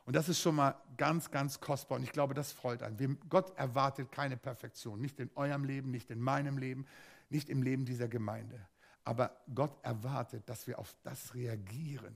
Und 0.06 0.16
das 0.16 0.30
ist 0.30 0.40
schon 0.40 0.56
mal 0.56 0.76
ganz, 0.98 1.32
ganz 1.32 1.60
kostbar. 1.60 1.98
Und 1.98 2.04
ich 2.04 2.12
glaube, 2.12 2.36
das 2.36 2.52
freut 2.52 2.84
einen. 2.84 3.20
Gott 3.28 3.58
erwartet 3.58 4.12
keine 4.12 4.38
Perfektion. 4.38 5.02
Nicht 5.02 5.20
in 5.20 5.32
eurem 5.36 5.64
Leben, 5.64 5.90
nicht 5.90 6.12
in 6.12 6.22
meinem 6.22 6.60
Leben, 6.60 6.86
nicht 7.30 7.50
im 7.50 7.64
Leben 7.64 7.86
dieser 7.86 8.08
Gemeinde. 8.08 8.68
Aber 9.04 9.36
Gott 9.54 9.76
erwartet, 9.84 10.48
dass 10.48 10.68
wir 10.68 10.78
auf 10.78 10.96
das 11.04 11.34
reagieren, 11.34 12.16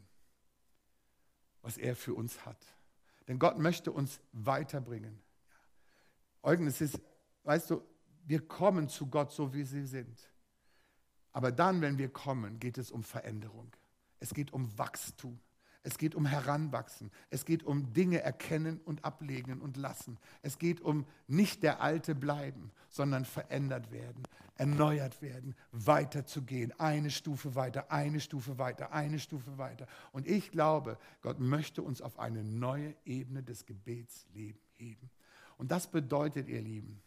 was 1.61 1.77
er 1.77 1.95
für 1.95 2.13
uns 2.13 2.45
hat. 2.45 2.65
Denn 3.27 3.39
Gott 3.39 3.59
möchte 3.59 3.91
uns 3.91 4.19
weiterbringen. 4.31 5.19
Eugen, 6.41 6.67
es 6.67 6.81
ist, 6.81 6.99
weißt 7.43 7.69
du, 7.69 7.83
wir 8.25 8.47
kommen 8.47 8.89
zu 8.89 9.07
Gott 9.07 9.31
so, 9.31 9.53
wie 9.53 9.63
sie 9.63 9.85
sind. 9.85 10.19
Aber 11.31 11.51
dann, 11.51 11.81
wenn 11.81 11.97
wir 11.97 12.09
kommen, 12.09 12.59
geht 12.59 12.77
es 12.77 12.91
um 12.91 13.03
Veränderung. 13.03 13.71
Es 14.19 14.33
geht 14.33 14.51
um 14.51 14.77
Wachstum. 14.77 15.39
Es 15.83 15.97
geht 15.97 16.13
um 16.13 16.25
Heranwachsen. 16.25 17.09
Es 17.29 17.45
geht 17.45 17.63
um 17.63 17.93
Dinge 17.93 18.21
erkennen 18.21 18.81
und 18.83 19.05
ablegen 19.05 19.61
und 19.61 19.77
lassen. 19.77 20.17
Es 20.41 20.57
geht 20.57 20.81
um 20.81 21.05
nicht 21.27 21.63
der 21.63 21.81
Alte 21.81 22.15
bleiben, 22.15 22.71
sondern 22.89 23.23
verändert 23.23 23.91
werden, 23.91 24.23
erneuert 24.55 25.21
werden, 25.21 25.55
weiterzugehen. 25.71 26.77
Eine 26.79 27.11
Stufe 27.11 27.55
weiter, 27.55 27.91
eine 27.91 28.19
Stufe 28.19 28.57
weiter, 28.57 28.91
eine 28.91 29.19
Stufe 29.19 29.57
weiter. 29.57 29.87
Und 30.11 30.27
ich 30.27 30.51
glaube, 30.51 30.97
Gott 31.21 31.39
möchte 31.39 31.81
uns 31.81 32.01
auf 32.01 32.19
eine 32.19 32.43
neue 32.43 32.93
Ebene 33.05 33.41
des 33.41 33.65
Gebets 33.65 34.27
heben. 34.33 35.09
Und 35.57 35.71
das 35.71 35.89
bedeutet, 35.89 36.49
ihr 36.49 36.61
Lieben, 36.61 37.01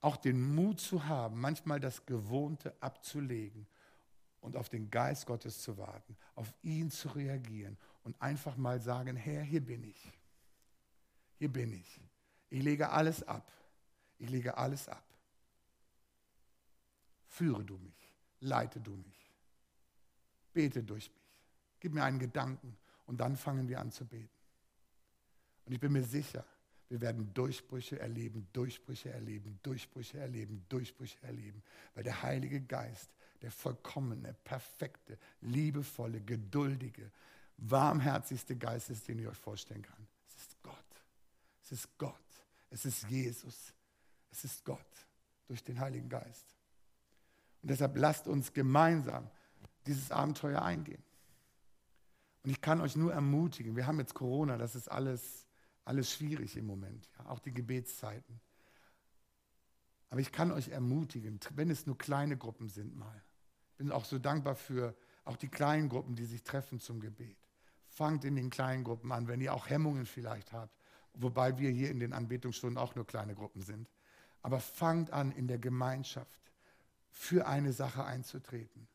auch 0.00 0.16
den 0.16 0.54
Mut 0.54 0.80
zu 0.80 1.06
haben, 1.06 1.40
manchmal 1.40 1.80
das 1.80 2.06
Gewohnte 2.06 2.72
abzulegen 2.80 3.66
und 4.40 4.56
auf 4.56 4.68
den 4.68 4.90
Geist 4.90 5.26
Gottes 5.26 5.60
zu 5.60 5.78
warten, 5.78 6.16
auf 6.36 6.54
ihn 6.62 6.90
zu 6.90 7.08
reagieren 7.08 7.76
und 8.04 8.20
einfach 8.20 8.56
mal 8.56 8.80
sagen, 8.80 9.16
Herr, 9.16 9.42
hier 9.42 9.60
bin 9.60 9.84
ich. 9.84 10.12
Hier 11.38 11.52
bin 11.52 11.72
ich. 11.72 12.00
Ich 12.50 12.62
lege 12.62 12.90
alles 12.90 13.22
ab. 13.22 13.52
Ich 14.18 14.28
lege 14.28 14.56
alles 14.56 14.88
ab. 14.88 15.04
Führe 17.28 17.64
du 17.64 17.78
mich, 17.78 18.14
leite 18.40 18.80
du 18.80 18.96
mich, 18.96 19.30
bete 20.52 20.82
durch 20.82 21.08
mich, 21.08 21.36
gib 21.78 21.94
mir 21.94 22.02
einen 22.02 22.18
Gedanken 22.18 22.76
und 23.06 23.18
dann 23.20 23.36
fangen 23.36 23.68
wir 23.68 23.78
an 23.78 23.92
zu 23.92 24.04
beten. 24.04 24.28
Und 25.64 25.72
ich 25.72 25.78
bin 25.78 25.92
mir 25.92 26.02
sicher, 26.02 26.44
wir 26.88 27.00
werden 27.00 27.32
Durchbrüche 27.34 28.00
erleben, 28.00 28.48
Durchbrüche 28.52 29.10
erleben, 29.10 29.60
Durchbrüche 29.62 30.18
erleben, 30.18 30.64
Durchbrüche 30.68 31.18
erleben, 31.22 31.62
weil 31.94 32.02
der 32.02 32.22
Heilige 32.22 32.60
Geist, 32.62 33.10
der 33.42 33.52
vollkommene, 33.52 34.34
perfekte, 34.42 35.18
liebevolle, 35.42 36.22
geduldige, 36.22 37.12
warmherzigste 37.58 38.56
Geist 38.56 38.90
ist, 38.90 39.06
den 39.08 39.18
ihr 39.18 39.30
euch 39.30 39.38
vorstellen 39.38 39.82
kann. 39.82 40.06
Es 40.26 40.36
ist 40.42 40.62
Gott. 40.62 40.74
Es 41.62 41.72
ist 41.72 41.98
Gott. 41.98 42.14
Es 42.70 42.84
ist 42.84 43.08
Jesus. 43.08 43.74
Es 44.30 44.44
ist 44.44 44.64
Gott 44.64 45.06
durch 45.46 45.62
den 45.62 45.78
Heiligen 45.78 46.08
Geist. 46.08 46.56
Und 47.62 47.70
deshalb 47.70 47.96
lasst 47.96 48.26
uns 48.28 48.52
gemeinsam 48.52 49.28
dieses 49.86 50.10
Abenteuer 50.10 50.62
eingehen. 50.62 51.02
Und 52.44 52.50
ich 52.50 52.60
kann 52.60 52.80
euch 52.80 52.94
nur 52.94 53.12
ermutigen, 53.12 53.74
wir 53.76 53.86
haben 53.86 53.98
jetzt 53.98 54.14
Corona, 54.14 54.56
das 54.56 54.74
ist 54.74 54.90
alles 54.90 55.48
alles 55.88 56.12
schwierig 56.12 56.54
im 56.58 56.66
Moment, 56.66 57.08
ja, 57.18 57.30
auch 57.30 57.38
die 57.38 57.52
Gebetszeiten. 57.52 58.40
Aber 60.10 60.20
ich 60.20 60.30
kann 60.30 60.52
euch 60.52 60.68
ermutigen, 60.68 61.40
wenn 61.54 61.70
es 61.70 61.86
nur 61.86 61.96
kleine 61.96 62.36
Gruppen 62.36 62.68
sind 62.68 62.94
mal. 62.94 63.22
Ich 63.70 63.78
bin 63.78 63.90
auch 63.90 64.04
so 64.04 64.18
dankbar 64.18 64.54
für 64.54 64.94
auch 65.24 65.36
die 65.36 65.48
kleinen 65.48 65.88
Gruppen, 65.88 66.14
die 66.14 66.26
sich 66.26 66.42
treffen 66.42 66.78
zum 66.78 67.00
Gebet. 67.00 67.38
Fangt 67.98 68.24
in 68.24 68.36
den 68.36 68.48
kleinen 68.48 68.84
Gruppen 68.84 69.10
an, 69.10 69.26
wenn 69.26 69.40
ihr 69.40 69.52
auch 69.52 69.68
Hemmungen 69.68 70.06
vielleicht 70.06 70.52
habt, 70.52 70.72
wobei 71.14 71.58
wir 71.58 71.68
hier 71.68 71.90
in 71.90 71.98
den 71.98 72.12
Anbetungsstunden 72.12 72.78
auch 72.78 72.94
nur 72.94 73.04
kleine 73.04 73.34
Gruppen 73.34 73.60
sind. 73.60 73.90
Aber 74.40 74.60
fangt 74.60 75.12
an, 75.12 75.32
in 75.32 75.48
der 75.48 75.58
Gemeinschaft 75.58 76.40
für 77.10 77.48
eine 77.48 77.72
Sache 77.72 78.04
einzutreten, 78.04 78.86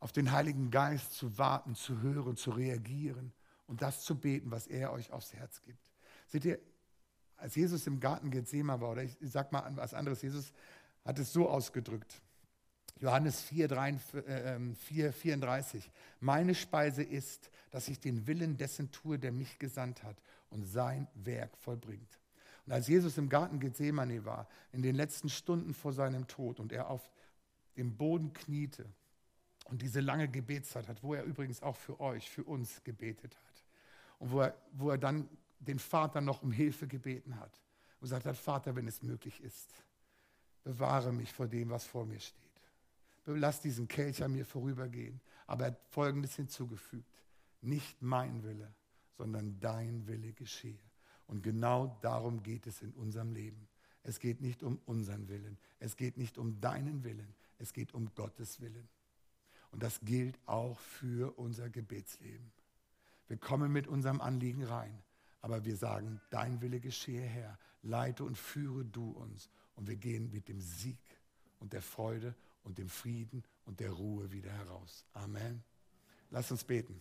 auf 0.00 0.12
den 0.12 0.32
Heiligen 0.32 0.70
Geist 0.70 1.14
zu 1.14 1.38
warten, 1.38 1.74
zu 1.74 2.02
hören, 2.02 2.36
zu 2.36 2.50
reagieren 2.50 3.32
und 3.66 3.80
das 3.80 4.02
zu 4.02 4.14
beten, 4.20 4.50
was 4.50 4.66
er 4.66 4.92
euch 4.92 5.12
aufs 5.12 5.32
Herz 5.32 5.62
gibt. 5.62 5.90
Seht 6.26 6.44
ihr, 6.44 6.58
als 7.38 7.54
Jesus 7.54 7.86
im 7.86 8.00
Garten 8.00 8.30
Gethsemane 8.30 8.82
war, 8.82 8.90
oder 8.90 9.04
ich, 9.04 9.16
sag 9.22 9.50
mal 9.50 9.66
was 9.76 9.94
anderes, 9.94 10.20
Jesus 10.20 10.52
hat 11.06 11.18
es 11.18 11.32
so 11.32 11.48
ausgedrückt. 11.48 12.20
Johannes 12.98 13.42
4, 13.42 13.68
3, 13.68 13.90
äh, 13.90 14.58
4, 14.74 15.12
34. 15.12 15.90
Meine 16.20 16.54
Speise 16.54 17.02
ist, 17.02 17.50
dass 17.70 17.88
ich 17.88 18.00
den 18.00 18.26
Willen 18.26 18.56
dessen 18.56 18.90
tue, 18.90 19.18
der 19.18 19.32
mich 19.32 19.58
gesandt 19.58 20.02
hat 20.02 20.16
und 20.50 20.64
sein 20.64 21.06
Werk 21.14 21.56
vollbringt. 21.58 22.18
Und 22.64 22.72
als 22.72 22.88
Jesus 22.88 23.18
im 23.18 23.28
Garten 23.28 23.60
Gethsemane 23.60 24.24
war, 24.24 24.48
in 24.72 24.82
den 24.82 24.96
letzten 24.96 25.28
Stunden 25.28 25.74
vor 25.74 25.92
seinem 25.92 26.26
Tod 26.26 26.58
und 26.58 26.72
er 26.72 26.90
auf 26.90 27.10
dem 27.76 27.96
Boden 27.96 28.32
kniete 28.32 28.86
und 29.66 29.82
diese 29.82 30.00
lange 30.00 30.28
Gebetszeit 30.28 30.88
hat, 30.88 31.02
wo 31.02 31.14
er 31.14 31.24
übrigens 31.24 31.62
auch 31.62 31.76
für 31.76 32.00
euch, 32.00 32.28
für 32.30 32.44
uns 32.44 32.82
gebetet 32.82 33.36
hat 33.36 33.64
und 34.18 34.32
wo 34.32 34.40
er, 34.40 34.56
wo 34.72 34.90
er 34.90 34.98
dann 34.98 35.28
den 35.58 35.78
Vater 35.78 36.20
noch 36.20 36.42
um 36.42 36.50
Hilfe 36.50 36.86
gebeten 36.86 37.38
hat 37.38 37.60
und 38.00 38.02
gesagt 38.02 38.26
hat, 38.26 38.36
Vater, 38.36 38.74
wenn 38.74 38.88
es 38.88 39.02
möglich 39.02 39.40
ist, 39.42 39.70
bewahre 40.64 41.12
mich 41.12 41.32
vor 41.32 41.46
dem, 41.46 41.70
was 41.70 41.84
vor 41.84 42.04
mir 42.04 42.20
steht. 42.20 42.45
Lass 43.26 43.60
diesen 43.60 43.88
Kelch 43.88 44.22
an 44.22 44.32
mir 44.32 44.44
vorübergehen. 44.44 45.20
Aber 45.46 45.64
er 45.64 45.70
hat 45.72 45.80
Folgendes 45.88 46.36
hinzugefügt. 46.36 47.10
Nicht 47.60 48.00
mein 48.00 48.42
Wille, 48.44 48.72
sondern 49.16 49.58
dein 49.60 50.06
Wille 50.06 50.32
geschehe. 50.32 50.78
Und 51.26 51.42
genau 51.42 51.98
darum 52.02 52.42
geht 52.42 52.66
es 52.66 52.82
in 52.82 52.92
unserem 52.92 53.32
Leben. 53.32 53.68
Es 54.04 54.20
geht 54.20 54.40
nicht 54.40 54.62
um 54.62 54.78
unseren 54.86 55.28
Willen. 55.28 55.58
Es 55.80 55.96
geht 55.96 56.16
nicht 56.16 56.38
um 56.38 56.60
deinen 56.60 57.02
Willen. 57.02 57.34
Es 57.58 57.72
geht 57.72 57.92
um 57.92 58.14
Gottes 58.14 58.60
Willen. 58.60 58.88
Und 59.72 59.82
das 59.82 60.00
gilt 60.00 60.38
auch 60.46 60.78
für 60.78 61.36
unser 61.36 61.68
Gebetsleben. 61.68 62.52
Wir 63.26 63.36
kommen 63.36 63.72
mit 63.72 63.88
unserem 63.88 64.20
Anliegen 64.20 64.62
rein. 64.62 65.02
Aber 65.40 65.64
wir 65.64 65.76
sagen, 65.76 66.20
dein 66.30 66.60
Wille 66.60 66.80
geschehe, 66.80 67.22
Herr. 67.22 67.58
Leite 67.82 68.24
und 68.24 68.38
führe 68.38 68.84
du 68.84 69.10
uns. 69.10 69.50
Und 69.74 69.88
wir 69.88 69.96
gehen 69.96 70.30
mit 70.30 70.48
dem 70.48 70.60
Sieg 70.60 70.98
und 71.58 71.72
der 71.72 71.82
Freude 71.82 72.34
und 72.66 72.78
dem 72.78 72.88
Frieden 72.88 73.44
und 73.64 73.78
der 73.78 73.92
Ruhe 73.92 74.30
wieder 74.32 74.52
heraus. 74.52 75.04
Amen. 75.12 75.62
Lass 76.30 76.50
uns 76.50 76.64
beten. 76.64 77.00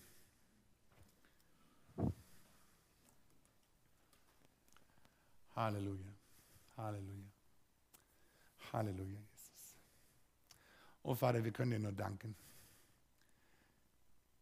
Halleluja. 5.55 6.13
Halleluja. 6.77 7.31
Halleluja, 8.71 9.19
Jesus. 9.31 9.75
Oh 11.01 11.15
Vater, 11.15 11.43
wir 11.43 11.51
können 11.51 11.71
dir 11.71 11.79
nur 11.79 11.93
danken. 11.93 12.35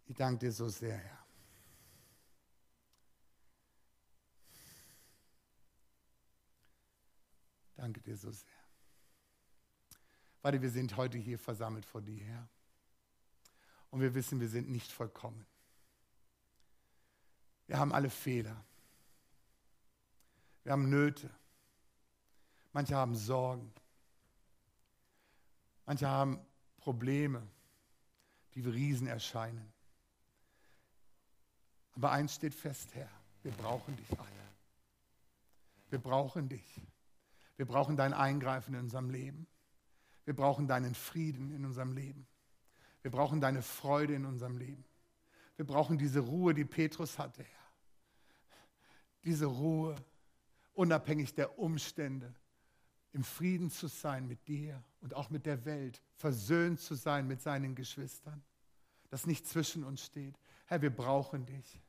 Ich 0.05 0.15
danke 0.15 0.39
dir 0.39 0.51
so 0.51 0.67
sehr, 0.67 0.97
Herr. 0.97 1.25
Danke 7.77 8.01
dir 8.01 8.17
so 8.17 8.31
sehr. 8.31 8.52
Vater, 10.43 10.61
wir 10.61 10.71
sind 10.71 10.97
heute 10.97 11.17
hier 11.17 11.39
versammelt 11.39 11.85
vor 11.85 12.01
dir, 12.01 12.21
Herr. 12.21 12.49
Und 13.91 14.01
wir 14.01 14.13
wissen, 14.13 14.41
wir 14.41 14.49
sind 14.49 14.69
nicht 14.69 14.91
vollkommen. 14.91 15.45
Wir 17.65 17.79
haben 17.79 17.93
alle 17.93 18.09
Fehler. 18.09 18.61
Wir 20.63 20.73
haben 20.73 20.89
Nöte. 20.89 21.29
Manche 22.73 22.93
haben 22.93 23.15
Sorgen. 23.15 23.71
Manche 25.85 26.09
haben 26.09 26.45
Probleme, 26.75 27.47
die 28.53 28.65
wie 28.65 28.69
Riesen 28.69 29.07
erscheinen. 29.07 29.71
Aber 31.95 32.11
eins 32.11 32.35
steht 32.35 32.53
fest, 32.53 32.93
Herr, 32.95 33.09
wir 33.43 33.53
brauchen 33.53 33.95
dich 33.95 34.19
alle. 34.19 34.49
Wir 35.89 35.99
brauchen 35.99 36.49
dich. 36.49 36.81
Wir 37.55 37.65
brauchen 37.65 37.95
dein 37.95 38.13
Eingreifen 38.13 38.73
in 38.73 38.81
unserem 38.81 39.09
Leben. 39.09 39.47
Wir 40.25 40.35
brauchen 40.35 40.67
deinen 40.67 40.95
Frieden 40.95 41.51
in 41.51 41.65
unserem 41.65 41.93
Leben. 41.93 42.25
Wir 43.01 43.11
brauchen 43.11 43.41
deine 43.41 43.61
Freude 43.61 44.15
in 44.15 44.25
unserem 44.25 44.57
Leben. 44.57 44.85
Wir 45.55 45.65
brauchen 45.65 45.97
diese 45.97 46.21
Ruhe, 46.21 46.53
die 46.53 46.65
Petrus 46.65 47.19
hatte, 47.19 47.43
Herr. 47.43 47.71
Diese 49.23 49.45
Ruhe, 49.45 49.95
unabhängig 50.73 51.33
der 51.35 51.59
Umstände, 51.59 52.33
im 53.11 53.23
Frieden 53.23 53.69
zu 53.69 53.87
sein 53.87 54.27
mit 54.27 54.47
dir 54.47 54.83
und 55.01 55.13
auch 55.13 55.29
mit 55.29 55.45
der 55.45 55.65
Welt, 55.65 56.01
versöhnt 56.15 56.79
zu 56.79 56.95
sein 56.95 57.27
mit 57.27 57.41
seinen 57.41 57.75
Geschwistern, 57.75 58.43
dass 59.09 59.27
nicht 59.27 59.45
zwischen 59.47 59.83
uns 59.83 60.03
steht. 60.03 60.39
Herr, 60.65 60.81
wir 60.81 60.95
brauchen 60.95 61.45
dich. 61.45 61.79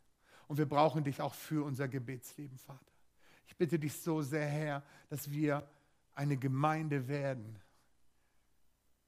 Und 0.47 0.59
wir 0.59 0.69
brauchen 0.69 1.05
dich 1.05 1.23
auch 1.23 1.33
für 1.33 1.65
unser 1.65 1.89
Gebetsleben, 1.89 2.59
Vater. 2.59 2.93
Ich 3.47 3.57
bitte 3.57 3.79
dich 3.79 3.95
so 3.95 4.21
sehr, 4.21 4.47
Herr, 4.47 4.83
dass 5.09 5.31
wir 5.31 5.67
eine 6.15 6.37
Gemeinde 6.37 7.09
werden, 7.09 7.59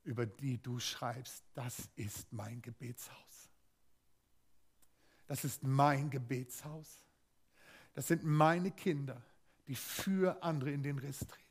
über 0.06 0.24
die 0.24 0.62
du 0.62 0.78
schreibst, 0.78 1.44
das 1.54 1.90
ist 1.96 2.32
mein 2.32 2.62
Gebetshaus. 2.62 3.50
Das 5.26 5.44
ist 5.44 5.64
mein 5.64 6.08
Gebetshaus. 6.10 7.04
Das 7.92 8.06
sind 8.06 8.24
meine 8.24 8.70
Kinder, 8.70 9.20
die 9.66 9.74
für 9.74 10.42
andere 10.42 10.70
in 10.70 10.82
den 10.82 10.98
Riss 10.98 11.18
treten, 11.18 11.42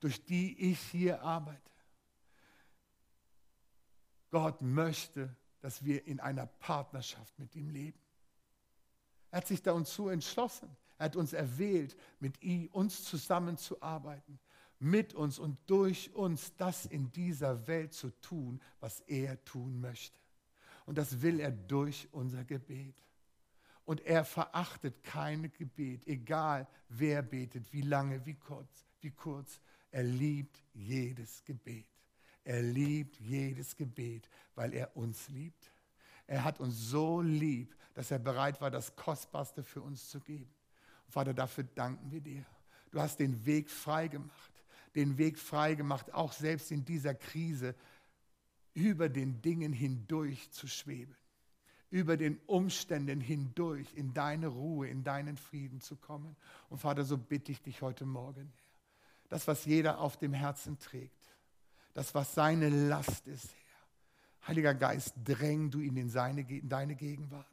durch 0.00 0.24
die 0.24 0.70
ich 0.70 0.80
hier 0.80 1.22
arbeite. 1.22 1.70
Gott 4.30 4.60
möchte, 4.60 5.34
dass 5.60 5.84
wir 5.84 6.06
in 6.06 6.20
einer 6.20 6.46
Partnerschaft 6.46 7.38
mit 7.38 7.54
ihm 7.54 7.70
leben. 7.70 8.00
Er 9.30 9.38
hat 9.38 9.46
sich 9.46 9.62
da 9.62 9.72
uns 9.72 9.92
zu 9.92 10.08
entschlossen. 10.08 10.76
Er 10.98 11.06
hat 11.06 11.16
uns 11.16 11.32
erwählt, 11.32 11.96
mit 12.18 12.42
ihm, 12.42 12.68
uns 12.68 13.04
zusammenzuarbeiten, 13.04 14.40
mit 14.78 15.14
uns 15.14 15.38
und 15.38 15.58
durch 15.66 16.14
uns 16.14 16.54
das 16.56 16.86
in 16.86 17.10
dieser 17.12 17.66
Welt 17.66 17.94
zu 17.94 18.10
tun, 18.20 18.60
was 18.80 19.00
er 19.00 19.42
tun 19.44 19.80
möchte. 19.80 20.18
Und 20.84 20.98
das 20.98 21.22
will 21.22 21.40
er 21.40 21.50
durch 21.50 22.08
unser 22.12 22.44
Gebet. 22.44 22.94
Und 23.84 24.00
er 24.00 24.24
verachtet 24.24 25.02
kein 25.04 25.50
Gebet, 25.52 26.06
egal 26.06 26.66
wer 26.88 27.22
betet, 27.22 27.72
wie 27.72 27.82
lange, 27.82 28.24
wie 28.26 28.34
kurz, 28.34 28.84
wie 29.00 29.12
kurz. 29.12 29.60
Er 29.90 30.02
liebt 30.02 30.62
jedes 30.74 31.44
Gebet. 31.44 31.86
Er 32.44 32.62
liebt 32.62 33.18
jedes 33.20 33.76
Gebet, 33.76 34.28
weil 34.54 34.72
er 34.72 34.96
uns 34.96 35.28
liebt. 35.28 35.70
Er 36.26 36.44
hat 36.44 36.60
uns 36.60 36.76
so 36.76 37.20
lieb, 37.20 37.74
dass 37.94 38.10
er 38.10 38.18
bereit 38.18 38.60
war, 38.60 38.70
das 38.70 38.94
Kostbarste 38.94 39.62
für 39.62 39.82
uns 39.82 40.08
zu 40.08 40.20
geben. 40.20 40.52
Vater, 41.08 41.32
dafür 41.32 41.64
danken 41.64 42.10
wir 42.10 42.20
dir. 42.20 42.44
Du 42.90 43.00
hast 43.00 43.18
den 43.18 43.44
Weg 43.46 43.70
frei 43.70 44.08
gemacht, 44.08 44.52
den 44.96 45.18
Weg 45.18 45.38
frei 45.38 45.74
gemacht, 45.74 46.12
auch 46.12 46.32
selbst 46.32 46.72
in 46.72 46.84
dieser 46.84 47.14
Krise 47.14 47.74
über 48.74 49.08
den 49.08 49.40
Dingen 49.42 49.72
hindurch 49.72 50.50
zu 50.50 50.66
schweben, 50.66 51.14
über 51.90 52.16
den 52.16 52.38
Umständen 52.46 53.20
hindurch 53.20 53.86
in 53.94 54.12
deine 54.12 54.48
Ruhe, 54.48 54.88
in 54.88 55.04
deinen 55.04 55.36
Frieden 55.36 55.80
zu 55.80 55.96
kommen. 55.96 56.36
Und 56.68 56.78
Vater, 56.78 57.04
so 57.04 57.16
bitte 57.16 57.52
ich 57.52 57.62
dich 57.62 57.82
heute 57.82 58.04
Morgen, 58.04 58.52
das, 59.28 59.46
was 59.46 59.64
jeder 59.64 60.00
auf 60.00 60.16
dem 60.18 60.32
Herzen 60.32 60.78
trägt, 60.78 61.12
das, 61.94 62.14
was 62.14 62.34
seine 62.34 62.68
Last 62.68 63.26
ist, 63.26 63.48
Herr. 63.48 64.48
Heiliger 64.48 64.74
Geist, 64.74 65.14
dräng 65.24 65.70
du 65.70 65.80
ihn 65.80 65.96
in, 65.96 66.10
seine, 66.10 66.42
in 66.42 66.68
deine 66.68 66.94
Gegenwart, 66.94 67.46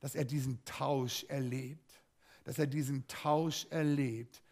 dass 0.00 0.14
er 0.14 0.24
diesen 0.24 0.64
Tausch 0.64 1.24
erlebt, 1.24 2.02
dass 2.44 2.58
er 2.58 2.66
diesen 2.66 3.06
Tausch 3.06 3.66
erlebt 3.70 4.42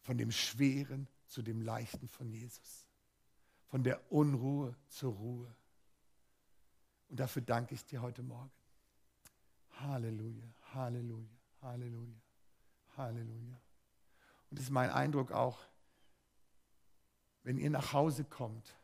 von 0.00 0.18
dem 0.18 0.32
Schweren 0.32 1.06
zu 1.30 1.42
dem 1.42 1.62
Leichten 1.62 2.08
von 2.08 2.28
Jesus, 2.28 2.86
von 3.68 3.82
der 3.84 4.12
Unruhe 4.12 4.74
zur 4.88 5.14
Ruhe. 5.14 5.54
Und 7.08 7.20
dafür 7.20 7.42
danke 7.42 7.74
ich 7.74 7.84
dir 7.84 8.02
heute 8.02 8.22
Morgen. 8.22 8.50
Halleluja, 9.78 10.44
Halleluja, 10.74 11.30
Halleluja, 11.62 12.20
Halleluja. 12.96 13.60
Und 14.50 14.58
es 14.58 14.64
ist 14.64 14.70
mein 14.70 14.90
Eindruck 14.90 15.30
auch, 15.30 15.58
wenn 17.44 17.56
ihr 17.58 17.70
nach 17.70 17.92
Hause 17.92 18.24
kommt 18.24 18.76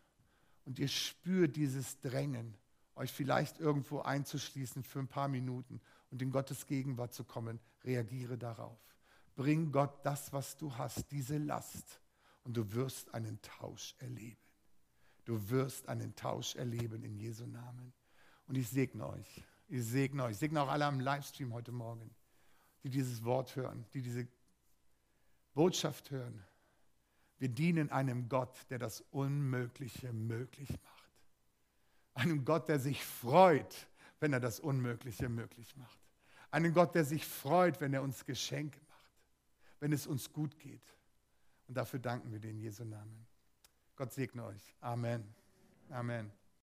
und 0.64 0.78
ihr 0.78 0.88
spürt 0.88 1.56
dieses 1.56 2.00
Drängen, 2.00 2.56
euch 2.94 3.12
vielleicht 3.12 3.58
irgendwo 3.58 4.00
einzuschließen 4.00 4.82
für 4.82 5.00
ein 5.00 5.08
paar 5.08 5.28
Minuten 5.28 5.80
und 6.10 6.22
in 6.22 6.30
Gottes 6.30 6.66
Gegenwart 6.66 7.12
zu 7.12 7.24
kommen, 7.24 7.60
reagiere 7.84 8.38
darauf. 8.38 8.78
Bring 9.34 9.70
Gott 9.70 10.06
das, 10.06 10.32
was 10.32 10.56
du 10.56 10.74
hast, 10.76 11.10
diese 11.10 11.36
Last, 11.36 12.00
und 12.46 12.56
du 12.56 12.72
wirst 12.72 13.12
einen 13.12 13.42
Tausch 13.42 13.96
erleben. 13.98 14.40
Du 15.24 15.50
wirst 15.50 15.88
einen 15.88 16.14
Tausch 16.14 16.54
erleben 16.54 17.02
in 17.02 17.16
Jesu 17.16 17.44
Namen. 17.44 17.92
Und 18.46 18.56
ich 18.56 18.68
segne 18.68 19.08
euch. 19.08 19.44
Ich 19.66 19.84
segne 19.84 20.22
euch. 20.22 20.32
Ich 20.32 20.38
segne 20.38 20.62
auch 20.62 20.68
alle 20.68 20.84
am 20.84 21.00
Livestream 21.00 21.52
heute 21.52 21.72
Morgen, 21.72 22.14
die 22.84 22.90
dieses 22.90 23.24
Wort 23.24 23.56
hören, 23.56 23.84
die 23.92 24.00
diese 24.00 24.28
Botschaft 25.54 26.12
hören. 26.12 26.44
Wir 27.38 27.48
dienen 27.48 27.90
einem 27.90 28.28
Gott, 28.28 28.56
der 28.70 28.78
das 28.78 29.00
Unmögliche 29.10 30.12
möglich 30.12 30.68
macht. 30.70 31.10
Einem 32.14 32.44
Gott, 32.44 32.68
der 32.68 32.78
sich 32.78 33.04
freut, 33.04 33.88
wenn 34.20 34.32
er 34.32 34.40
das 34.40 34.60
Unmögliche 34.60 35.28
möglich 35.28 35.74
macht. 35.76 35.98
Einen 36.52 36.72
Gott, 36.72 36.94
der 36.94 37.04
sich 37.04 37.26
freut, 37.26 37.80
wenn 37.80 37.92
er 37.92 38.02
uns 38.02 38.24
Geschenke 38.24 38.78
macht, 38.88 39.12
wenn 39.80 39.92
es 39.92 40.06
uns 40.06 40.32
gut 40.32 40.56
geht. 40.60 40.95
Und 41.68 41.76
dafür 41.76 41.98
danken 41.98 42.30
wir 42.32 42.38
dir 42.38 42.50
in 42.50 42.58
Jesu 42.58 42.84
Namen. 42.84 43.26
Gott 43.96 44.12
segne 44.12 44.44
euch. 44.44 44.74
Amen. 44.80 45.34
Amen. 45.90 46.30